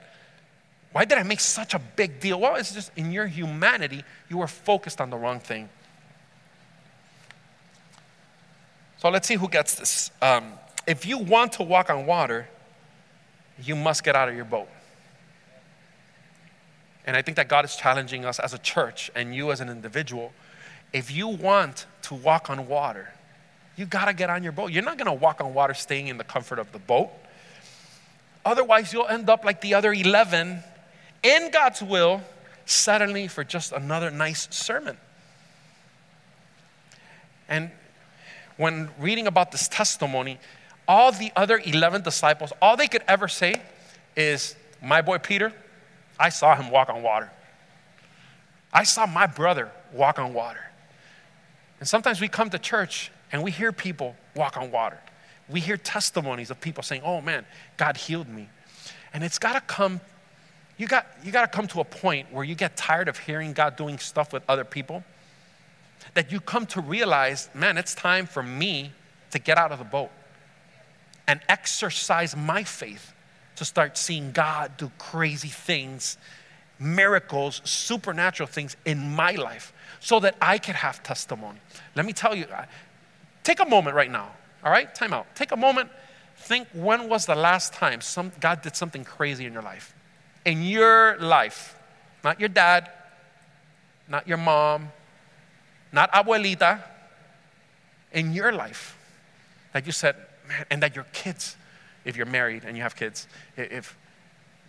Why 0.92 1.06
did 1.06 1.16
I 1.16 1.22
make 1.22 1.40
such 1.40 1.72
a 1.72 1.78
big 1.78 2.20
deal? 2.20 2.38
Well, 2.38 2.56
it's 2.56 2.74
just 2.74 2.92
in 2.94 3.10
your 3.10 3.26
humanity, 3.26 4.04
you 4.28 4.36
were 4.36 4.46
focused 4.46 5.00
on 5.00 5.08
the 5.08 5.16
wrong 5.16 5.40
thing. 5.40 5.70
So 8.98 9.08
let's 9.08 9.26
see 9.26 9.36
who 9.36 9.48
gets 9.48 9.76
this. 9.76 10.10
Um, 10.20 10.52
if 10.86 11.06
you 11.06 11.16
want 11.16 11.52
to 11.52 11.62
walk 11.62 11.88
on 11.88 12.04
water, 12.04 12.48
you 13.62 13.74
must 13.74 14.04
get 14.04 14.14
out 14.14 14.28
of 14.28 14.36
your 14.36 14.44
boat. 14.44 14.68
And 17.06 17.16
I 17.16 17.22
think 17.22 17.36
that 17.36 17.48
God 17.48 17.64
is 17.64 17.76
challenging 17.76 18.24
us 18.24 18.38
as 18.38 18.54
a 18.54 18.58
church 18.58 19.10
and 19.14 19.34
you 19.34 19.50
as 19.50 19.60
an 19.60 19.68
individual. 19.68 20.32
If 20.92 21.10
you 21.10 21.28
want 21.28 21.86
to 22.02 22.14
walk 22.14 22.48
on 22.50 22.68
water, 22.68 23.12
you 23.76 23.86
got 23.86 24.04
to 24.04 24.12
get 24.12 24.30
on 24.30 24.42
your 24.42 24.52
boat. 24.52 24.70
You're 24.70 24.84
not 24.84 24.98
going 24.98 25.06
to 25.06 25.12
walk 25.12 25.40
on 25.40 25.54
water 25.54 25.74
staying 25.74 26.08
in 26.08 26.18
the 26.18 26.24
comfort 26.24 26.58
of 26.58 26.70
the 26.72 26.78
boat. 26.78 27.10
Otherwise, 28.44 28.92
you'll 28.92 29.08
end 29.08 29.30
up 29.30 29.44
like 29.44 29.60
the 29.60 29.74
other 29.74 29.92
11 29.92 30.62
in 31.22 31.50
God's 31.50 31.82
will, 31.82 32.22
suddenly 32.66 33.28
for 33.28 33.44
just 33.44 33.72
another 33.72 34.10
nice 34.10 34.48
sermon. 34.50 34.96
And 37.48 37.70
when 38.56 38.90
reading 38.98 39.26
about 39.26 39.52
this 39.52 39.68
testimony, 39.68 40.38
all 40.86 41.12
the 41.12 41.32
other 41.36 41.60
11 41.64 42.02
disciples, 42.02 42.52
all 42.60 42.76
they 42.76 42.88
could 42.88 43.02
ever 43.06 43.28
say 43.28 43.62
is, 44.16 44.56
My 44.82 45.00
boy 45.00 45.18
Peter, 45.18 45.52
I 46.18 46.28
saw 46.28 46.54
him 46.54 46.70
walk 46.70 46.88
on 46.88 47.02
water. 47.02 47.30
I 48.72 48.84
saw 48.84 49.06
my 49.06 49.26
brother 49.26 49.70
walk 49.92 50.18
on 50.18 50.32
water. 50.32 50.64
And 51.80 51.88
sometimes 51.88 52.20
we 52.20 52.28
come 52.28 52.48
to 52.50 52.58
church 52.58 53.10
and 53.32 53.42
we 53.42 53.50
hear 53.50 53.72
people 53.72 54.16
walk 54.34 54.56
on 54.56 54.70
water. 54.70 54.98
We 55.48 55.60
hear 55.60 55.76
testimonies 55.76 56.50
of 56.50 56.60
people 56.60 56.82
saying, 56.82 57.02
Oh 57.04 57.20
man, 57.20 57.44
God 57.76 57.96
healed 57.96 58.28
me. 58.28 58.48
And 59.12 59.22
it's 59.22 59.38
got 59.38 59.54
to 59.54 59.60
come, 59.60 60.00
you 60.78 60.86
got, 60.86 61.06
you 61.22 61.32
got 61.32 61.42
to 61.50 61.54
come 61.54 61.66
to 61.68 61.80
a 61.80 61.84
point 61.84 62.32
where 62.32 62.44
you 62.44 62.54
get 62.54 62.76
tired 62.76 63.08
of 63.08 63.18
hearing 63.18 63.52
God 63.52 63.76
doing 63.76 63.98
stuff 63.98 64.32
with 64.32 64.42
other 64.48 64.64
people. 64.64 65.04
That 66.14 66.32
you 66.32 66.40
come 66.40 66.66
to 66.66 66.80
realize, 66.80 67.48
man, 67.54 67.76
it's 67.76 67.94
time 67.94 68.26
for 68.26 68.42
me 68.42 68.92
to 69.30 69.38
get 69.38 69.58
out 69.58 69.72
of 69.72 69.78
the 69.78 69.84
boat 69.84 70.10
and 71.26 71.40
exercise 71.48 72.36
my 72.36 72.64
faith 72.64 73.11
to 73.56 73.64
start 73.64 73.98
seeing 73.98 74.32
God 74.32 74.76
do 74.76 74.90
crazy 74.98 75.48
things, 75.48 76.16
miracles, 76.78 77.60
supernatural 77.64 78.46
things 78.46 78.76
in 78.84 79.14
my 79.14 79.32
life 79.32 79.72
so 80.00 80.20
that 80.20 80.36
I 80.40 80.58
could 80.58 80.74
have 80.74 81.02
testimony. 81.02 81.58
Let 81.94 82.06
me 82.06 82.12
tell 82.12 82.34
you, 82.34 82.46
take 83.44 83.60
a 83.60 83.64
moment 83.64 83.94
right 83.94 84.10
now, 84.10 84.30
all 84.64 84.72
right? 84.72 84.92
Time 84.94 85.12
out. 85.12 85.26
Take 85.34 85.52
a 85.52 85.56
moment. 85.56 85.90
Think 86.36 86.68
when 86.72 87.08
was 87.08 87.26
the 87.26 87.36
last 87.36 87.72
time 87.72 88.00
some, 88.00 88.32
God 88.40 88.62
did 88.62 88.74
something 88.74 89.04
crazy 89.04 89.46
in 89.46 89.52
your 89.52 89.62
life? 89.62 89.94
In 90.44 90.64
your 90.64 91.16
life, 91.18 91.76
not 92.24 92.40
your 92.40 92.48
dad, 92.48 92.90
not 94.08 94.26
your 94.26 94.38
mom, 94.38 94.90
not 95.92 96.10
abuelita, 96.12 96.82
in 98.12 98.32
your 98.32 98.52
life 98.52 98.96
that 99.72 99.86
you 99.86 99.92
said, 99.92 100.16
man, 100.48 100.66
and 100.70 100.82
that 100.82 100.94
your 100.94 101.06
kids, 101.12 101.56
if 102.04 102.16
you're 102.16 102.26
married 102.26 102.64
and 102.64 102.76
you 102.76 102.82
have 102.82 102.96
kids, 102.96 103.26
if 103.56 103.96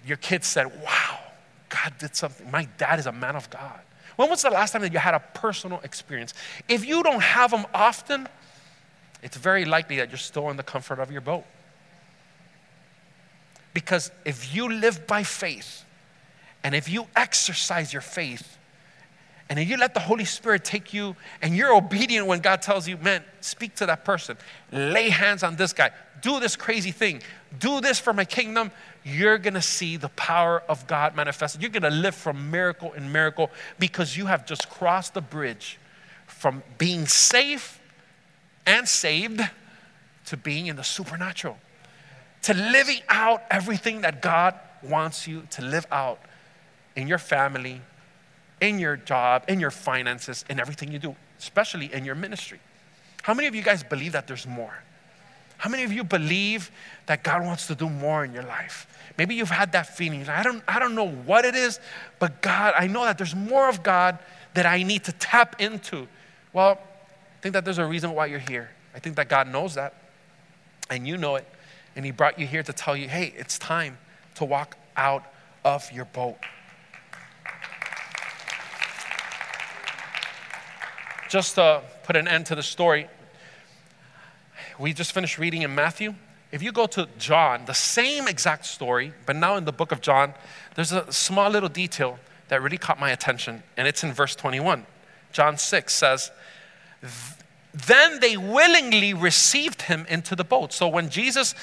your 0.06 0.18
kids 0.18 0.48
said, 0.48 0.68
wow, 0.84 1.20
God 1.70 1.94
did 2.00 2.16
something, 2.16 2.50
my 2.52 2.68
dad 2.78 3.00
is 3.00 3.06
a 3.06 3.12
man 3.12 3.36
of 3.36 3.50
God. 3.50 3.80
When 4.16 4.30
was 4.30 4.44
the 4.44 4.50
last 4.50 4.72
time 4.72 4.82
that 4.82 4.94
you 4.94 5.00
had 5.00 5.16
a 5.16 5.20
personal 5.20 5.80
experience? 5.84 6.34
If 6.70 6.86
you 6.86 7.02
don't 7.02 7.24
have 7.24 7.52
them 7.52 7.66
often, 7.74 8.28
it's 9.24 9.38
very 9.38 9.66
likely 9.66 9.98
that 9.98 10.10
you're 10.10 10.18
still 10.18 10.50
in 10.50 10.58
the 10.58 10.64
comfort 10.64 11.00
of 11.00 11.12
your 11.12 11.22
boat. 11.22 11.46
Because 13.74 14.12
if 14.24 14.54
you 14.54 14.72
live 14.72 15.08
by 15.08 15.24
faith, 15.24 15.84
and 16.64 16.76
if 16.76 16.88
you 16.88 17.08
exercise 17.16 17.92
your 17.92 18.02
faith, 18.02 18.58
And 19.54 19.60
if 19.60 19.70
you 19.70 19.78
let 19.78 19.94
the 19.94 20.00
Holy 20.00 20.26
Spirit 20.26 20.64
take 20.66 20.96
you 20.96 21.16
and 21.40 21.56
you're 21.56 21.76
obedient 21.76 22.26
when 22.26 22.40
God 22.40 22.64
tells 22.64 22.88
you, 22.88 22.98
man, 22.98 23.24
speak 23.40 23.76
to 23.76 23.86
that 23.86 24.04
person, 24.04 24.36
lay 24.72 25.10
hands 25.10 25.44
on 25.44 25.58
this 25.58 25.74
guy, 25.74 25.92
do 26.24 26.40
this 26.40 26.56
crazy 26.56 26.90
thing, 26.90 27.22
do 27.60 27.80
this 27.80 28.00
for 28.00 28.14
my 28.14 28.26
kingdom, 28.26 28.72
you're 29.04 29.38
gonna 29.38 29.62
see 29.62 29.96
the 29.96 30.10
power 30.10 30.64
of 30.68 30.88
God 30.88 31.16
manifested. 31.16 31.62
You're 31.62 31.70
gonna 31.70 31.92
live 31.92 32.16
from 32.16 32.50
miracle 32.50 32.94
in 32.94 33.12
miracle 33.12 33.52
because 33.78 34.18
you 34.18 34.26
have 34.26 34.48
just 34.48 34.72
crossed 34.72 35.14
the 35.14 35.22
bridge 35.22 35.78
from 36.26 36.64
being 36.80 37.06
safe 37.06 37.80
and 38.66 38.90
saved 38.90 39.40
to 40.26 40.36
being 40.36 40.66
in 40.66 40.78
the 40.78 40.84
supernatural, 40.84 41.60
to 42.42 42.56
living 42.56 43.02
out 43.08 43.44
everything 43.52 44.02
that 44.02 44.20
God 44.20 44.56
wants 44.82 45.28
you 45.28 45.44
to 45.52 45.62
live 45.62 45.86
out 45.92 46.20
in 46.96 47.08
your 47.08 47.20
family, 47.20 47.82
in 48.64 48.80
your 48.80 48.96
job, 48.96 49.44
in 49.50 49.60
your 49.60 49.72
finances, 49.72 50.46
in 50.50 50.58
everything 50.58 50.90
you 50.90 50.98
do, 50.98 51.14
especially 51.38 51.94
in 51.94 52.06
your 52.06 52.16
ministry. 52.16 52.60
How 53.22 53.34
many 53.34 53.48
of 53.50 53.54
you 53.54 53.62
guys 53.62 53.84
believe 53.84 54.14
that 54.14 54.26
there's 54.26 54.48
more? 54.48 54.74
How 55.58 55.70
many 55.70 55.84
of 55.84 55.92
you 55.92 56.04
believe 56.04 56.72
that 57.06 57.24
God 57.24 57.44
wants 57.44 57.68
to 57.68 57.76
do 57.76 57.90
more 57.90 58.24
in 58.24 58.34
your 58.34 58.44
life? 58.44 58.88
Maybe 59.18 59.36
you've 59.36 59.50
had 59.50 59.74
that 59.74 59.96
feeling. 59.96 60.28
I 60.30 60.44
don't, 60.44 60.64
I 60.66 60.80
don't 60.80 60.96
know 60.96 61.10
what 61.10 61.44
it 61.44 61.56
is, 61.56 61.82
but 62.20 62.42
God, 62.42 62.74
I 62.78 62.88
know 62.88 63.04
that 63.04 63.18
there's 63.18 63.36
more 63.36 63.68
of 63.68 63.84
God 63.84 64.18
that 64.54 64.66
I 64.66 64.84
need 64.84 65.04
to 65.06 65.12
tap 65.12 65.62
into. 65.62 66.08
Well, 66.54 66.80
I 66.80 67.42
think 67.42 67.54
that 67.54 67.66
there's 67.66 67.80
a 67.80 67.86
reason 67.86 68.14
why 68.14 68.28
you're 68.28 68.40
here. 68.40 68.70
I 68.96 69.00
think 69.00 69.18
that 69.18 69.28
God 69.28 69.50
knows 69.50 69.76
that, 69.76 69.94
and 70.90 71.06
you 71.06 71.18
know 71.18 71.36
it. 71.36 71.46
And 71.98 72.06
He 72.06 72.12
brought 72.12 72.40
you 72.40 72.48
here 72.48 72.64
to 72.64 72.72
tell 72.72 72.96
you, 72.96 73.10
hey, 73.10 73.34
it's 73.36 73.60
time 73.60 73.98
to 74.36 74.46
walk 74.46 74.78
out 74.96 75.26
of 75.66 75.92
your 75.92 76.06
boat. 76.06 76.38
Just 81.34 81.56
to 81.56 81.82
put 82.04 82.16
an 82.16 82.28
end 82.28 82.46
to 82.46 82.54
the 82.54 82.62
story, 82.62 83.08
we 84.78 84.94
just 84.94 85.14
finished 85.14 85.40
reading 85.40 85.64
in 85.64 85.74
Matthew. 85.74 86.14
If 86.52 86.62
you 86.62 86.72
go 86.72 86.86
to 86.86 87.10
John, 87.18 87.66
the 87.66 87.74
same 87.74 88.28
exact 88.28 88.68
story, 88.68 89.14
but 89.26 89.36
now 89.36 89.56
in 89.56 89.66
the 89.66 89.72
book 89.72 89.92
of 89.92 90.00
John, 90.00 90.36
there's 90.76 90.92
a 90.92 91.12
small 91.12 91.50
little 91.50 91.70
detail 91.70 92.20
that 92.50 92.62
really 92.62 92.78
caught 92.78 93.00
my 93.00 93.10
attention, 93.10 93.64
and 93.78 93.88
it's 93.88 94.04
in 94.04 94.14
verse 94.14 94.36
21. 94.36 94.86
John 95.32 95.58
6 95.58 95.92
says, 95.92 96.30
Then 97.74 98.20
they 98.20 98.38
willingly 98.38 99.16
received 99.16 99.82
him 99.82 100.06
into 100.10 100.36
the 100.36 100.44
boat. 100.44 100.72
So 100.72 100.88
when 100.88 101.10
Jesus, 101.10 101.56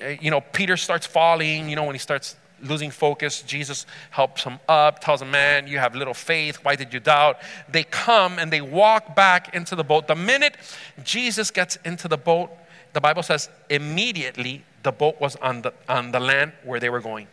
eh, 0.00 0.16
you 0.18 0.30
know, 0.30 0.40
Peter 0.40 0.78
starts 0.78 1.06
falling, 1.06 1.68
you 1.68 1.76
know, 1.76 1.84
when 1.84 1.94
he 1.94 1.98
starts 1.98 2.36
losing 2.62 2.90
focus. 2.90 3.42
Jesus 3.42 3.86
helps 4.10 4.44
him 4.44 4.58
up, 4.68 5.00
tells 5.00 5.22
him, 5.22 5.30
Man, 5.30 5.66
you 5.66 5.78
have 5.78 5.94
little 5.94 6.14
faith. 6.14 6.56
Why 6.62 6.76
did 6.76 6.92
you 6.92 7.00
doubt? 7.00 7.38
They 7.68 7.84
come 7.84 8.38
and 8.38 8.52
they 8.52 8.60
walk 8.60 9.14
back 9.14 9.54
into 9.54 9.76
the 9.76 9.84
boat. 9.84 10.06
The 10.06 10.14
minute 10.14 10.56
Jesus 11.02 11.50
gets 11.50 11.76
into 11.84 12.08
the 12.08 12.16
boat, 12.16 12.50
the 12.92 13.00
Bible 13.00 13.22
says 13.22 13.48
immediately 13.70 14.64
the 14.82 14.92
boat 14.92 15.20
was 15.20 15.36
on 15.36 15.62
the, 15.62 15.72
on 15.88 16.12
the 16.12 16.20
land 16.20 16.52
where 16.64 16.80
they 16.80 16.90
were 16.90 17.00
going. 17.00 17.26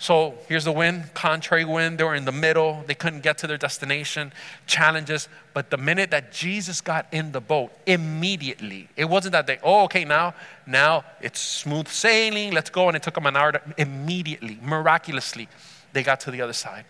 So 0.00 0.38
here's 0.48 0.64
the 0.64 0.72
wind, 0.72 1.12
contrary 1.12 1.64
wind. 1.64 1.98
They 1.98 2.04
were 2.04 2.14
in 2.14 2.24
the 2.24 2.32
middle. 2.32 2.84
They 2.86 2.94
couldn't 2.94 3.22
get 3.24 3.36
to 3.38 3.48
their 3.48 3.58
destination, 3.58 4.32
challenges. 4.66 5.28
But 5.54 5.70
the 5.70 5.76
minute 5.76 6.12
that 6.12 6.30
Jesus 6.32 6.80
got 6.80 7.08
in 7.10 7.32
the 7.32 7.40
boat, 7.40 7.72
immediately, 7.84 8.88
it 8.94 9.06
wasn't 9.06 9.32
that 9.32 9.48
they, 9.48 9.58
oh, 9.60 9.84
okay, 9.84 10.04
now, 10.04 10.34
now 10.66 11.04
it's 11.20 11.40
smooth 11.40 11.88
sailing, 11.88 12.52
let's 12.52 12.70
go. 12.70 12.86
And 12.86 12.96
it 12.96 13.02
took 13.02 13.14
them 13.14 13.26
an 13.26 13.36
hour 13.36 13.52
to, 13.52 13.60
immediately, 13.76 14.60
miraculously, 14.62 15.48
they 15.92 16.04
got 16.04 16.20
to 16.20 16.30
the 16.30 16.42
other 16.42 16.52
side. 16.52 16.84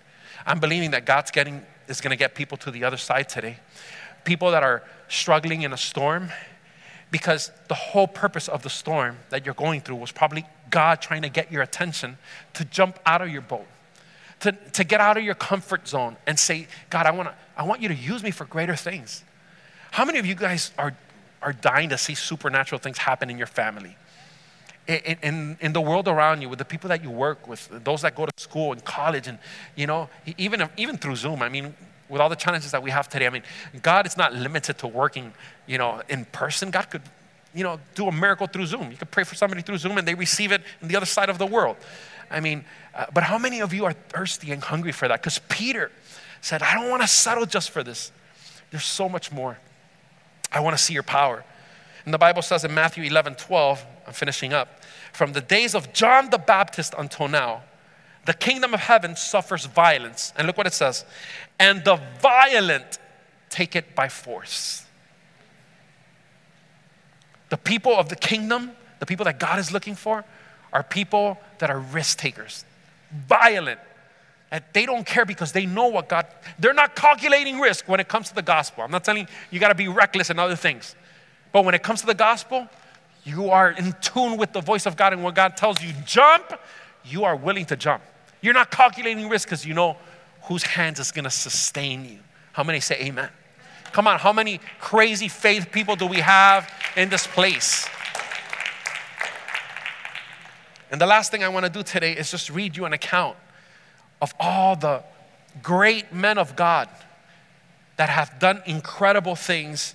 I'm 0.47 0.61
believing 0.61 0.91
that 0.91 1.07
God's 1.07 1.31
getting, 1.31 1.65
is 1.89 2.03
going 2.03 2.11
to 2.11 2.17
get 2.17 2.35
people 2.35 2.59
to 2.59 2.71
the 2.71 2.85
other 2.85 2.99
side 2.99 3.31
today. 3.31 3.57
People 4.25 4.51
that 4.51 4.63
are 4.63 4.85
struggling 5.09 5.63
in 5.63 5.73
a 5.73 5.79
storm, 5.79 6.29
because 7.11 7.51
the 7.69 7.75
whole 7.75 8.07
purpose 8.07 8.49
of 8.49 8.63
the 8.63 8.71
storm 8.71 9.19
that 9.31 9.45
you're 9.45 9.55
going 9.55 9.81
through 9.81 9.97
was 9.97 10.13
probably 10.13 10.45
God 10.71 11.01
trying 11.01 11.23
to 11.23 11.29
get 11.29 11.51
your 11.51 11.63
attention 11.63 12.19
to 12.55 12.65
jump 12.65 12.99
out 13.07 13.23
of 13.23 13.31
your 13.31 13.41
boat, 13.41 13.67
to, 14.41 14.53
to 14.53 14.85
get 14.85 15.01
out 15.01 15.17
of 15.17 15.25
your 15.25 15.35
comfort 15.35 15.89
zone 15.89 16.17
and 16.27 16.39
say, 16.39 16.67
God, 16.91 17.07
I, 17.07 17.11
wanna, 17.11 17.35
I 17.57 17.65
want 17.65 17.81
you 17.81 17.89
to 17.89 17.95
use 17.95 18.23
me 18.23 18.31
for 18.31 18.45
greater 18.45 18.77
things. 18.77 19.25
How 19.91 20.05
many 20.05 20.19
of 20.19 20.27
you 20.27 20.35
guys 20.35 20.73
are, 20.79 20.95
are 21.41 21.53
dying 21.53 21.89
to 21.89 21.99
see 21.99 22.15
supernatural 22.15 22.79
things 22.79 22.99
happen 22.99 23.31
in 23.31 23.39
your 23.39 23.47
family? 23.47 23.97
In, 24.87 25.19
in, 25.23 25.59
in, 25.61 25.73
the 25.75 25.83
world 25.83 26.09
around 26.09 26.41
you, 26.41 26.49
with 26.49 26.59
the 26.59 26.65
people 26.65 26.89
that 26.89 27.03
you 27.03 27.11
work 27.11 27.47
with, 27.47 27.69
those 27.85 28.03
that 28.03 28.15
go 28.15 28.25
to 28.25 28.33
school 28.39 28.73
and 28.73 28.83
college, 28.83 29.29
and 29.29 29.39
you 29.77 29.87
know, 29.87 30.09
even, 30.39 30.67
even 30.79 30.97
through 30.97 31.17
Zoom. 31.17 31.43
I 31.43 31.51
mean, 31.51 31.75
with 32.09 32.21
all 32.21 32.29
the 32.29 32.37
challenges 32.37 32.71
that 32.73 32.83
we 32.83 32.91
have 32.91 33.09
today, 33.09 33.27
I 33.27 33.31
mean, 33.31 33.43
God 33.83 34.07
is 34.07 34.17
not 34.17 34.35
limited 34.35 34.79
to 34.79 34.87
working, 34.87 35.33
you 35.67 35.79
know, 35.79 36.03
in 36.09 36.25
person. 36.27 36.71
God 36.71 36.91
could 36.91 37.03
you 37.55 37.65
know, 37.65 37.81
do 37.95 38.07
a 38.07 38.13
miracle 38.13 38.47
through 38.47 38.67
Zoom. 38.67 38.91
You 38.91 38.97
could 38.97 39.11
pray 39.11 39.25
for 39.25 39.35
somebody 39.35 39.63
through 39.63 39.79
Zoom 39.79 39.99
and 39.99 40.07
they 40.07 40.15
receive 40.15 40.53
it 40.53 40.63
on 40.83 40.89
the 40.89 40.97
other 40.97 41.07
side 41.07 41.29
of 41.31 41.39
the 41.39 41.47
world. 41.47 41.77
I 42.31 42.41
mean, 42.41 42.65
uh, 42.95 43.07
but 43.13 43.25
how 43.25 43.39
many 43.39 43.61
of 43.61 43.73
you 43.73 43.85
are 43.85 43.93
thirsty 43.93 44.53
and 44.53 44.63
hungry 44.63 44.93
for 44.93 45.09
that? 45.09 45.21
Because 45.21 45.41
Peter 45.49 45.91
said, 46.41 46.63
I 46.63 46.75
don't 46.75 46.91
want 46.91 47.03
to 47.03 47.09
settle 47.09 47.47
just 47.47 47.71
for 47.71 47.83
this. 47.83 48.13
There's 48.71 48.85
so 48.85 49.09
much 49.09 49.33
more. 49.33 49.59
I 50.53 50.61
want 50.61 50.77
to 50.77 50.83
see 50.83 50.95
your 50.95 51.03
power. 51.03 51.45
And 52.05 52.13
the 52.13 52.19
Bible 52.19 52.43
says 52.43 52.65
in 52.65 52.75
Matthew 52.75 53.05
11, 53.05 53.37
12, 53.37 53.85
I'm 54.07 54.13
finishing 54.13 54.53
up, 54.53 54.83
from 55.13 55.33
the 55.33 55.41
days 55.41 55.75
of 55.75 55.93
John 55.93 56.31
the 56.31 56.39
Baptist 56.39 56.95
until 56.97 57.29
now, 57.29 57.63
the 58.29 58.35
kingdom 58.35 58.75
of 58.75 58.81
heaven 58.81 59.17
suffers 59.17 59.65
violence. 59.65 60.35
And 60.37 60.47
look 60.47 60.59
what 60.59 60.67
it 60.67 60.75
says. 60.75 61.07
And 61.59 61.83
the 61.83 61.99
violent 62.21 62.99
take 63.49 63.75
it 63.75 63.95
by 63.95 64.11
force. 64.11 64.85
The 67.49 67.57
people 67.57 67.97
of 67.97 68.11
the 68.11 68.17
kingdom, 68.17 68.73
the 68.99 69.07
people 69.07 69.25
that 69.25 69.41
God 69.41 69.59
is 69.59 69.73
looking 69.73 69.95
for, 69.95 70.27
are 70.75 70.83
people 70.83 71.39
that 71.57 71.71
are 71.71 71.79
risk 71.79 72.19
takers, 72.19 72.67
violent. 73.27 73.81
That 74.51 74.75
they 74.75 74.85
don't 74.85 75.07
care 75.07 75.25
because 75.25 75.53
they 75.53 75.65
know 75.65 75.87
what 75.87 76.11
God, 76.11 76.27
they're 76.59 76.75
not 76.75 76.95
calculating 76.95 77.59
risk 77.59 77.89
when 77.89 77.99
it 77.99 78.09
comes 78.09 78.29
to 78.29 78.35
the 78.35 78.43
gospel. 78.43 78.85
I'm 78.85 78.91
not 78.91 79.05
telling 79.05 79.23
you 79.23 79.29
you 79.51 79.59
got 79.59 79.69
to 79.69 79.75
be 79.75 79.89
reckless 79.89 80.29
in 80.29 80.39
other 80.39 80.57
things. 80.57 80.95
But 81.51 81.65
when 81.65 81.75
it 81.75 81.83
comes 81.83 82.01
to 82.01 82.07
the 82.07 82.15
gospel, 82.15 82.69
you 83.25 83.49
are 83.49 83.71
in 83.71 83.95
tune 84.03 84.37
with 84.37 84.53
the 84.53 84.61
voice 84.61 84.85
of 84.85 84.99
God 84.99 85.15
and 85.15 85.25
when 85.25 85.33
God 85.33 85.57
tells 85.57 85.83
you 85.83 85.95
jump, 86.05 86.53
you 87.07 87.25
are 87.25 87.35
willing 87.35 87.65
to 87.65 87.77
jump. 87.77 88.03
You're 88.41 88.55
not 88.55 88.71
calculating 88.71 89.29
risk 89.29 89.49
because 89.49 89.67
you 89.67 89.75
know 89.75 89.97
whose 90.43 90.63
hands 90.63 91.01
is 91.01 91.13
going 91.13 91.25
to 91.25 91.31
sustain 91.31 92.05
you. 92.05 92.19
How 92.53 92.65
many 92.65 92.81
say 92.81 92.97
amen? 93.03 93.31
Come 93.93 94.07
on, 94.07 94.19
how 94.19 94.33
many 94.33 94.61
crazy 94.81 95.29
faith 95.29 95.71
people 95.73 95.97
do 95.97 96.07
we 96.07 96.19
have 96.19 96.71
in 96.97 97.09
this 97.09 97.27
place? 97.27 97.89
And 100.91 101.01
the 101.01 101.07
last 101.07 101.31
thing 101.31 101.45
I 101.45 101.49
want 101.49 101.67
to 101.67 101.71
do 101.71 101.83
today 101.83 102.13
is 102.13 102.31
just 102.31 102.51
read 102.51 102.77
you 102.77 102.85
an 102.85 102.93
account 102.93 103.37
of 104.23 104.35
all 104.41 104.77
the 104.77 105.03
great 105.63 106.13
men 106.13 106.39
of 106.39 106.57
God 106.57 106.89
that 107.97 108.09
have 108.09 108.39
done 108.39 108.63
incredible 108.65 109.37
things. 109.37 109.95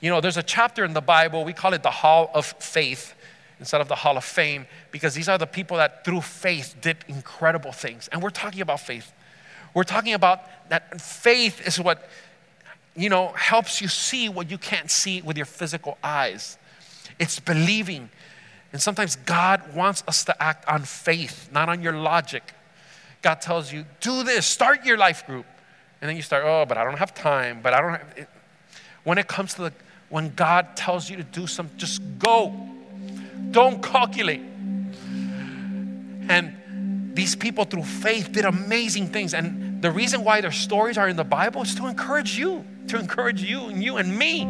You 0.00 0.10
know, 0.10 0.20
there's 0.20 0.36
a 0.36 0.42
chapter 0.42 0.84
in 0.84 0.94
the 0.94 1.00
Bible, 1.00 1.44
we 1.44 1.52
call 1.52 1.74
it 1.74 1.82
the 1.82 1.90
Hall 1.90 2.30
of 2.34 2.46
Faith 2.46 3.14
instead 3.58 3.80
of 3.80 3.88
the 3.88 3.94
Hall 3.94 4.16
of 4.16 4.24
Fame, 4.24 4.66
because 4.90 5.14
these 5.14 5.28
are 5.28 5.38
the 5.38 5.46
people 5.46 5.76
that 5.78 6.04
through 6.04 6.20
faith 6.20 6.76
did 6.80 6.98
incredible 7.08 7.72
things. 7.72 8.08
And 8.12 8.22
we're 8.22 8.30
talking 8.30 8.60
about 8.60 8.80
faith. 8.80 9.12
We're 9.74 9.84
talking 9.84 10.14
about 10.14 10.40
that 10.68 11.00
faith 11.00 11.66
is 11.66 11.80
what 11.80 12.08
you 12.96 13.10
know, 13.10 13.28
helps 13.28 13.80
you 13.80 13.88
see 13.88 14.28
what 14.28 14.50
you 14.50 14.58
can't 14.58 14.90
see 14.90 15.20
with 15.20 15.36
your 15.36 15.46
physical 15.46 15.98
eyes. 16.02 16.58
It's 17.18 17.38
believing. 17.38 18.10
And 18.72 18.80
sometimes 18.80 19.16
God 19.16 19.74
wants 19.74 20.02
us 20.08 20.24
to 20.24 20.42
act 20.42 20.66
on 20.68 20.82
faith, 20.82 21.50
not 21.52 21.68
on 21.68 21.82
your 21.82 21.92
logic. 21.92 22.54
God 23.22 23.40
tells 23.40 23.72
you, 23.72 23.84
do 24.00 24.22
this, 24.22 24.46
start 24.46 24.84
your 24.84 24.96
life 24.96 25.26
group. 25.26 25.46
And 26.00 26.08
then 26.08 26.16
you 26.16 26.22
start, 26.22 26.44
oh, 26.46 26.64
but 26.66 26.78
I 26.78 26.84
don't 26.84 26.98
have 26.98 27.14
time, 27.14 27.60
but 27.62 27.72
I 27.72 27.80
don't 27.80 27.92
have. 27.92 28.14
It. 28.16 28.28
When 29.04 29.18
it 29.18 29.28
comes 29.28 29.54
to 29.54 29.62
the, 29.62 29.72
when 30.08 30.34
God 30.34 30.76
tells 30.76 31.08
you 31.08 31.16
to 31.16 31.22
do 31.22 31.46
something, 31.46 31.76
just 31.78 32.00
go. 32.18 32.68
Don't 33.50 33.82
calculate. 33.82 34.42
And 36.28 37.12
these 37.14 37.36
people 37.36 37.64
through 37.64 37.84
faith 37.84 38.32
did 38.32 38.44
amazing 38.44 39.08
things. 39.08 39.34
And 39.34 39.80
the 39.80 39.90
reason 39.90 40.24
why 40.24 40.40
their 40.40 40.52
stories 40.52 40.98
are 40.98 41.08
in 41.08 41.16
the 41.16 41.24
Bible 41.24 41.62
is 41.62 41.74
to 41.76 41.86
encourage 41.86 42.36
you 42.38 42.64
to 42.88 42.98
encourage 42.98 43.42
you 43.42 43.66
and 43.66 43.82
you 43.82 43.96
and 43.96 44.16
me 44.16 44.44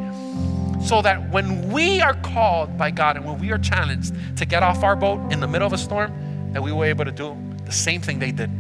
so 0.85 1.03
that 1.03 1.31
when 1.31 1.71
we 1.73 2.01
are 2.01 2.15
called 2.15 2.77
by 2.77 2.91
God 2.91 3.17
and 3.17 3.25
when 3.25 3.39
we 3.39 3.51
are 3.51 3.59
challenged 3.59 4.15
to 4.37 4.45
get 4.45 4.63
off 4.63 4.83
our 4.83 4.95
boat 4.95 5.33
in 5.33 5.41
the 5.41 5.49
middle 5.49 5.67
of 5.67 5.73
a 5.73 5.79
storm, 5.79 6.13
that 6.53 6.63
we 6.63 6.73
were 6.73 6.85
able 6.85 7.05
to 7.05 7.11
do 7.11 7.37
the 7.65 7.73
same 7.73 8.01
thing 8.01 8.19
they 8.19 8.33
did. 8.33 8.51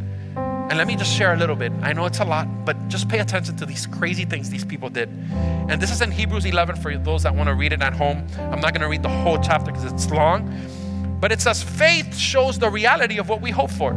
And 0.68 0.78
let 0.78 0.88
me 0.88 0.96
just 0.96 1.16
share 1.16 1.32
a 1.32 1.36
little 1.36 1.54
bit. 1.54 1.72
I 1.82 1.92
know 1.92 2.06
it's 2.06 2.18
a 2.18 2.24
lot, 2.24 2.48
but 2.64 2.88
just 2.88 3.08
pay 3.08 3.20
attention 3.20 3.56
to 3.58 3.66
these 3.66 3.86
crazy 3.86 4.24
things 4.24 4.50
these 4.50 4.64
people 4.64 4.90
did. 4.90 5.08
And 5.68 5.80
this 5.80 5.92
is 5.92 6.02
in 6.02 6.10
Hebrews 6.10 6.44
11 6.44 6.76
for 6.76 6.96
those 6.98 7.22
that 7.22 7.34
want 7.34 7.48
to 7.48 7.54
read 7.54 7.72
it 7.72 7.82
at 7.82 7.92
home. 7.92 8.26
I'm 8.36 8.60
not 8.60 8.72
going 8.72 8.80
to 8.80 8.88
read 8.88 9.04
the 9.04 9.08
whole 9.08 9.38
chapter 9.38 9.70
because 9.70 9.84
it's 9.90 10.10
long. 10.10 10.52
But 11.20 11.30
it 11.30 11.40
says 11.40 11.62
faith 11.62 12.16
shows 12.16 12.58
the 12.58 12.68
reality 12.68 13.18
of 13.18 13.28
what 13.28 13.40
we 13.40 13.52
hope 13.52 13.70
for. 13.70 13.92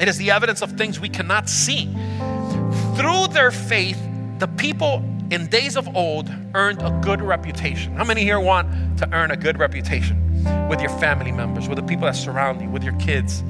It 0.00 0.08
is 0.08 0.16
the 0.16 0.30
evidence 0.30 0.62
of 0.62 0.72
things 0.72 1.00
we 1.00 1.08
cannot 1.08 1.48
see. 1.48 1.86
Through 2.96 3.28
their 3.28 3.50
faith, 3.50 3.98
the 4.38 4.48
people 4.48 5.04
in 5.30 5.48
days 5.48 5.76
of 5.76 5.96
old 5.96 6.30
earned 6.54 6.82
a 6.82 6.90
good 7.02 7.20
reputation. 7.20 7.96
How 7.96 8.04
many 8.04 8.22
here 8.22 8.38
want 8.38 8.98
to 8.98 9.12
earn 9.12 9.30
a 9.30 9.36
good 9.36 9.58
reputation 9.58 10.44
with 10.68 10.80
your 10.80 10.90
family 10.98 11.32
members, 11.32 11.68
with 11.68 11.76
the 11.76 11.84
people 11.84 12.04
that 12.04 12.16
surround 12.16 12.60
you, 12.60 12.68
with 12.68 12.84
your 12.84 12.94
kids? 12.94 13.42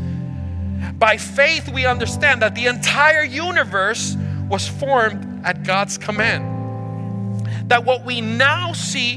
By 0.99 1.17
faith, 1.17 1.69
we 1.69 1.87
understand 1.87 2.43
that 2.43 2.55
the 2.55 2.67
entire 2.67 3.25
universe 3.25 4.17
was 4.49 4.69
formed 4.69 5.45
at 5.45 5.65
God's 5.65 5.99
command. 5.99 7.49
That 7.69 7.85
what 7.85 8.05
we 8.05 8.21
now 8.21 8.73
see 8.73 9.17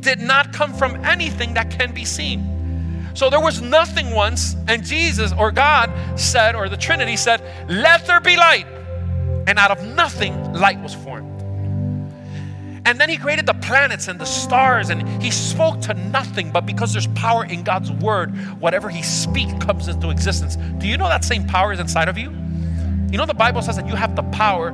did 0.00 0.20
not 0.20 0.52
come 0.52 0.72
from 0.74 1.04
anything 1.04 1.54
that 1.54 1.70
can 1.70 1.92
be 1.92 2.04
seen. 2.04 3.10
So 3.14 3.30
there 3.30 3.40
was 3.40 3.62
nothing 3.62 4.10
once, 4.10 4.56
and 4.68 4.84
Jesus 4.84 5.32
or 5.32 5.50
God 5.50 5.90
said, 6.18 6.54
or 6.54 6.68
the 6.68 6.76
Trinity 6.76 7.16
said, 7.16 7.42
Let 7.68 8.06
there 8.06 8.20
be 8.20 8.36
light. 8.36 8.66
And 9.46 9.58
out 9.58 9.70
of 9.70 9.84
nothing, 9.86 10.52
light 10.52 10.80
was 10.80 10.94
formed. 10.94 11.35
And 12.86 13.00
then 13.00 13.08
he 13.08 13.16
created 13.16 13.46
the 13.46 13.54
planets 13.54 14.06
and 14.06 14.20
the 14.20 14.24
stars, 14.24 14.90
and 14.90 15.20
he 15.20 15.32
spoke 15.32 15.80
to 15.82 15.94
nothing. 15.94 16.52
But 16.52 16.66
because 16.66 16.92
there's 16.92 17.08
power 17.08 17.44
in 17.44 17.64
God's 17.64 17.90
word, 17.90 18.30
whatever 18.60 18.88
he 18.88 19.02
speaks 19.02 19.52
comes 19.54 19.88
into 19.88 20.10
existence. 20.10 20.54
Do 20.78 20.86
you 20.86 20.96
know 20.96 21.08
that 21.08 21.24
same 21.24 21.48
power 21.48 21.72
is 21.72 21.80
inside 21.80 22.08
of 22.08 22.16
you? 22.16 22.30
You 23.10 23.18
know, 23.18 23.26
the 23.26 23.34
Bible 23.34 23.60
says 23.60 23.74
that 23.74 23.88
you 23.88 23.96
have 23.96 24.14
the 24.14 24.22
power 24.24 24.68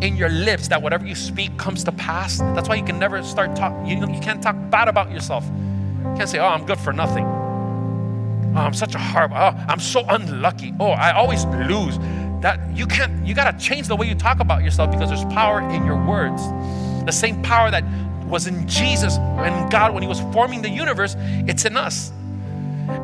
in 0.00 0.16
your 0.16 0.28
lips 0.28 0.68
that 0.68 0.80
whatever 0.80 1.06
you 1.06 1.16
speak 1.16 1.56
comes 1.58 1.82
to 1.84 1.92
pass. 1.92 2.38
That's 2.38 2.68
why 2.68 2.76
you 2.76 2.84
can 2.84 3.00
never 3.00 3.20
start 3.24 3.56
talking. 3.56 3.84
You, 3.86 3.98
you 4.14 4.20
can't 4.20 4.40
talk 4.40 4.54
bad 4.70 4.86
about 4.86 5.10
yourself. 5.10 5.44
You 5.44 6.14
can't 6.16 6.28
say, 6.28 6.38
oh, 6.38 6.46
I'm 6.46 6.66
good 6.66 6.78
for 6.78 6.92
nothing. 6.92 7.24
Oh, 8.54 8.60
I'm 8.60 8.74
such 8.74 8.94
a 8.94 8.98
horrible, 8.98 9.38
oh, 9.38 9.54
I'm 9.68 9.80
so 9.80 10.04
unlucky. 10.08 10.72
Oh, 10.78 10.90
I 10.90 11.12
always 11.12 11.44
lose. 11.46 11.98
That 12.42 12.60
you 12.76 12.86
can't, 12.86 13.26
you 13.26 13.34
gotta 13.34 13.58
change 13.58 13.88
the 13.88 13.96
way 13.96 14.06
you 14.06 14.14
talk 14.14 14.38
about 14.38 14.62
yourself 14.62 14.92
because 14.92 15.08
there's 15.08 15.24
power 15.34 15.60
in 15.70 15.84
your 15.84 16.00
words. 16.06 16.42
The 17.06 17.12
same 17.12 17.42
power 17.42 17.70
that 17.70 17.84
was 18.26 18.46
in 18.46 18.66
Jesus 18.68 19.16
and 19.16 19.70
God 19.70 19.94
when 19.94 20.02
He 20.02 20.08
was 20.08 20.20
forming 20.32 20.62
the 20.62 20.68
universe, 20.68 21.14
it's 21.18 21.64
in 21.64 21.76
us. 21.76 22.12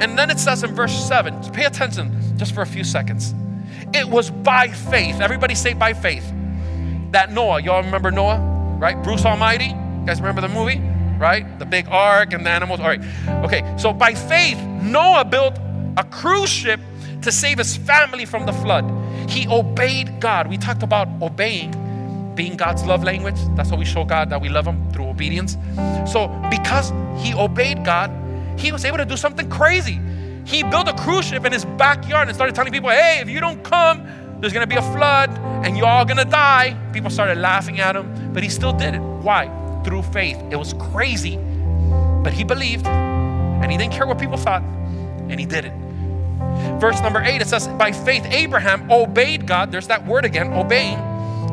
And 0.01 0.19
then 0.19 0.31
it 0.31 0.39
says 0.39 0.63
in 0.63 0.75
verse 0.75 0.93
7, 0.93 1.51
pay 1.53 1.65
attention 1.65 2.37
just 2.37 2.55
for 2.55 2.63
a 2.63 2.67
few 2.67 2.85
seconds. 2.85 3.35
It 3.95 4.09
was 4.09 4.31
by 4.31 4.69
faith. 4.69 5.21
Everybody 5.21 5.55
say 5.55 5.75
by 5.75 5.93
faith. 5.93 6.25
That 7.13 7.33
Noah, 7.33 7.61
y'all 7.61 7.83
remember 7.83 8.11
Noah, 8.11 8.39
right? 8.79 9.01
Bruce 9.03 9.25
Almighty. 9.25 9.67
You 9.67 10.07
guys 10.07 10.21
remember 10.21 10.41
the 10.41 10.49
movie, 10.49 10.79
right? 11.19 11.59
The 11.59 11.67
big 11.67 11.87
ark 11.89 12.33
and 12.33 12.45
the 12.47 12.51
animals. 12.51 12.81
All 12.81 12.87
right. 12.87 13.03
Okay, 13.45 13.63
so 13.77 13.93
by 13.93 14.15
faith, 14.15 14.59
Noah 14.83 15.25
built 15.25 15.59
a 15.97 16.05
cruise 16.05 16.51
ship 16.51 16.81
to 17.23 17.31
save 17.31 17.59
his 17.59 17.77
family 17.77 18.25
from 18.25 18.47
the 18.47 18.53
flood. 18.53 18.85
He 19.29 19.47
obeyed 19.47 20.21
God. 20.21 20.49
We 20.49 20.57
talked 20.59 20.83
about 20.83 21.09
obeying 21.21 21.73
being 22.35 22.57
God's 22.57 22.85
love 22.85 23.05
language. 23.05 23.37
That's 23.55 23.71
how 23.71 23.77
we 23.77 23.85
show 23.85 24.05
God 24.05 24.31
that 24.31 24.41
we 24.41 24.49
love 24.49 24.67
Him 24.67 24.91
through 24.93 25.09
obedience. 25.09 25.57
So, 26.07 26.29
because 26.51 26.93
he 27.23 27.35
obeyed 27.35 27.85
God, 27.85 28.11
he 28.59 28.73
was 28.73 28.85
able 28.85 28.99
to 28.99 29.05
do 29.05 29.17
something 29.17 29.49
crazy. 29.49 30.01
He 30.45 30.63
built 30.63 30.89
a 30.89 30.95
cruise 30.95 31.27
ship 31.27 31.45
in 31.45 31.53
his 31.53 31.65
backyard 31.65 32.29
and 32.29 32.35
started 32.35 32.55
telling 32.55 32.73
people, 32.73 32.91
hey, 32.91 33.21
if 33.21 33.29
you 33.29 33.41
don't 33.41 33.63
come, 33.63 34.07
there's 34.41 34.53
gonna 34.53 34.67
be 34.67 34.77
a 34.77 34.83
flood 34.83 35.31
and 35.65 35.77
you're 35.77 35.87
all 35.87 36.05
gonna 36.05 36.25
die. 36.25 36.77
People 36.93 37.11
started 37.11 37.39
laughing 37.39 37.79
at 37.81 37.95
him, 37.95 38.33
but 38.33 38.43
he 38.43 38.49
still 38.49 38.73
did 38.73 38.95
it. 38.95 38.99
Why? 39.01 39.51
Through 39.85 40.03
faith. 40.03 40.37
It 40.51 40.57
was 40.57 40.75
crazy, 40.75 41.37
but 42.23 42.33
he 42.33 42.43
believed 42.43 42.87
and 42.87 43.71
he 43.71 43.79
didn't 43.79 43.93
care 43.93 44.07
what 44.07 44.19
people 44.19 44.37
thought, 44.37 44.63
and 44.63 45.39
he 45.39 45.47
did 45.47 45.65
it. 45.65 45.73
Verse 46.81 47.01
number 47.01 47.23
eight, 47.23 47.41
it 47.41 47.47
says, 47.47 47.69
By 47.69 47.93
faith, 47.93 48.27
Abraham 48.27 48.91
obeyed 48.91 49.47
God. 49.47 49.71
There's 49.71 49.87
that 49.87 50.05
word 50.05 50.25
again, 50.25 50.53
obeying. 50.53 50.99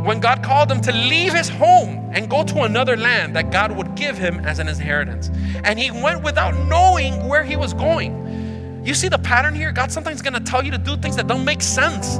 When 0.03 0.19
God 0.19 0.43
called 0.43 0.71
him 0.71 0.81
to 0.81 0.91
leave 0.91 1.33
his 1.33 1.49
home 1.49 2.09
and 2.13 2.29
go 2.29 2.43
to 2.43 2.61
another 2.61 2.95
land 2.95 3.35
that 3.35 3.51
God 3.51 3.75
would 3.75 3.95
give 3.95 4.17
him 4.17 4.39
as 4.45 4.59
an 4.59 4.67
inheritance. 4.67 5.29
And 5.63 5.77
he 5.77 5.91
went 5.91 6.23
without 6.23 6.55
knowing 6.67 7.27
where 7.27 7.43
he 7.43 7.55
was 7.55 7.73
going. 7.73 8.81
You 8.85 8.93
see 8.93 9.09
the 9.09 9.19
pattern 9.19 9.53
here? 9.53 9.71
God 9.71 9.91
sometimes 9.91 10.21
gonna 10.21 10.39
tell 10.39 10.63
you 10.63 10.71
to 10.71 10.77
do 10.77 10.95
things 10.97 11.15
that 11.17 11.27
don't 11.27 11.45
make 11.45 11.61
sense. 11.61 12.17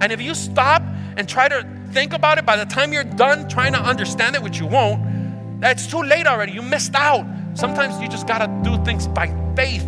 And 0.00 0.12
if 0.12 0.20
you 0.20 0.34
stop 0.34 0.82
and 1.16 1.28
try 1.28 1.48
to 1.48 1.66
think 1.92 2.12
about 2.12 2.38
it, 2.38 2.44
by 2.44 2.56
the 2.56 2.66
time 2.66 2.92
you're 2.92 3.04
done 3.04 3.48
trying 3.48 3.72
to 3.72 3.80
understand 3.80 4.34
it, 4.34 4.42
which 4.42 4.58
you 4.58 4.66
won't, 4.66 5.60
that's 5.60 5.86
too 5.86 6.02
late 6.02 6.26
already. 6.26 6.52
You 6.52 6.62
missed 6.62 6.94
out. 6.94 7.24
Sometimes 7.54 8.00
you 8.02 8.08
just 8.08 8.26
gotta 8.26 8.48
do 8.68 8.82
things 8.84 9.06
by 9.06 9.28
faith. 9.54 9.86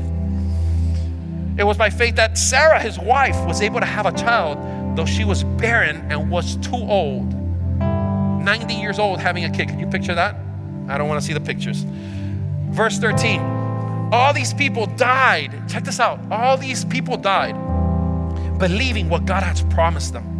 It 1.58 1.64
was 1.64 1.76
by 1.76 1.90
faith 1.90 2.16
that 2.16 2.38
Sarah, 2.38 2.78
his 2.78 2.98
wife, 2.98 3.36
was 3.46 3.60
able 3.60 3.80
to 3.80 3.86
have 3.86 4.06
a 4.06 4.12
child, 4.12 4.58
though 4.96 5.06
she 5.06 5.24
was 5.24 5.44
barren 5.44 6.10
and 6.10 6.30
was 6.30 6.56
too 6.56 6.74
old. 6.74 7.32
90 7.78 8.74
years 8.74 8.98
old 8.98 9.20
having 9.20 9.44
a 9.44 9.50
kid. 9.50 9.68
Can 9.68 9.78
you 9.78 9.86
picture 9.86 10.14
that? 10.14 10.36
I 10.88 10.98
don't 10.98 11.08
wanna 11.08 11.20
see 11.20 11.32
the 11.32 11.40
pictures. 11.40 11.84
Verse 12.70 12.98
13 12.98 13.56
all 14.12 14.32
these 14.32 14.54
people 14.54 14.86
died. 14.86 15.68
Check 15.68 15.82
this 15.82 15.98
out. 15.98 16.20
All 16.30 16.56
these 16.56 16.84
people 16.84 17.16
died 17.16 17.56
believing 18.58 19.08
what 19.08 19.26
God 19.26 19.42
has 19.42 19.62
promised 19.64 20.12
them. 20.12 20.32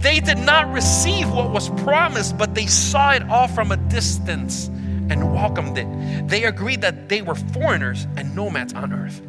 They 0.00 0.20
did 0.20 0.38
not 0.38 0.70
receive 0.72 1.30
what 1.30 1.50
was 1.50 1.70
promised, 1.82 2.36
but 2.36 2.54
they 2.54 2.66
saw 2.66 3.12
it 3.12 3.22
all 3.30 3.48
from 3.48 3.72
a 3.72 3.76
distance 3.76 4.66
and 5.08 5.32
welcomed 5.32 5.78
it. 5.78 6.28
They 6.28 6.44
agreed 6.44 6.82
that 6.82 7.08
they 7.08 7.22
were 7.22 7.34
foreigners 7.34 8.06
and 8.16 8.34
nomads 8.34 8.74
on 8.74 8.92
earth. 8.92 9.22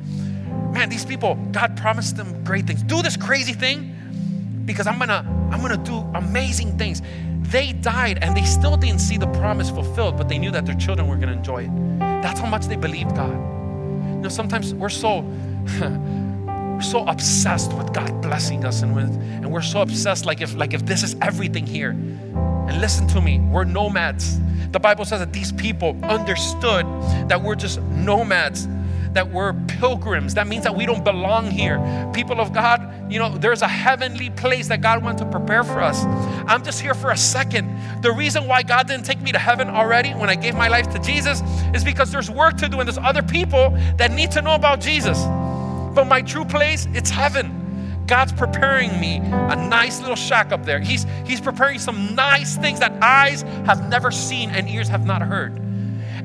Man, 0.73 0.89
these 0.89 1.05
people, 1.05 1.35
God 1.51 1.77
promised 1.77 2.17
them 2.17 2.43
great 2.43 2.67
things. 2.67 2.83
Do 2.83 3.01
this 3.01 3.15
crazy 3.15 3.53
thing 3.53 3.95
because 4.66 4.88
I'm 4.88 4.99
gonna, 4.99 5.26
I'm 5.51 5.62
gonna 5.62 5.78
do 5.78 5.97
amazing 6.16 6.78
things. 6.78 7.01
They 7.41 7.74
died 7.74 8.20
and 8.22 8.36
they 8.36 8.43
still 8.43 8.78
didn't 8.78 8.99
see 8.99 9.18
the 9.18 9.28
promise 9.28 9.70
fulfilled, 9.70 10.18
but 10.18 10.30
they 10.30 10.38
knew 10.38 10.51
that 10.51 10.66
their 10.66 10.76
children 10.76 11.07
were 11.07 11.18
gonna 11.18 11.34
enjoy 11.34 11.64
it. 11.64 11.99
That's 12.22 12.39
how 12.39 12.47
much 12.47 12.66
they 12.66 12.76
believed 12.76 13.16
God. 13.16 13.32
You 13.32 14.22
know, 14.22 14.30
sometimes 14.30 14.74
we're 14.74 14.89
so 14.89 15.20
we're 15.82 16.82
so 16.82 17.05
obsessed 17.05 17.74
with 17.74 17.93
God 17.93 18.22
blessing 18.22 18.66
us 18.66 18.82
and 18.82 18.95
with, 18.95 19.14
and 19.14 19.51
we're 19.51 19.62
so 19.62 19.82
obsessed 19.82 20.26
like 20.26 20.41
if 20.41 20.55
like 20.55 20.74
if 20.74 20.86
this 20.86 21.03
is 21.03 21.16
everything 21.22 21.66
here. 21.66 21.91
And 21.91 22.80
listen 22.80 23.07
to 23.07 23.22
me, 23.22 23.39
we're 23.39 23.66
nomads. 23.66 24.39
The 24.72 24.80
Bible 24.80 25.03
says 25.03 25.20
that 25.20 25.34
these 25.34 25.51
people 25.51 25.97
understood 26.03 26.86
that 27.28 27.41
we're 27.41 27.55
just 27.55 27.82
nomads 27.82 28.68
that 29.14 29.30
we're 29.30 29.53
pilgrims. 29.68 30.34
That 30.36 30.47
means 30.47 30.64
that 30.64 30.76
we 30.76 30.86
don't 30.86 31.03
belong 31.03 31.49
here. 31.51 31.80
People 32.14 32.39
of 32.39 32.53
God, 32.53 32.90
you 33.12 33.20
know, 33.20 33.30
there's 33.30 33.62
a 33.62 33.68
heavenly 33.68 34.30
place 34.30 34.70
that 34.70 34.80
God 34.80 35.03
wants 35.03 35.22
to 35.22 35.28
prepare 35.28 35.64
for 35.66 35.82
us. 35.82 36.05
I'm 36.47 36.64
just 36.64 36.80
here 36.80 36.93
for 36.93 37.12
a 37.12 37.18
second. 37.18 38.01
The 38.01 38.12
reason 38.12 38.47
why 38.47 38.64
God 38.64 38.88
didn't 38.88 39.05
take 39.05 39.22
me 39.22 39.34
to 39.34 39.39
heaven 39.39 39.68
already 39.70 40.12
when 40.14 40.30
I 40.30 40.36
gave 40.36 40.55
my 40.55 40.70
life 40.70 40.89
to 40.93 40.99
Jesus 40.99 41.41
is 41.76 41.84
because 41.84 42.09
there's 42.09 42.32
work 42.32 42.55
to 42.57 42.70
do 42.70 42.80
and 42.80 42.88
there's 42.88 42.97
other 42.97 43.22
people 43.22 43.72
that 43.97 44.12
need 44.12 44.32
to 44.32 44.41
know 44.41 44.55
about 44.55 44.80
Jesus. 44.80 45.22
But 45.93 46.05
my 46.07 46.22
true 46.22 46.45
place, 46.45 46.88
it's 46.93 47.09
heaven. 47.09 48.05
God's 48.07 48.32
preparing 48.32 48.97
me 48.99 49.18
a 49.18 49.55
nice 49.55 49.99
little 49.99 50.16
shack 50.16 50.53
up 50.53 50.64
there. 50.64 50.80
He's, 50.80 51.05
he's 51.26 51.41
preparing 51.41 51.80
some 51.80 52.16
nice 52.16 52.55
things 52.55 52.80
that 52.80 52.93
eyes 53.01 53.41
have 53.66 53.89
never 53.89 54.12
seen 54.12 54.51
and 54.51 54.70
ears 54.70 54.88
have 54.88 55.05
not 55.05 55.22
heard. 55.22 55.57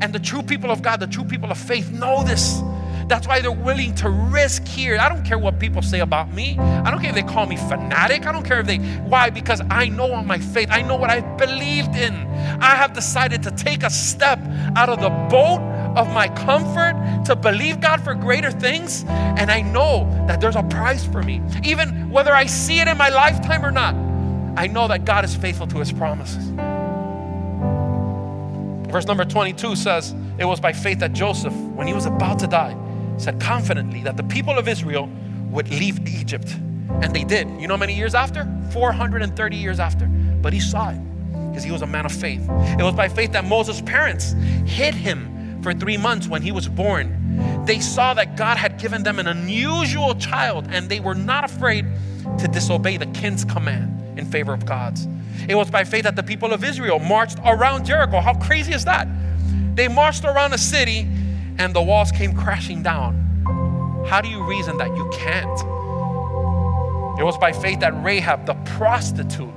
And 0.00 0.12
the 0.12 0.20
true 0.20 0.42
people 0.42 0.70
of 0.70 0.82
God, 0.82 1.00
the 1.00 1.06
true 1.08 1.24
people 1.24 1.50
of 1.50 1.58
faith 1.58 1.90
know 1.90 2.22
this. 2.22 2.62
That's 3.08 3.28
why 3.28 3.40
they're 3.40 3.52
willing 3.52 3.94
to 3.96 4.10
risk 4.10 4.66
here. 4.66 4.98
I 4.98 5.08
don't 5.08 5.24
care 5.24 5.38
what 5.38 5.60
people 5.60 5.80
say 5.80 6.00
about 6.00 6.32
me. 6.32 6.58
I 6.58 6.90
don't 6.90 7.00
care 7.00 7.10
if 7.10 7.14
they 7.14 7.22
call 7.22 7.46
me 7.46 7.56
fanatic. 7.56 8.26
I 8.26 8.32
don't 8.32 8.44
care 8.44 8.60
if 8.60 8.66
they, 8.66 8.78
why? 8.78 9.30
Because 9.30 9.62
I 9.70 9.88
know 9.88 10.12
on 10.12 10.26
my 10.26 10.38
faith. 10.38 10.68
I 10.70 10.82
know 10.82 10.96
what 10.96 11.10
I've 11.10 11.36
believed 11.36 11.94
in. 11.94 12.14
I 12.60 12.74
have 12.74 12.94
decided 12.94 13.42
to 13.44 13.52
take 13.52 13.84
a 13.84 13.90
step 13.90 14.40
out 14.74 14.88
of 14.88 15.00
the 15.00 15.10
boat 15.30 15.60
of 15.96 16.12
my 16.12 16.28
comfort 16.28 17.24
to 17.26 17.36
believe 17.36 17.80
God 17.80 18.02
for 18.02 18.14
greater 18.14 18.50
things. 18.50 19.04
And 19.08 19.50
I 19.50 19.60
know 19.60 20.04
that 20.26 20.40
there's 20.40 20.56
a 20.56 20.64
price 20.64 21.04
for 21.04 21.22
me. 21.22 21.40
Even 21.64 22.10
whether 22.10 22.34
I 22.34 22.46
see 22.46 22.80
it 22.80 22.88
in 22.88 22.98
my 22.98 23.08
lifetime 23.08 23.64
or 23.64 23.70
not, 23.70 23.94
I 24.58 24.66
know 24.66 24.88
that 24.88 25.04
God 25.04 25.24
is 25.24 25.34
faithful 25.34 25.66
to 25.68 25.78
his 25.78 25.92
promises. 25.92 26.44
Verse 28.90 29.06
number 29.06 29.24
22 29.24 29.76
says, 29.76 30.14
It 30.38 30.44
was 30.44 30.58
by 30.60 30.72
faith 30.72 31.00
that 31.00 31.12
Joseph, 31.12 31.52
when 31.52 31.86
he 31.86 31.92
was 31.92 32.06
about 32.06 32.38
to 32.40 32.46
die, 32.46 32.74
said 33.18 33.40
confidently 33.40 34.02
that 34.02 34.16
the 34.16 34.24
people 34.24 34.58
of 34.58 34.68
Israel 34.68 35.08
would 35.50 35.68
leave 35.68 36.06
Egypt. 36.06 36.54
And 37.02 37.14
they 37.14 37.24
did. 37.24 37.48
You 37.60 37.68
know 37.68 37.76
many 37.76 37.94
years 37.94 38.14
after? 38.14 38.46
430 38.70 39.56
years 39.56 39.80
after. 39.80 40.06
But 40.06 40.52
he 40.52 40.60
saw 40.60 40.90
it 40.90 41.00
because 41.50 41.64
he 41.64 41.72
was 41.72 41.82
a 41.82 41.86
man 41.86 42.06
of 42.06 42.12
faith. 42.12 42.42
It 42.78 42.82
was 42.82 42.94
by 42.94 43.08
faith 43.08 43.32
that 43.32 43.44
Moses' 43.44 43.80
parents 43.82 44.32
hid 44.66 44.94
him 44.94 45.62
for 45.62 45.72
three 45.74 45.96
months 45.96 46.28
when 46.28 46.42
he 46.42 46.52
was 46.52 46.68
born. 46.68 47.64
They 47.64 47.80
saw 47.80 48.14
that 48.14 48.36
God 48.36 48.56
had 48.56 48.78
given 48.78 49.02
them 49.02 49.18
an 49.18 49.26
unusual 49.26 50.14
child 50.14 50.68
and 50.70 50.88
they 50.88 51.00
were 51.00 51.14
not 51.14 51.44
afraid 51.44 51.86
to 52.38 52.48
disobey 52.48 52.96
the 52.96 53.06
king's 53.06 53.44
command 53.44 54.18
in 54.18 54.26
favor 54.26 54.52
of 54.52 54.66
God's. 54.66 55.08
It 55.48 55.54
was 55.54 55.70
by 55.70 55.84
faith 55.84 56.04
that 56.04 56.16
the 56.16 56.22
people 56.22 56.52
of 56.52 56.64
Israel 56.64 56.98
marched 56.98 57.38
around 57.44 57.84
Jericho. 57.84 58.20
How 58.20 58.34
crazy 58.34 58.72
is 58.72 58.84
that? 58.84 59.08
They 59.74 59.88
marched 59.88 60.24
around 60.24 60.52
a 60.54 60.58
city 60.58 61.06
and 61.58 61.74
the 61.74 61.82
walls 61.82 62.12
came 62.12 62.34
crashing 62.34 62.82
down. 62.82 63.22
How 64.06 64.20
do 64.20 64.28
you 64.28 64.42
reason 64.44 64.76
that 64.78 64.94
you 64.96 65.08
can't? 65.12 65.60
It 67.18 67.24
was 67.24 67.38
by 67.38 67.52
faith 67.52 67.80
that 67.80 67.92
Rahab, 68.04 68.46
the 68.46 68.54
prostitute, 68.76 69.52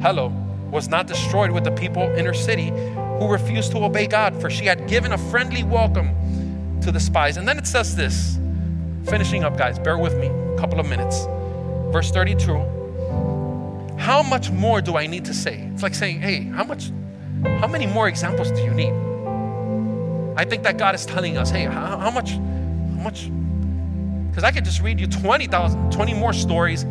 hello, 0.00 0.28
was 0.70 0.88
not 0.88 1.06
destroyed 1.06 1.50
with 1.50 1.64
the 1.64 1.72
people 1.72 2.02
in 2.14 2.24
her 2.24 2.34
city 2.34 2.68
who 2.68 3.30
refused 3.30 3.72
to 3.72 3.84
obey 3.84 4.06
God, 4.06 4.40
for 4.40 4.48
she 4.48 4.64
had 4.64 4.88
given 4.88 5.12
a 5.12 5.18
friendly 5.18 5.64
welcome 5.64 6.80
to 6.80 6.92
the 6.92 7.00
spies. 7.00 7.36
And 7.36 7.46
then 7.46 7.58
it 7.58 7.66
says 7.66 7.96
this, 7.96 8.38
finishing 9.04 9.42
up, 9.42 9.58
guys, 9.58 9.78
bear 9.78 9.98
with 9.98 10.16
me 10.16 10.28
a 10.28 10.56
couple 10.58 10.78
of 10.78 10.88
minutes. 10.88 11.26
Verse 11.92 12.10
32 12.12 12.54
How 13.98 14.22
much 14.22 14.50
more 14.50 14.80
do 14.80 14.96
I 14.96 15.06
need 15.06 15.24
to 15.24 15.34
say? 15.34 15.68
It's 15.74 15.82
like 15.82 15.94
saying, 15.94 16.20
hey, 16.20 16.44
how 16.44 16.64
much, 16.64 16.92
how 17.58 17.66
many 17.66 17.86
more 17.86 18.06
examples 18.08 18.52
do 18.52 18.62
you 18.62 18.70
need? 18.70 19.09
I 20.40 20.44
think 20.46 20.62
that 20.62 20.78
God 20.78 20.94
is 20.94 21.04
telling 21.04 21.36
us, 21.36 21.50
hey, 21.50 21.64
how, 21.64 21.98
how 21.98 22.10
much, 22.10 22.30
how 22.30 23.02
much 23.02 23.30
because 24.30 24.42
I 24.42 24.50
could 24.50 24.64
just 24.64 24.80
read 24.80 24.98
you 24.98 25.06
20,000, 25.06 25.92
20 25.92 26.14
more 26.14 26.32
stories, 26.32 26.86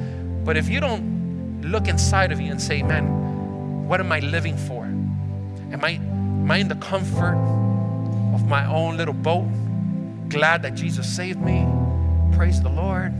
but 0.45 0.55
if 0.55 0.69
you 0.69 0.79
don't 0.79 1.63
look 1.63 1.87
inside 1.87 2.31
of 2.31 2.39
you 2.39 2.51
and 2.51 2.61
say, 2.61 2.83
man, 2.83 3.87
what 3.87 3.99
am 3.99 4.11
I 4.11 4.19
living 4.19 4.55
for? 4.55 4.83
Am 4.83 5.83
I, 5.83 5.93
am 5.93 6.51
I 6.51 6.57
in 6.57 6.67
the 6.67 6.75
comfort 6.75 7.33
of 8.35 8.47
my 8.47 8.67
own 8.67 8.97
little 8.97 9.15
boat? 9.15 9.47
Glad 10.29 10.61
that 10.61 10.75
Jesus 10.75 11.11
saved 11.11 11.41
me. 11.41 11.65
Praise 12.37 12.61
the 12.61 12.69
Lord. 12.69 13.11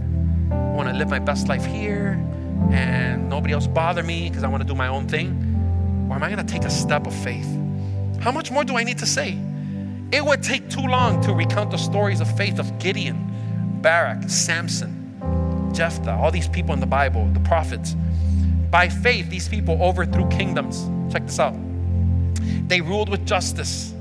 I 0.52 0.74
want 0.76 0.90
to 0.90 0.96
live 0.96 1.10
my 1.10 1.18
best 1.18 1.48
life 1.48 1.66
here 1.66 2.24
and 2.70 3.32
nobody 3.32 3.56
else 3.56 3.66
bother 3.66 4.04
me 4.04 4.30
because 4.30 4.44
I 4.44 4.48
want 4.48 4.62
to 4.62 4.68
do 4.68 4.76
my 4.76 4.90
own 4.90 5.08
thing? 5.08 6.08
Or 6.08 6.18
am 6.18 6.22
I 6.22 6.30
going 6.30 6.46
to 6.46 6.54
take 6.54 6.66
a 6.66 6.70
step 6.70 7.08
of 7.08 7.16
faith? 7.16 7.50
How 8.20 8.32
much 8.32 8.52
more 8.52 8.64
do 8.64 8.78
I 8.78 8.84
need 8.84 9.00
to 9.00 9.08
say? 9.08 9.40
It 10.12 10.26
would 10.26 10.41
take 10.41 10.70
too 10.70 10.82
long 10.82 11.22
to 11.22 11.34
recount 11.34 11.72
the 11.72 11.78
stories 11.78 12.20
of 12.20 12.38
faith 12.38 12.60
of 12.60 12.80
Gideon 12.80 13.26
Barak, 13.82 14.30
Samson, 14.30 15.72
Jephthah, 15.74 16.12
all 16.12 16.32
these 16.32 16.47
people 16.47 16.74
in 16.74 16.80
the 16.80 16.86
Bible, 16.86 17.28
the 17.34 17.39
prophets. 17.41 17.95
By 18.72 18.89
faith, 18.89 19.30
these 19.30 19.47
people 19.47 19.82
overthrew 19.82 20.28
kingdoms. 20.30 20.89
Check 21.14 21.26
this 21.26 21.39
out. 21.39 21.55
They 22.68 22.82
ruled 22.82 23.10
with 23.10 23.26
justice 23.26 23.93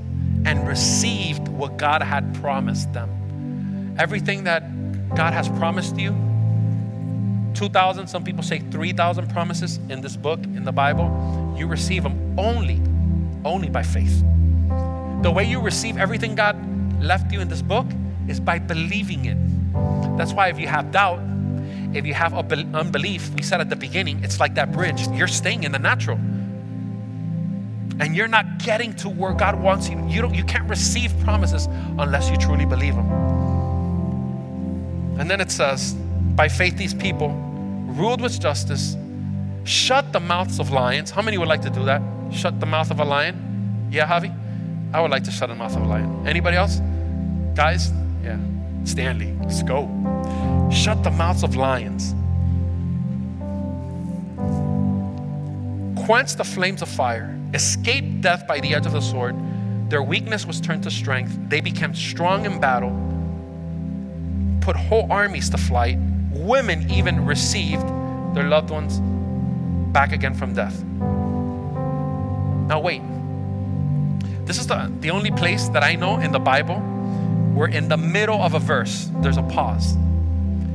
and 0.45 0.67
received 0.67 1.47
what 1.47 1.77
God 1.77 2.01
had 2.01 2.33
promised 2.35 2.91
them. 2.93 3.95
Everything 3.97 4.43
that 4.45 4.63
God 5.15 5.33
has 5.33 5.47
promised 5.49 5.97
you 5.97 6.11
2,000, 7.55 8.07
some 8.07 8.23
people 8.23 8.43
say 8.43 8.59
3,000 8.59 9.29
promises 9.29 9.79
in 9.89 10.01
this 10.01 10.15
book, 10.15 10.41
in 10.43 10.63
the 10.63 10.71
Bible, 10.71 11.55
you 11.57 11.67
receive 11.67 12.03
them 12.03 12.39
only, 12.39 12.81
only 13.43 13.69
by 13.69 13.83
faith. 13.83 14.23
The 15.21 15.31
way 15.31 15.43
you 15.43 15.59
receive 15.59 15.97
everything 15.97 16.35
God 16.35 16.55
left 17.01 17.31
you 17.31 17.41
in 17.41 17.47
this 17.47 17.61
book 17.61 17.85
is 18.27 18.39
by 18.39 18.59
believing 18.59 19.25
it. 19.25 19.37
That's 20.17 20.33
why 20.33 20.47
if 20.49 20.59
you 20.59 20.67
have 20.67 20.91
doubt, 20.91 21.19
if 21.93 22.05
you 22.05 22.13
have 22.13 22.33
unbelief, 22.33 23.29
we 23.33 23.41
said 23.41 23.59
at 23.61 23.69
the 23.69 23.75
beginning, 23.75 24.23
it's 24.23 24.39
like 24.39 24.55
that 24.55 24.71
bridge. 24.71 25.07
You're 25.09 25.27
staying 25.27 25.63
in 25.63 25.71
the 25.71 25.79
natural. 25.79 26.17
And 27.99 28.15
you're 28.15 28.27
not 28.27 28.59
getting 28.59 28.93
to 28.97 29.09
where 29.09 29.33
God 29.33 29.59
wants 29.59 29.89
you. 29.89 30.01
You, 30.07 30.21
don't, 30.21 30.33
you 30.33 30.43
can't 30.45 30.69
receive 30.69 31.13
promises 31.21 31.67
unless 31.97 32.29
you 32.29 32.37
truly 32.37 32.65
believe 32.65 32.95
them. 32.95 33.09
And 35.19 35.29
then 35.29 35.41
it 35.41 35.51
says, 35.51 35.95
by 36.35 36.47
faith, 36.47 36.77
these 36.77 36.93
people 36.93 37.29
ruled 37.87 38.21
with 38.21 38.39
justice, 38.39 38.95
shut 39.65 40.13
the 40.13 40.21
mouths 40.21 40.59
of 40.59 40.71
lions. 40.71 41.11
How 41.11 41.21
many 41.21 41.37
would 41.37 41.49
like 41.49 41.61
to 41.63 41.69
do 41.69 41.83
that? 41.85 42.01
Shut 42.31 42.61
the 42.61 42.65
mouth 42.65 42.89
of 42.89 42.99
a 43.01 43.05
lion? 43.05 43.89
Yeah, 43.91 44.07
Javi? 44.07 44.33
I 44.91 45.01
would 45.01 45.11
like 45.11 45.23
to 45.25 45.31
shut 45.31 45.49
the 45.49 45.55
mouth 45.55 45.75
of 45.75 45.83
a 45.83 45.85
lion. 45.85 46.27
Anybody 46.27 46.57
else? 46.57 46.81
Guys? 47.55 47.91
Yeah. 48.23 48.39
Stanley, 48.85 49.35
let's 49.41 49.61
go. 49.61 49.87
Shut 50.71 51.03
the 51.03 51.11
mouths 51.11 51.43
of 51.43 51.55
lions. 51.55 52.15
Quench 56.05 56.35
the 56.35 56.43
flames 56.43 56.81
of 56.81 56.89
fire. 56.89 57.37
Escape 57.53 58.21
death 58.21 58.47
by 58.47 58.59
the 58.59 58.73
edge 58.73 58.87
of 58.87 58.93
the 58.93 59.01
sword. 59.01 59.35
Their 59.89 60.01
weakness 60.01 60.45
was 60.45 60.59
turned 60.59 60.83
to 60.83 60.91
strength. 60.91 61.37
They 61.49 61.61
became 61.61 61.93
strong 61.93 62.45
in 62.45 62.59
battle. 62.59 62.91
Put 64.61 64.75
whole 64.75 65.11
armies 65.11 65.49
to 65.51 65.57
flight. 65.57 65.97
Women 66.31 66.89
even 66.89 67.25
received 67.25 67.85
their 68.33 68.45
loved 68.45 68.69
ones 68.69 68.99
back 69.91 70.11
again 70.13 70.33
from 70.33 70.53
death. 70.53 70.83
Now, 72.69 72.79
wait. 72.79 73.01
This 74.49 74.57
is 74.57 74.65
the, 74.65 74.91
the 75.01 75.11
only 75.11 75.29
place 75.29 75.69
that 75.69 75.83
I 75.83 75.93
know 75.93 76.17
in 76.17 76.31
the 76.31 76.39
Bible 76.39 76.79
we're 77.53 77.67
in 77.67 77.87
the 77.87 77.97
middle 77.97 78.41
of 78.41 78.55
a 78.55 78.59
verse, 78.59 79.07
there's 79.21 79.37
a 79.37 79.43
pause. 79.43 79.95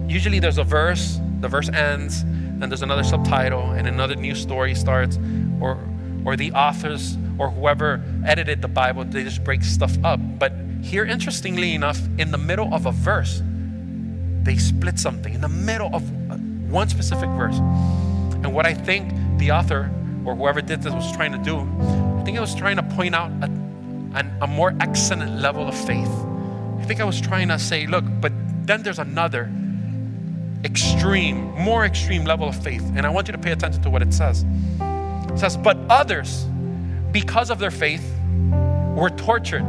Usually 0.06 0.38
there's 0.38 0.58
a 0.58 0.62
verse, 0.62 1.18
the 1.40 1.48
verse 1.48 1.68
ends, 1.70 2.20
and 2.22 2.70
there's 2.70 2.82
another 2.82 3.02
subtitle, 3.02 3.72
and 3.72 3.88
another 3.88 4.14
new 4.14 4.36
story 4.36 4.76
starts, 4.76 5.18
or, 5.60 5.76
or 6.24 6.36
the 6.36 6.52
authors 6.52 7.18
or 7.36 7.50
whoever 7.50 8.00
edited 8.24 8.62
the 8.62 8.68
Bible, 8.68 9.04
they 9.06 9.24
just 9.24 9.42
break 9.42 9.64
stuff 9.64 9.96
up. 10.04 10.20
But 10.38 10.52
here, 10.80 11.04
interestingly 11.04 11.74
enough, 11.74 11.98
in 12.16 12.30
the 12.30 12.38
middle 12.38 12.72
of 12.72 12.86
a 12.86 12.92
verse, 12.92 13.42
they 14.44 14.56
split 14.56 15.00
something 15.00 15.34
in 15.34 15.40
the 15.40 15.48
middle 15.48 15.92
of 15.92 16.08
one 16.70 16.88
specific 16.88 17.28
verse. 17.30 17.58
And 17.58 18.54
what 18.54 18.66
I 18.66 18.74
think 18.74 19.12
the 19.38 19.50
author 19.50 19.90
or 20.24 20.36
whoever 20.36 20.60
did 20.62 20.80
this 20.80 20.92
was 20.92 21.10
trying 21.10 21.32
to 21.32 21.38
do, 21.38 21.58
I 22.20 22.22
think 22.24 22.36
it 22.36 22.40
was 22.40 22.54
trying 22.54 22.76
to 22.76 22.82
point 22.84 23.16
out 23.16 23.32
a, 23.42 23.63
a 24.14 24.46
more 24.46 24.74
excellent 24.80 25.40
level 25.40 25.66
of 25.66 25.74
faith 25.74 26.10
I 26.84 26.86
think 26.86 27.00
I 27.00 27.04
was 27.04 27.18
trying 27.18 27.48
to 27.48 27.58
say, 27.58 27.86
look, 27.86 28.04
but 28.20 28.30
then 28.66 28.82
there's 28.82 28.98
another 28.98 29.50
extreme, 30.64 31.50
more 31.54 31.86
extreme 31.86 32.26
level 32.26 32.46
of 32.46 32.62
faith. 32.62 32.84
And 32.94 33.06
I 33.06 33.08
want 33.08 33.26
you 33.26 33.32
to 33.32 33.38
pay 33.38 33.52
attention 33.52 33.80
to 33.84 33.88
what 33.88 34.02
it 34.02 34.12
says. 34.12 34.44
It 35.30 35.38
says, 35.38 35.56
but 35.56 35.78
others, 35.88 36.44
because 37.10 37.48
of 37.48 37.58
their 37.58 37.70
faith, 37.70 38.04
were 38.94 39.08
tortured. 39.08 39.64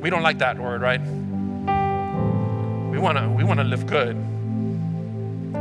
We 0.00 0.08
don't 0.08 0.22
like 0.22 0.38
that 0.38 0.56
word, 0.56 0.82
right? 0.82 1.00
We 2.92 2.98
want 3.00 3.18
to 3.18 3.28
we 3.36 3.42
want 3.42 3.58
to 3.58 3.64
live 3.64 3.88
good. 3.88 4.14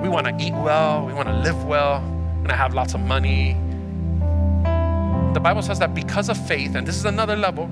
We 0.04 0.08
want 0.08 0.28
to 0.28 0.38
eat 0.40 0.54
well, 0.54 1.04
we 1.08 1.14
want 1.14 1.30
to 1.30 1.38
live 1.40 1.64
well, 1.66 1.98
and 2.44 2.52
have 2.52 2.76
lots 2.76 2.94
of 2.94 3.00
money. 3.00 3.58
The 5.34 5.40
Bible 5.40 5.62
says 5.62 5.80
that 5.80 5.96
because 5.96 6.30
of 6.30 6.38
faith, 6.48 6.76
and 6.76 6.88
this 6.88 6.96
is 6.96 7.06
another 7.06 7.36
level, 7.36 7.68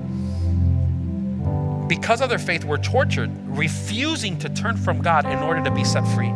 because 1.88 2.20
of 2.20 2.28
their 2.28 2.38
faith, 2.38 2.64
were 2.64 2.78
tortured, 2.78 3.30
refusing 3.46 4.38
to 4.38 4.48
turn 4.48 4.76
from 4.76 5.02
God 5.02 5.26
in 5.26 5.38
order 5.38 5.62
to 5.62 5.70
be 5.70 5.84
set 5.84 6.06
free. 6.14 6.32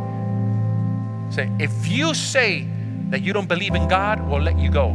Say, 1.31 1.51
if 1.59 1.89
you 1.89 2.15
say 2.15 2.67
that 3.11 3.23
you 3.23 3.33
don't 3.33 3.49
believe 3.49 3.75
in 3.75 3.89
God, 3.89 4.29
we'll 4.29 4.43
let 4.43 4.59
you 4.59 4.71
go. 4.71 4.91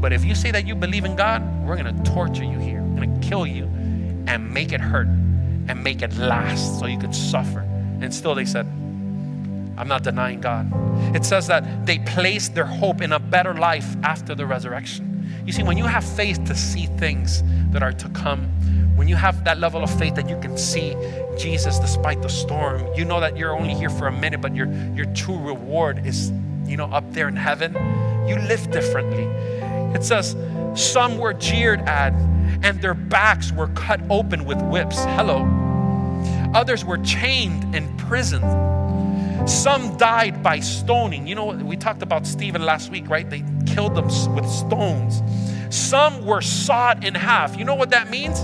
But 0.00 0.12
if 0.12 0.24
you 0.24 0.34
say 0.34 0.50
that 0.50 0.66
you 0.66 0.74
believe 0.74 1.04
in 1.04 1.16
God, 1.16 1.42
we're 1.66 1.76
going 1.76 1.94
to 1.94 2.10
torture 2.10 2.44
you 2.44 2.58
here, 2.58 2.82
we're 2.82 3.06
to 3.06 3.20
kill 3.20 3.46
you 3.46 3.64
and 4.26 4.52
make 4.52 4.72
it 4.72 4.80
hurt 4.80 5.06
and 5.06 5.84
make 5.84 6.02
it 6.02 6.16
last 6.16 6.78
so 6.78 6.86
you 6.86 6.98
could 6.98 7.14
suffer. 7.14 7.60
And 8.00 8.12
still 8.12 8.34
they 8.34 8.44
said, 8.44 8.66
I'm 9.76 9.88
not 9.88 10.02
denying 10.02 10.40
God. 10.40 10.70
It 11.14 11.24
says 11.24 11.46
that 11.46 11.86
they 11.86 11.98
placed 12.00 12.54
their 12.54 12.64
hope 12.66 13.00
in 13.00 13.12
a 13.12 13.18
better 13.18 13.54
life 13.54 13.96
after 14.02 14.34
the 14.34 14.46
resurrection. 14.46 15.09
You 15.50 15.54
see, 15.54 15.64
when 15.64 15.76
you 15.76 15.86
have 15.86 16.04
faith 16.04 16.44
to 16.44 16.54
see 16.54 16.86
things 16.86 17.42
that 17.72 17.82
are 17.82 17.92
to 17.94 18.08
come, 18.10 18.44
when 18.94 19.08
you 19.08 19.16
have 19.16 19.42
that 19.42 19.58
level 19.58 19.82
of 19.82 19.90
faith 19.98 20.14
that 20.14 20.28
you 20.28 20.38
can 20.38 20.56
see 20.56 20.94
Jesus 21.36 21.80
despite 21.80 22.22
the 22.22 22.28
storm, 22.28 22.86
you 22.94 23.04
know 23.04 23.18
that 23.18 23.36
you're 23.36 23.52
only 23.52 23.74
here 23.74 23.90
for 23.90 24.06
a 24.06 24.12
minute, 24.12 24.40
but 24.40 24.54
your, 24.54 24.72
your 24.94 25.06
true 25.06 25.40
reward 25.40 26.06
is, 26.06 26.30
you 26.66 26.76
know, 26.76 26.84
up 26.92 27.02
there 27.12 27.26
in 27.26 27.34
heaven. 27.34 27.72
You 28.28 28.36
live 28.36 28.70
differently. 28.70 29.24
It 29.92 30.04
says, 30.04 30.36
some 30.76 31.18
were 31.18 31.32
jeered 31.32 31.80
at 31.80 32.12
and 32.62 32.80
their 32.80 32.94
backs 32.94 33.50
were 33.50 33.66
cut 33.74 34.00
open 34.08 34.44
with 34.44 34.62
whips. 34.62 35.00
Hello. 35.00 35.48
Others 36.54 36.84
were 36.84 36.98
chained 36.98 37.74
in 37.74 37.96
prison. 37.96 38.40
Some 39.46 39.96
died 39.96 40.42
by 40.42 40.60
stoning. 40.60 41.26
You 41.26 41.34
know, 41.34 41.46
we 41.46 41.76
talked 41.76 42.02
about 42.02 42.26
Stephen 42.26 42.62
last 42.62 42.90
week, 42.90 43.08
right? 43.08 43.28
They 43.28 43.44
killed 43.66 43.94
them 43.94 44.06
with 44.34 44.48
stones. 44.48 45.22
Some 45.70 46.24
were 46.24 46.40
sawed 46.40 47.04
in 47.04 47.14
half. 47.14 47.56
You 47.56 47.64
know 47.64 47.74
what 47.74 47.90
that 47.90 48.10
means? 48.10 48.40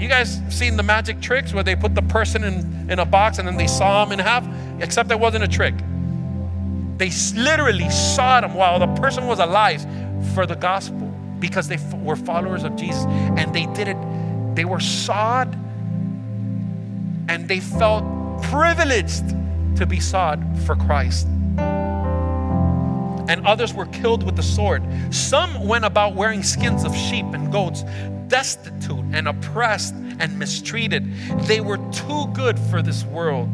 You 0.00 0.08
guys 0.08 0.40
seen 0.48 0.76
the 0.76 0.82
magic 0.82 1.20
tricks 1.20 1.52
where 1.52 1.64
they 1.64 1.74
put 1.74 1.94
the 1.94 2.02
person 2.02 2.44
in, 2.44 2.90
in 2.90 2.98
a 2.98 3.04
box 3.04 3.38
and 3.38 3.48
then 3.48 3.56
they 3.56 3.66
saw 3.66 4.04
him 4.04 4.12
in 4.12 4.18
half? 4.18 4.46
Except 4.80 5.08
that 5.08 5.18
wasn't 5.18 5.44
a 5.44 5.48
trick. 5.48 5.74
They 6.98 7.10
literally 7.34 7.88
sawed 7.90 8.44
him 8.44 8.54
while 8.54 8.78
the 8.78 8.86
person 9.00 9.26
was 9.26 9.38
alive 9.38 9.84
for 10.34 10.46
the 10.46 10.56
gospel 10.56 11.06
because 11.38 11.68
they 11.68 11.78
were 11.96 12.16
followers 12.16 12.64
of 12.64 12.76
Jesus. 12.76 13.04
And 13.06 13.54
they 13.54 13.66
did 13.66 13.88
it, 13.88 13.96
they 14.54 14.64
were 14.64 14.80
sawed 14.80 15.52
and 17.28 17.46
they 17.46 17.60
felt 17.60 18.04
privileged 18.44 19.24
to 19.76 19.86
be 19.86 20.00
sought 20.00 20.38
for 20.64 20.76
Christ. 20.76 21.26
And 23.28 23.46
others 23.46 23.74
were 23.74 23.86
killed 23.86 24.22
with 24.22 24.36
the 24.36 24.42
sword. 24.42 24.82
Some 25.14 25.66
went 25.68 25.84
about 25.84 26.14
wearing 26.14 26.42
skins 26.42 26.84
of 26.84 26.94
sheep 26.96 27.26
and 27.34 27.52
goats 27.52 27.84
destitute 28.28 29.04
and 29.12 29.28
oppressed 29.28 29.94
and 30.18 30.38
mistreated. 30.38 31.10
They 31.46 31.60
were 31.60 31.78
too 31.92 32.26
good 32.34 32.58
for 32.58 32.82
this 32.82 33.04
world. 33.04 33.48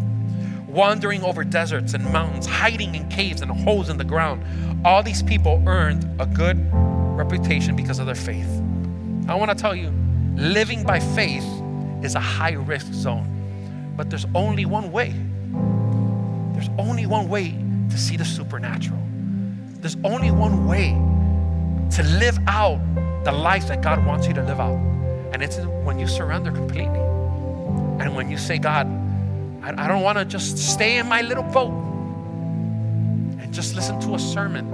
wandering 0.74 1.22
over 1.22 1.44
deserts 1.44 1.94
and 1.94 2.04
mountains, 2.12 2.46
hiding 2.46 2.94
in 2.96 3.08
caves 3.08 3.40
and 3.40 3.50
holes 3.50 3.88
in 3.88 3.96
the 3.96 4.04
ground. 4.04 4.44
All 4.84 5.02
these 5.02 5.22
people 5.22 5.62
earned 5.66 6.04
a 6.20 6.26
good 6.26 6.58
reputation 6.72 7.76
because 7.76 8.00
of 8.00 8.06
their 8.06 8.16
faith. 8.16 8.60
I 9.28 9.34
want 9.36 9.50
to 9.50 9.54
tell 9.56 9.74
you, 9.74 9.92
living 10.34 10.82
by 10.82 10.98
faith 10.98 11.44
is 12.02 12.16
a 12.16 12.20
high 12.20 12.52
risk 12.52 12.92
zone, 12.92 13.94
but 13.96 14.10
there's 14.10 14.26
only 14.34 14.66
one 14.66 14.90
way. 14.90 15.14
There's 16.54 16.70
only 16.78 17.06
one 17.06 17.28
way 17.28 17.54
to 17.90 17.98
see 17.98 18.16
the 18.16 18.24
supernatural. 18.24 19.00
There's 19.80 19.96
only 20.04 20.30
one 20.30 20.66
way 20.66 20.90
to 21.90 22.02
live 22.18 22.38
out 22.46 22.80
the 23.24 23.32
life 23.32 23.68
that 23.68 23.82
God 23.82 24.04
wants 24.06 24.26
you 24.26 24.34
to 24.34 24.42
live 24.42 24.60
out. 24.60 24.78
And 25.32 25.42
it's 25.42 25.58
when 25.58 25.98
you 25.98 26.06
surrender 26.06 26.52
completely. 26.52 27.00
And 28.00 28.14
when 28.14 28.30
you 28.30 28.38
say, 28.38 28.58
God, 28.58 28.86
I, 29.62 29.88
don't 29.88 30.02
want 30.02 30.18
to 30.18 30.24
just 30.24 30.58
stay 30.58 30.98
in 30.98 31.08
my 31.08 31.22
little 31.22 31.42
boat 31.42 31.72
and 33.40 33.52
just 33.52 33.74
listen 33.74 33.98
to 34.00 34.14
a 34.14 34.18
sermon 34.18 34.70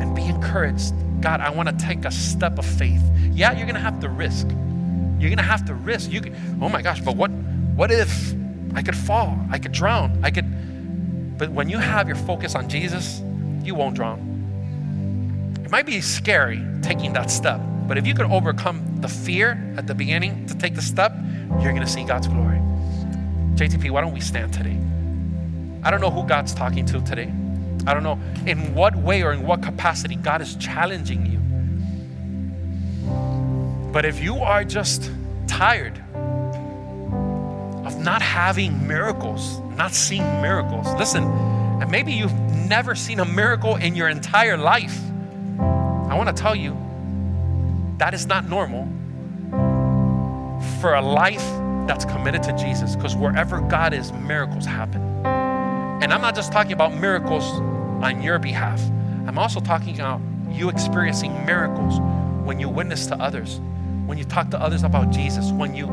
and 0.00 0.14
be 0.14 0.26
encouraged. 0.26 0.92
God, 1.20 1.40
I 1.40 1.50
want 1.50 1.68
to 1.68 1.84
take 1.84 2.04
a 2.04 2.10
step 2.10 2.58
of 2.58 2.66
faith. 2.66 3.02
Yeah, 3.32 3.52
you're 3.52 3.64
going 3.64 3.74
to 3.74 3.80
have 3.80 4.00
to 4.00 4.08
risk. 4.08 4.46
You're 4.48 5.30
going 5.30 5.36
to 5.36 5.42
have 5.42 5.64
to 5.66 5.74
risk. 5.74 6.10
You 6.10 6.20
can, 6.20 6.58
oh 6.60 6.68
my 6.68 6.82
gosh, 6.82 7.00
but 7.00 7.16
what, 7.16 7.30
what 7.30 7.90
if 7.90 8.34
I 8.74 8.82
could 8.82 8.96
fall? 8.96 9.38
I 9.50 9.58
could 9.58 9.72
drown. 9.72 10.18
I 10.22 10.30
could. 10.30 11.38
But 11.38 11.50
when 11.50 11.68
you 11.68 11.78
have 11.78 12.06
your 12.06 12.16
focus 12.16 12.54
on 12.54 12.68
Jesus, 12.68 13.20
you 13.64 13.74
won't 13.74 13.94
drown. 13.94 15.60
It 15.64 15.70
might 15.70 15.86
be 15.86 16.00
scary 16.00 16.62
taking 16.82 17.12
that 17.14 17.30
step, 17.30 17.60
but 17.86 17.96
if 17.98 18.06
you 18.06 18.14
could 18.14 18.26
overcome 18.26 19.00
the 19.00 19.08
fear 19.08 19.74
at 19.76 19.86
the 19.86 19.94
beginning 19.94 20.46
to 20.46 20.54
take 20.56 20.74
the 20.74 20.82
step, 20.82 21.12
you're 21.60 21.72
going 21.72 21.80
to 21.80 21.86
see 21.86 22.04
God's 22.04 22.28
glory. 22.28 22.58
JTP, 23.54 23.90
why 23.90 24.00
don't 24.00 24.12
we 24.12 24.20
stand 24.20 24.52
today? 24.52 24.78
I 25.84 25.90
don't 25.90 26.00
know 26.00 26.10
who 26.10 26.24
God's 26.26 26.54
talking 26.54 26.86
to 26.86 27.00
today. 27.00 27.32
I 27.86 27.94
don't 27.94 28.02
know 28.02 28.18
in 28.46 28.74
what 28.74 28.94
way 28.94 29.22
or 29.22 29.32
in 29.32 29.44
what 29.44 29.62
capacity 29.62 30.14
God 30.14 30.40
is 30.40 30.54
challenging 30.56 31.26
you. 31.26 31.38
But 33.92 34.04
if 34.04 34.22
you 34.22 34.38
are 34.38 34.64
just 34.64 35.10
tired 35.46 36.02
not 38.02 38.22
having 38.22 38.86
miracles, 38.86 39.60
not 39.76 39.92
seeing 39.92 40.24
miracles, 40.42 40.86
listen, 40.98 41.24
and 41.24 41.90
maybe 41.90 42.12
you've 42.12 42.32
never 42.68 42.94
seen 42.94 43.20
a 43.20 43.24
miracle 43.24 43.76
in 43.76 43.94
your 43.94 44.08
entire 44.08 44.56
life, 44.56 44.98
I 45.58 46.14
want 46.14 46.34
to 46.34 46.42
tell 46.42 46.54
you 46.54 46.76
that 47.98 48.14
is 48.14 48.26
not 48.26 48.48
normal 48.48 48.88
for 50.80 50.94
a 50.94 51.02
life 51.02 51.44
that's 51.86 52.04
committed 52.04 52.42
to 52.44 52.52
Jesus 52.56 52.96
because 52.96 53.14
wherever 53.16 53.60
God 53.60 53.92
is, 53.94 54.12
miracles 54.12 54.64
happen. 54.64 55.02
And 56.02 56.12
I'm 56.12 56.20
not 56.20 56.34
just 56.34 56.52
talking 56.52 56.72
about 56.72 56.94
miracles 56.94 57.44
on 58.02 58.22
your 58.22 58.38
behalf, 58.38 58.80
I'm 59.26 59.38
also 59.38 59.60
talking 59.60 59.94
about 59.94 60.20
you 60.50 60.68
experiencing 60.68 61.46
miracles 61.46 62.00
when 62.44 62.58
you 62.58 62.68
witness 62.68 63.06
to 63.06 63.16
others, 63.16 63.60
when 64.12 64.18
you 64.18 64.24
talk 64.26 64.50
to 64.50 64.60
others 64.60 64.82
about 64.82 65.08
Jesus, 65.08 65.50
when 65.52 65.74
you 65.74 65.86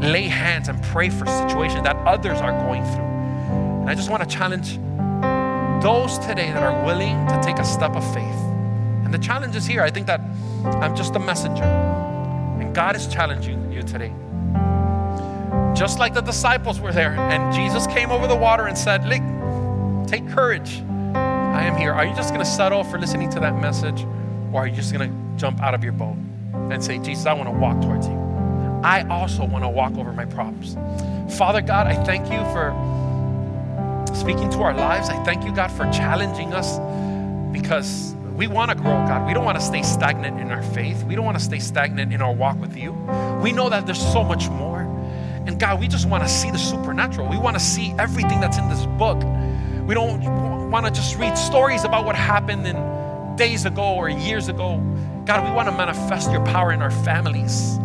lay 0.00 0.24
hands 0.24 0.66
and 0.66 0.82
pray 0.82 1.08
for 1.08 1.24
situations 1.26 1.84
that 1.84 1.94
others 1.98 2.40
are 2.40 2.50
going 2.66 2.82
through. 2.82 3.04
And 3.82 3.88
I 3.88 3.94
just 3.94 4.10
want 4.10 4.28
to 4.28 4.28
challenge 4.28 4.76
those 5.80 6.18
today 6.18 6.50
that 6.50 6.64
are 6.64 6.84
willing 6.84 7.28
to 7.28 7.40
take 7.44 7.60
a 7.60 7.64
step 7.64 7.94
of 7.94 8.02
faith. 8.12 8.40
And 9.04 9.14
the 9.14 9.20
challenge 9.20 9.54
is 9.54 9.66
here. 9.66 9.84
I 9.84 9.90
think 9.90 10.08
that 10.08 10.20
I'm 10.64 10.96
just 10.96 11.14
a 11.14 11.20
messenger. 11.20 11.62
And 11.62 12.74
God 12.74 12.96
is 12.96 13.06
challenging 13.06 13.70
you 13.70 13.84
today 13.84 14.12
just 15.76 16.00
like 16.00 16.12
the 16.12 16.20
disciples 16.20 16.80
were 16.80 16.92
there. 16.92 17.12
And 17.12 17.54
Jesus 17.54 17.86
came 17.86 18.10
over 18.10 18.26
the 18.26 18.34
water 18.34 18.66
and 18.66 18.76
said, 18.76 19.06
Look, 19.06 19.22
take 20.08 20.28
courage. 20.30 20.82
I 21.14 21.62
am 21.62 21.76
here. 21.76 21.92
Are 21.92 22.04
you 22.04 22.16
just 22.16 22.34
going 22.34 22.44
to 22.44 22.50
settle 22.50 22.82
for 22.82 22.98
listening 22.98 23.30
to 23.30 23.38
that 23.40 23.54
message? 23.60 24.04
Or 24.52 24.62
are 24.62 24.66
you 24.66 24.74
just 24.74 24.92
going 24.92 25.08
to 25.08 25.40
jump 25.40 25.60
out 25.62 25.72
of 25.72 25.84
your 25.84 25.92
boat 25.92 26.16
and 26.54 26.82
say, 26.82 26.98
Jesus, 26.98 27.26
I 27.26 27.32
want 27.32 27.48
to 27.48 27.56
walk 27.56 27.80
towards 27.82 28.06
you? 28.06 28.14
I 28.82 29.06
also 29.08 29.44
want 29.44 29.64
to 29.64 29.68
walk 29.68 29.96
over 29.96 30.12
my 30.12 30.24
problems. 30.24 30.76
Father 31.36 31.60
God, 31.60 31.86
I 31.86 32.02
thank 32.04 32.30
you 32.30 32.38
for 32.52 32.74
speaking 34.14 34.50
to 34.50 34.62
our 34.62 34.74
lives. 34.74 35.08
I 35.08 35.22
thank 35.24 35.44
you, 35.44 35.54
God, 35.54 35.70
for 35.70 35.84
challenging 35.92 36.52
us 36.52 36.78
because 37.52 38.14
we 38.34 38.46
want 38.46 38.70
to 38.70 38.76
grow, 38.76 38.92
God. 39.06 39.26
We 39.26 39.34
don't 39.34 39.44
want 39.44 39.58
to 39.58 39.64
stay 39.64 39.82
stagnant 39.82 40.40
in 40.40 40.50
our 40.50 40.62
faith. 40.62 41.02
We 41.04 41.14
don't 41.14 41.24
want 41.24 41.38
to 41.38 41.44
stay 41.44 41.58
stagnant 41.58 42.12
in 42.12 42.22
our 42.22 42.32
walk 42.32 42.58
with 42.58 42.76
you. 42.76 42.92
We 43.42 43.52
know 43.52 43.68
that 43.68 43.86
there's 43.86 44.00
so 44.12 44.24
much 44.24 44.48
more. 44.48 44.80
And 45.46 45.58
God, 45.58 45.80
we 45.80 45.88
just 45.88 46.08
want 46.08 46.22
to 46.22 46.28
see 46.28 46.50
the 46.50 46.58
supernatural. 46.58 47.28
We 47.28 47.38
want 47.38 47.56
to 47.56 47.60
see 47.62 47.94
everything 47.98 48.40
that's 48.40 48.58
in 48.58 48.68
this 48.68 48.86
book. 48.98 49.18
We 49.86 49.94
don't 49.94 50.70
want 50.70 50.86
to 50.86 50.92
just 50.92 51.16
read 51.16 51.36
stories 51.36 51.84
about 51.84 52.04
what 52.06 52.16
happened 52.16 52.66
in 52.66 53.36
days 53.36 53.64
ago 53.64 53.94
or 53.94 54.08
years 54.08 54.48
ago. 54.48 54.78
God, 55.24 55.48
we 55.48 55.54
want 55.54 55.68
to 55.68 55.76
manifest 55.76 56.30
your 56.30 56.44
power 56.46 56.72
in 56.72 56.82
our 56.82 56.90
families, 56.90 57.76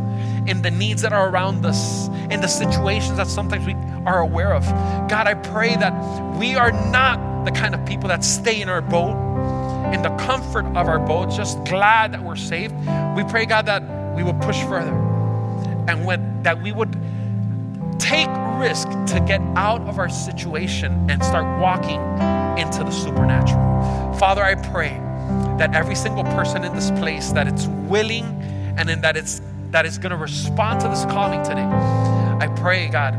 in 0.48 0.62
the 0.62 0.72
needs 0.72 1.02
that 1.02 1.14
are 1.14 1.30
around 1.30 1.66
us, 1.66 2.08
in 2.30 2.42
the 2.42 2.48
situations 2.48 3.18
that 3.18 3.28
sometimes 3.28 3.66
we 3.66 3.74
are 4.06 4.20
aware 4.20 4.54
of. 4.54 4.66
God, 5.10 5.28
I 5.28 5.34
pray 5.34 5.76
that 5.76 5.94
we 6.38 6.56
are 6.56 6.72
not 6.72 7.46
the 7.46 7.52
kind 7.52 7.76
of 7.76 7.86
people 7.86 8.10
that 8.10 8.24
stay 8.24 8.62
in 8.62 8.70
our 8.70 8.82
boat, 8.82 9.16
in 9.94 10.02
the 10.02 10.16
comfort 10.18 10.66
of 10.66 10.88
our 10.88 11.00
boat, 11.00 11.30
just 11.30 11.64
glad 11.66 12.14
that 12.14 12.24
we're 12.24 12.36
saved. 12.36 12.74
We 13.16 13.24
pray, 13.24 13.46
God, 13.46 13.66
that 13.68 13.84
we 14.16 14.24
would 14.24 14.40
push 14.42 14.60
further 14.64 14.94
and 15.88 16.06
when, 16.06 16.42
that 16.44 16.62
we 16.62 16.72
would 16.72 16.94
take 18.00 18.30
risk 18.58 18.88
to 19.08 19.24
get 19.28 19.42
out 19.56 19.82
of 19.82 20.00
our 20.00 20.10
situation 20.10 21.10
and 21.10 21.24
start 21.24 21.60
walking 21.60 22.02
into 22.58 22.84
the 22.84 22.92
supernatural. 22.92 24.14
Father, 24.16 24.44
I 24.44 24.56
pray 24.56 25.02
that 25.58 25.74
every 25.74 25.96
single 25.96 26.24
person 26.24 26.64
in 26.64 26.74
this 26.74 26.92
place 26.92 27.32
that 27.32 27.48
it's 27.48 27.68
willing 27.68 28.26
and 28.78 28.90
in 28.90 29.02
that 29.02 29.16
it's 29.18 29.42
that 29.72 29.86
is 29.86 29.98
going 29.98 30.12
to 30.12 30.18
respond 30.18 30.80
to 30.82 30.88
this 30.88 31.06
calling 31.06 31.44
today. 31.44 31.64
I 31.64 32.48
pray, 32.56 32.88
God, 32.88 33.14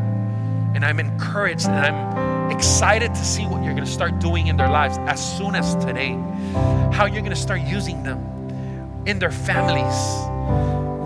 and 0.75 0.85
I'm 0.85 1.01
encouraged 1.01 1.67
and 1.67 1.75
I'm 1.75 2.51
excited 2.51 3.15
to 3.15 3.25
see 3.25 3.45
what 3.45 3.63
you're 3.63 3.75
going 3.75 3.85
to 3.85 3.91
start 3.91 4.19
doing 4.21 4.47
in 4.47 4.57
their 4.57 4.71
lives 4.71 4.97
as 4.99 5.37
soon 5.37 5.55
as 5.55 5.75
today. 5.85 6.13
How 6.93 7.05
you're 7.05 7.21
going 7.21 7.31
to 7.31 7.37
start 7.37 7.61
using 7.61 8.03
them 8.03 9.03
in 9.07 9.19
their 9.19 9.31
families 9.31 10.27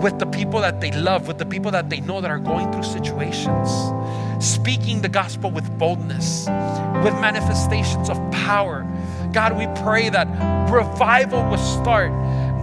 with 0.01 0.17
the 0.19 0.25
people 0.25 0.59
that 0.61 0.81
they 0.81 0.91
love, 0.91 1.27
with 1.27 1.37
the 1.37 1.45
people 1.45 1.71
that 1.71 1.89
they 1.89 1.99
know 2.01 2.21
that 2.21 2.31
are 2.31 2.39
going 2.39 2.71
through 2.71 2.83
situations, 2.83 3.69
speaking 4.43 5.01
the 5.01 5.09
gospel 5.09 5.51
with 5.51 5.69
boldness, 5.77 6.47
with 7.03 7.13
manifestations 7.21 8.09
of 8.09 8.17
power. 8.31 8.85
God, 9.33 9.57
we 9.57 9.67
pray 9.83 10.09
that 10.09 10.27
revival 10.69 11.43
will 11.49 11.57
start, 11.57 12.11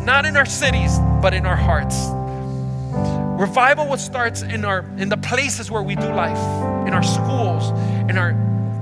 not 0.04 0.24
in 0.24 0.36
our 0.36 0.46
cities, 0.46 0.98
but 1.20 1.34
in 1.34 1.46
our 1.46 1.56
hearts. 1.56 2.08
Revival 3.40 3.88
will 3.88 3.98
start 3.98 4.42
in 4.42 4.64
our 4.64 4.80
in 4.96 5.08
the 5.08 5.16
places 5.16 5.70
where 5.70 5.82
we 5.82 5.94
do 5.94 6.12
life, 6.12 6.38
in 6.86 6.94
our 6.94 7.02
schools, 7.02 7.70
in 8.10 8.18
our 8.18 8.34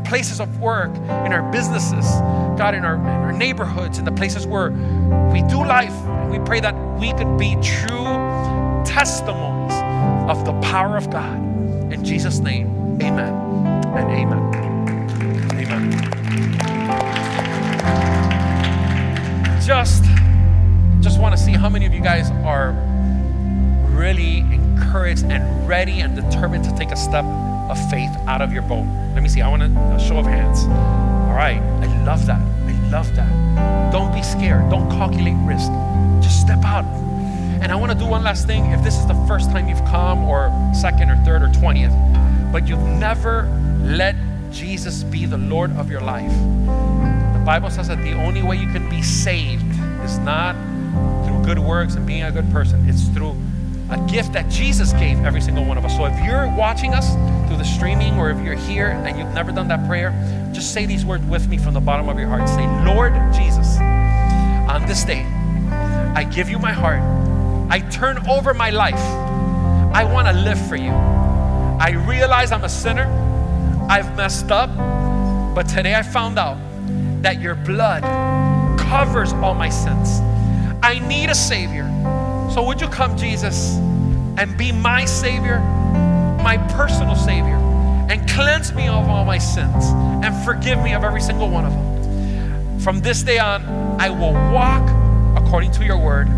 places 0.04 0.40
of 0.40 0.60
work, 0.60 0.94
in 0.96 1.32
our 1.32 1.50
businesses, 1.52 2.06
God, 2.58 2.74
in 2.74 2.84
our, 2.84 2.94
in 2.94 3.06
our 3.06 3.32
neighborhoods, 3.32 3.98
in 3.98 4.04
the 4.04 4.12
places 4.12 4.46
where 4.46 4.70
we 5.32 5.42
do 5.42 5.64
life. 5.64 5.94
We 6.30 6.38
pray 6.38 6.60
that 6.60 6.74
we 6.98 7.12
could 7.12 7.36
be 7.38 7.54
true 7.62 8.04
testimonies 8.84 9.74
of 10.30 10.44
the 10.44 10.52
power 10.60 10.96
of 10.96 11.10
God. 11.10 11.36
In 11.92 12.04
Jesus' 12.04 12.38
name, 12.38 12.68
amen 13.02 13.46
and. 13.96 14.10
Amen. 14.10 14.65
Just, 19.66 20.04
just 21.00 21.20
want 21.20 21.36
to 21.36 21.42
see 21.42 21.50
how 21.50 21.68
many 21.68 21.86
of 21.86 21.92
you 21.92 22.00
guys 22.00 22.30
are 22.44 22.70
really 23.88 24.38
encouraged 24.38 25.24
and 25.24 25.66
ready 25.66 25.98
and 26.00 26.14
determined 26.14 26.62
to 26.62 26.72
take 26.76 26.92
a 26.92 26.96
step 26.96 27.24
of 27.24 27.76
faith 27.90 28.16
out 28.28 28.40
of 28.40 28.52
your 28.52 28.62
boat. 28.62 28.86
Let 29.14 29.24
me 29.24 29.28
see. 29.28 29.40
I 29.40 29.48
want 29.48 29.64
a 29.64 29.98
show 29.98 30.18
of 30.18 30.26
hands. 30.26 30.62
All 30.62 31.34
right. 31.34 31.58
I 31.58 32.04
love 32.04 32.26
that. 32.26 32.40
I 32.40 32.90
love 32.90 33.12
that. 33.16 33.90
Don't 33.92 34.14
be 34.14 34.22
scared. 34.22 34.70
Don't 34.70 34.88
calculate 34.88 35.34
risk. 35.44 35.72
Just 36.22 36.40
step 36.40 36.64
out 36.64 36.84
and 37.60 37.72
I 37.72 37.74
want 37.74 37.90
to 37.90 37.98
do 37.98 38.06
one 38.06 38.22
last 38.22 38.46
thing. 38.46 38.66
If 38.66 38.84
this 38.84 38.96
is 38.96 39.06
the 39.06 39.26
first 39.26 39.50
time 39.50 39.68
you've 39.68 39.84
come, 39.86 40.22
or 40.24 40.52
second, 40.74 41.10
or 41.10 41.16
third, 41.24 41.42
or 41.42 41.52
twentieth, 41.52 41.92
but 42.52 42.68
you've 42.68 42.78
never 42.78 43.48
let 43.82 44.14
Jesus 44.52 45.02
be 45.02 45.26
the 45.26 45.38
Lord 45.38 45.72
of 45.72 45.90
your 45.90 46.02
life, 46.02 46.30
Bible 47.46 47.70
says 47.70 47.86
that 47.86 48.02
the 48.02 48.12
only 48.12 48.42
way 48.42 48.56
you 48.56 48.66
can 48.72 48.90
be 48.90 49.02
saved 49.02 49.70
is 50.04 50.18
not 50.18 50.56
through 51.24 51.44
good 51.44 51.60
works 51.60 51.94
and 51.94 52.04
being 52.04 52.24
a 52.24 52.32
good 52.32 52.50
person, 52.50 52.84
it's 52.88 53.06
through 53.10 53.36
a 53.88 54.06
gift 54.10 54.32
that 54.32 54.50
Jesus 54.50 54.92
gave 54.94 55.24
every 55.24 55.40
single 55.40 55.64
one 55.64 55.78
of 55.78 55.84
us. 55.84 55.96
So 55.96 56.06
if 56.06 56.24
you're 56.24 56.52
watching 56.56 56.92
us 56.92 57.14
through 57.46 57.58
the 57.58 57.64
streaming, 57.64 58.18
or 58.18 58.30
if 58.30 58.44
you're 58.44 58.56
here 58.56 58.88
and 58.88 59.16
you've 59.16 59.32
never 59.32 59.52
done 59.52 59.68
that 59.68 59.86
prayer, 59.86 60.10
just 60.52 60.74
say 60.74 60.86
these 60.86 61.04
words 61.04 61.24
with 61.26 61.46
me 61.46 61.56
from 61.56 61.72
the 61.72 61.80
bottom 61.80 62.08
of 62.08 62.18
your 62.18 62.26
heart. 62.28 62.48
Say, 62.48 62.66
Lord 62.84 63.12
Jesus, 63.32 63.78
on 63.78 64.84
this 64.88 65.04
day, 65.04 65.22
I 66.16 66.24
give 66.24 66.50
you 66.50 66.58
my 66.58 66.72
heart. 66.72 67.00
I 67.70 67.78
turn 67.90 68.28
over 68.28 68.54
my 68.54 68.70
life. 68.70 68.94
I 69.94 70.02
want 70.02 70.26
to 70.26 70.32
live 70.32 70.58
for 70.68 70.74
you. 70.74 70.90
I 70.90 71.90
realize 72.08 72.50
I'm 72.50 72.64
a 72.64 72.68
sinner. 72.68 73.06
I've 73.88 74.16
messed 74.16 74.50
up, 74.50 74.68
but 75.54 75.68
today 75.68 75.94
I 75.94 76.02
found 76.02 76.40
out 76.40 76.58
that 77.22 77.40
your 77.40 77.54
blood 77.54 78.02
covers 78.78 79.32
all 79.34 79.54
my 79.54 79.68
sins. 79.68 80.20
I 80.82 80.98
need 81.08 81.30
a 81.30 81.34
Savior. 81.34 81.84
So 82.52 82.64
would 82.66 82.80
you 82.80 82.88
come, 82.88 83.16
Jesus, 83.16 83.76
and 84.38 84.56
be 84.56 84.72
my 84.72 85.04
Savior, 85.04 85.58
my 86.42 86.56
personal 86.70 87.16
Savior, 87.16 87.56
and 88.08 88.28
cleanse 88.30 88.72
me 88.72 88.86
of 88.86 89.08
all 89.08 89.24
my 89.24 89.38
sins 89.38 89.86
and 90.24 90.34
forgive 90.44 90.80
me 90.80 90.94
of 90.94 91.02
every 91.02 91.20
single 91.20 91.50
one 91.50 91.64
of 91.64 91.72
them? 91.72 92.80
From 92.80 93.00
this 93.00 93.22
day 93.22 93.38
on, 93.38 93.64
I 94.00 94.10
will 94.10 94.32
walk 94.52 94.88
according 95.36 95.72
to 95.72 95.84
your 95.84 95.98
word. 95.98 96.28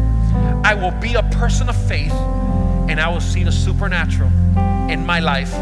I 0.65 0.75
will 0.75 0.93
be 0.93 1.15
a 1.15 1.23
person 1.25 1.69
of 1.69 1.77
faith 1.89 2.13
and 2.89 2.99
I 2.99 3.09
will 3.09 3.21
see 3.21 3.45
the 3.45 3.53
supernatural 3.53 4.31
in 4.91 5.05
my 5.05 5.21
life 5.21 5.53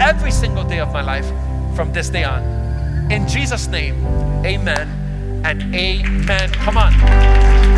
every 0.00 0.30
single 0.30 0.64
day 0.64 0.78
of 0.78 0.92
my 0.92 1.02
life 1.02 1.26
from 1.76 1.92
this 1.92 2.08
day 2.08 2.24
on. 2.24 2.42
In 3.12 3.28
Jesus' 3.28 3.66
name, 3.66 4.02
amen 4.44 4.88
and 5.44 5.74
amen. 5.74 6.50
Come 6.50 6.76
on. 6.76 6.92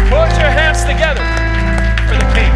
Put 0.09 0.31
your 0.39 0.51
hands 0.51 0.85
together 0.85 1.21
for 2.09 2.19
the 2.19 2.33
King. 2.35 2.54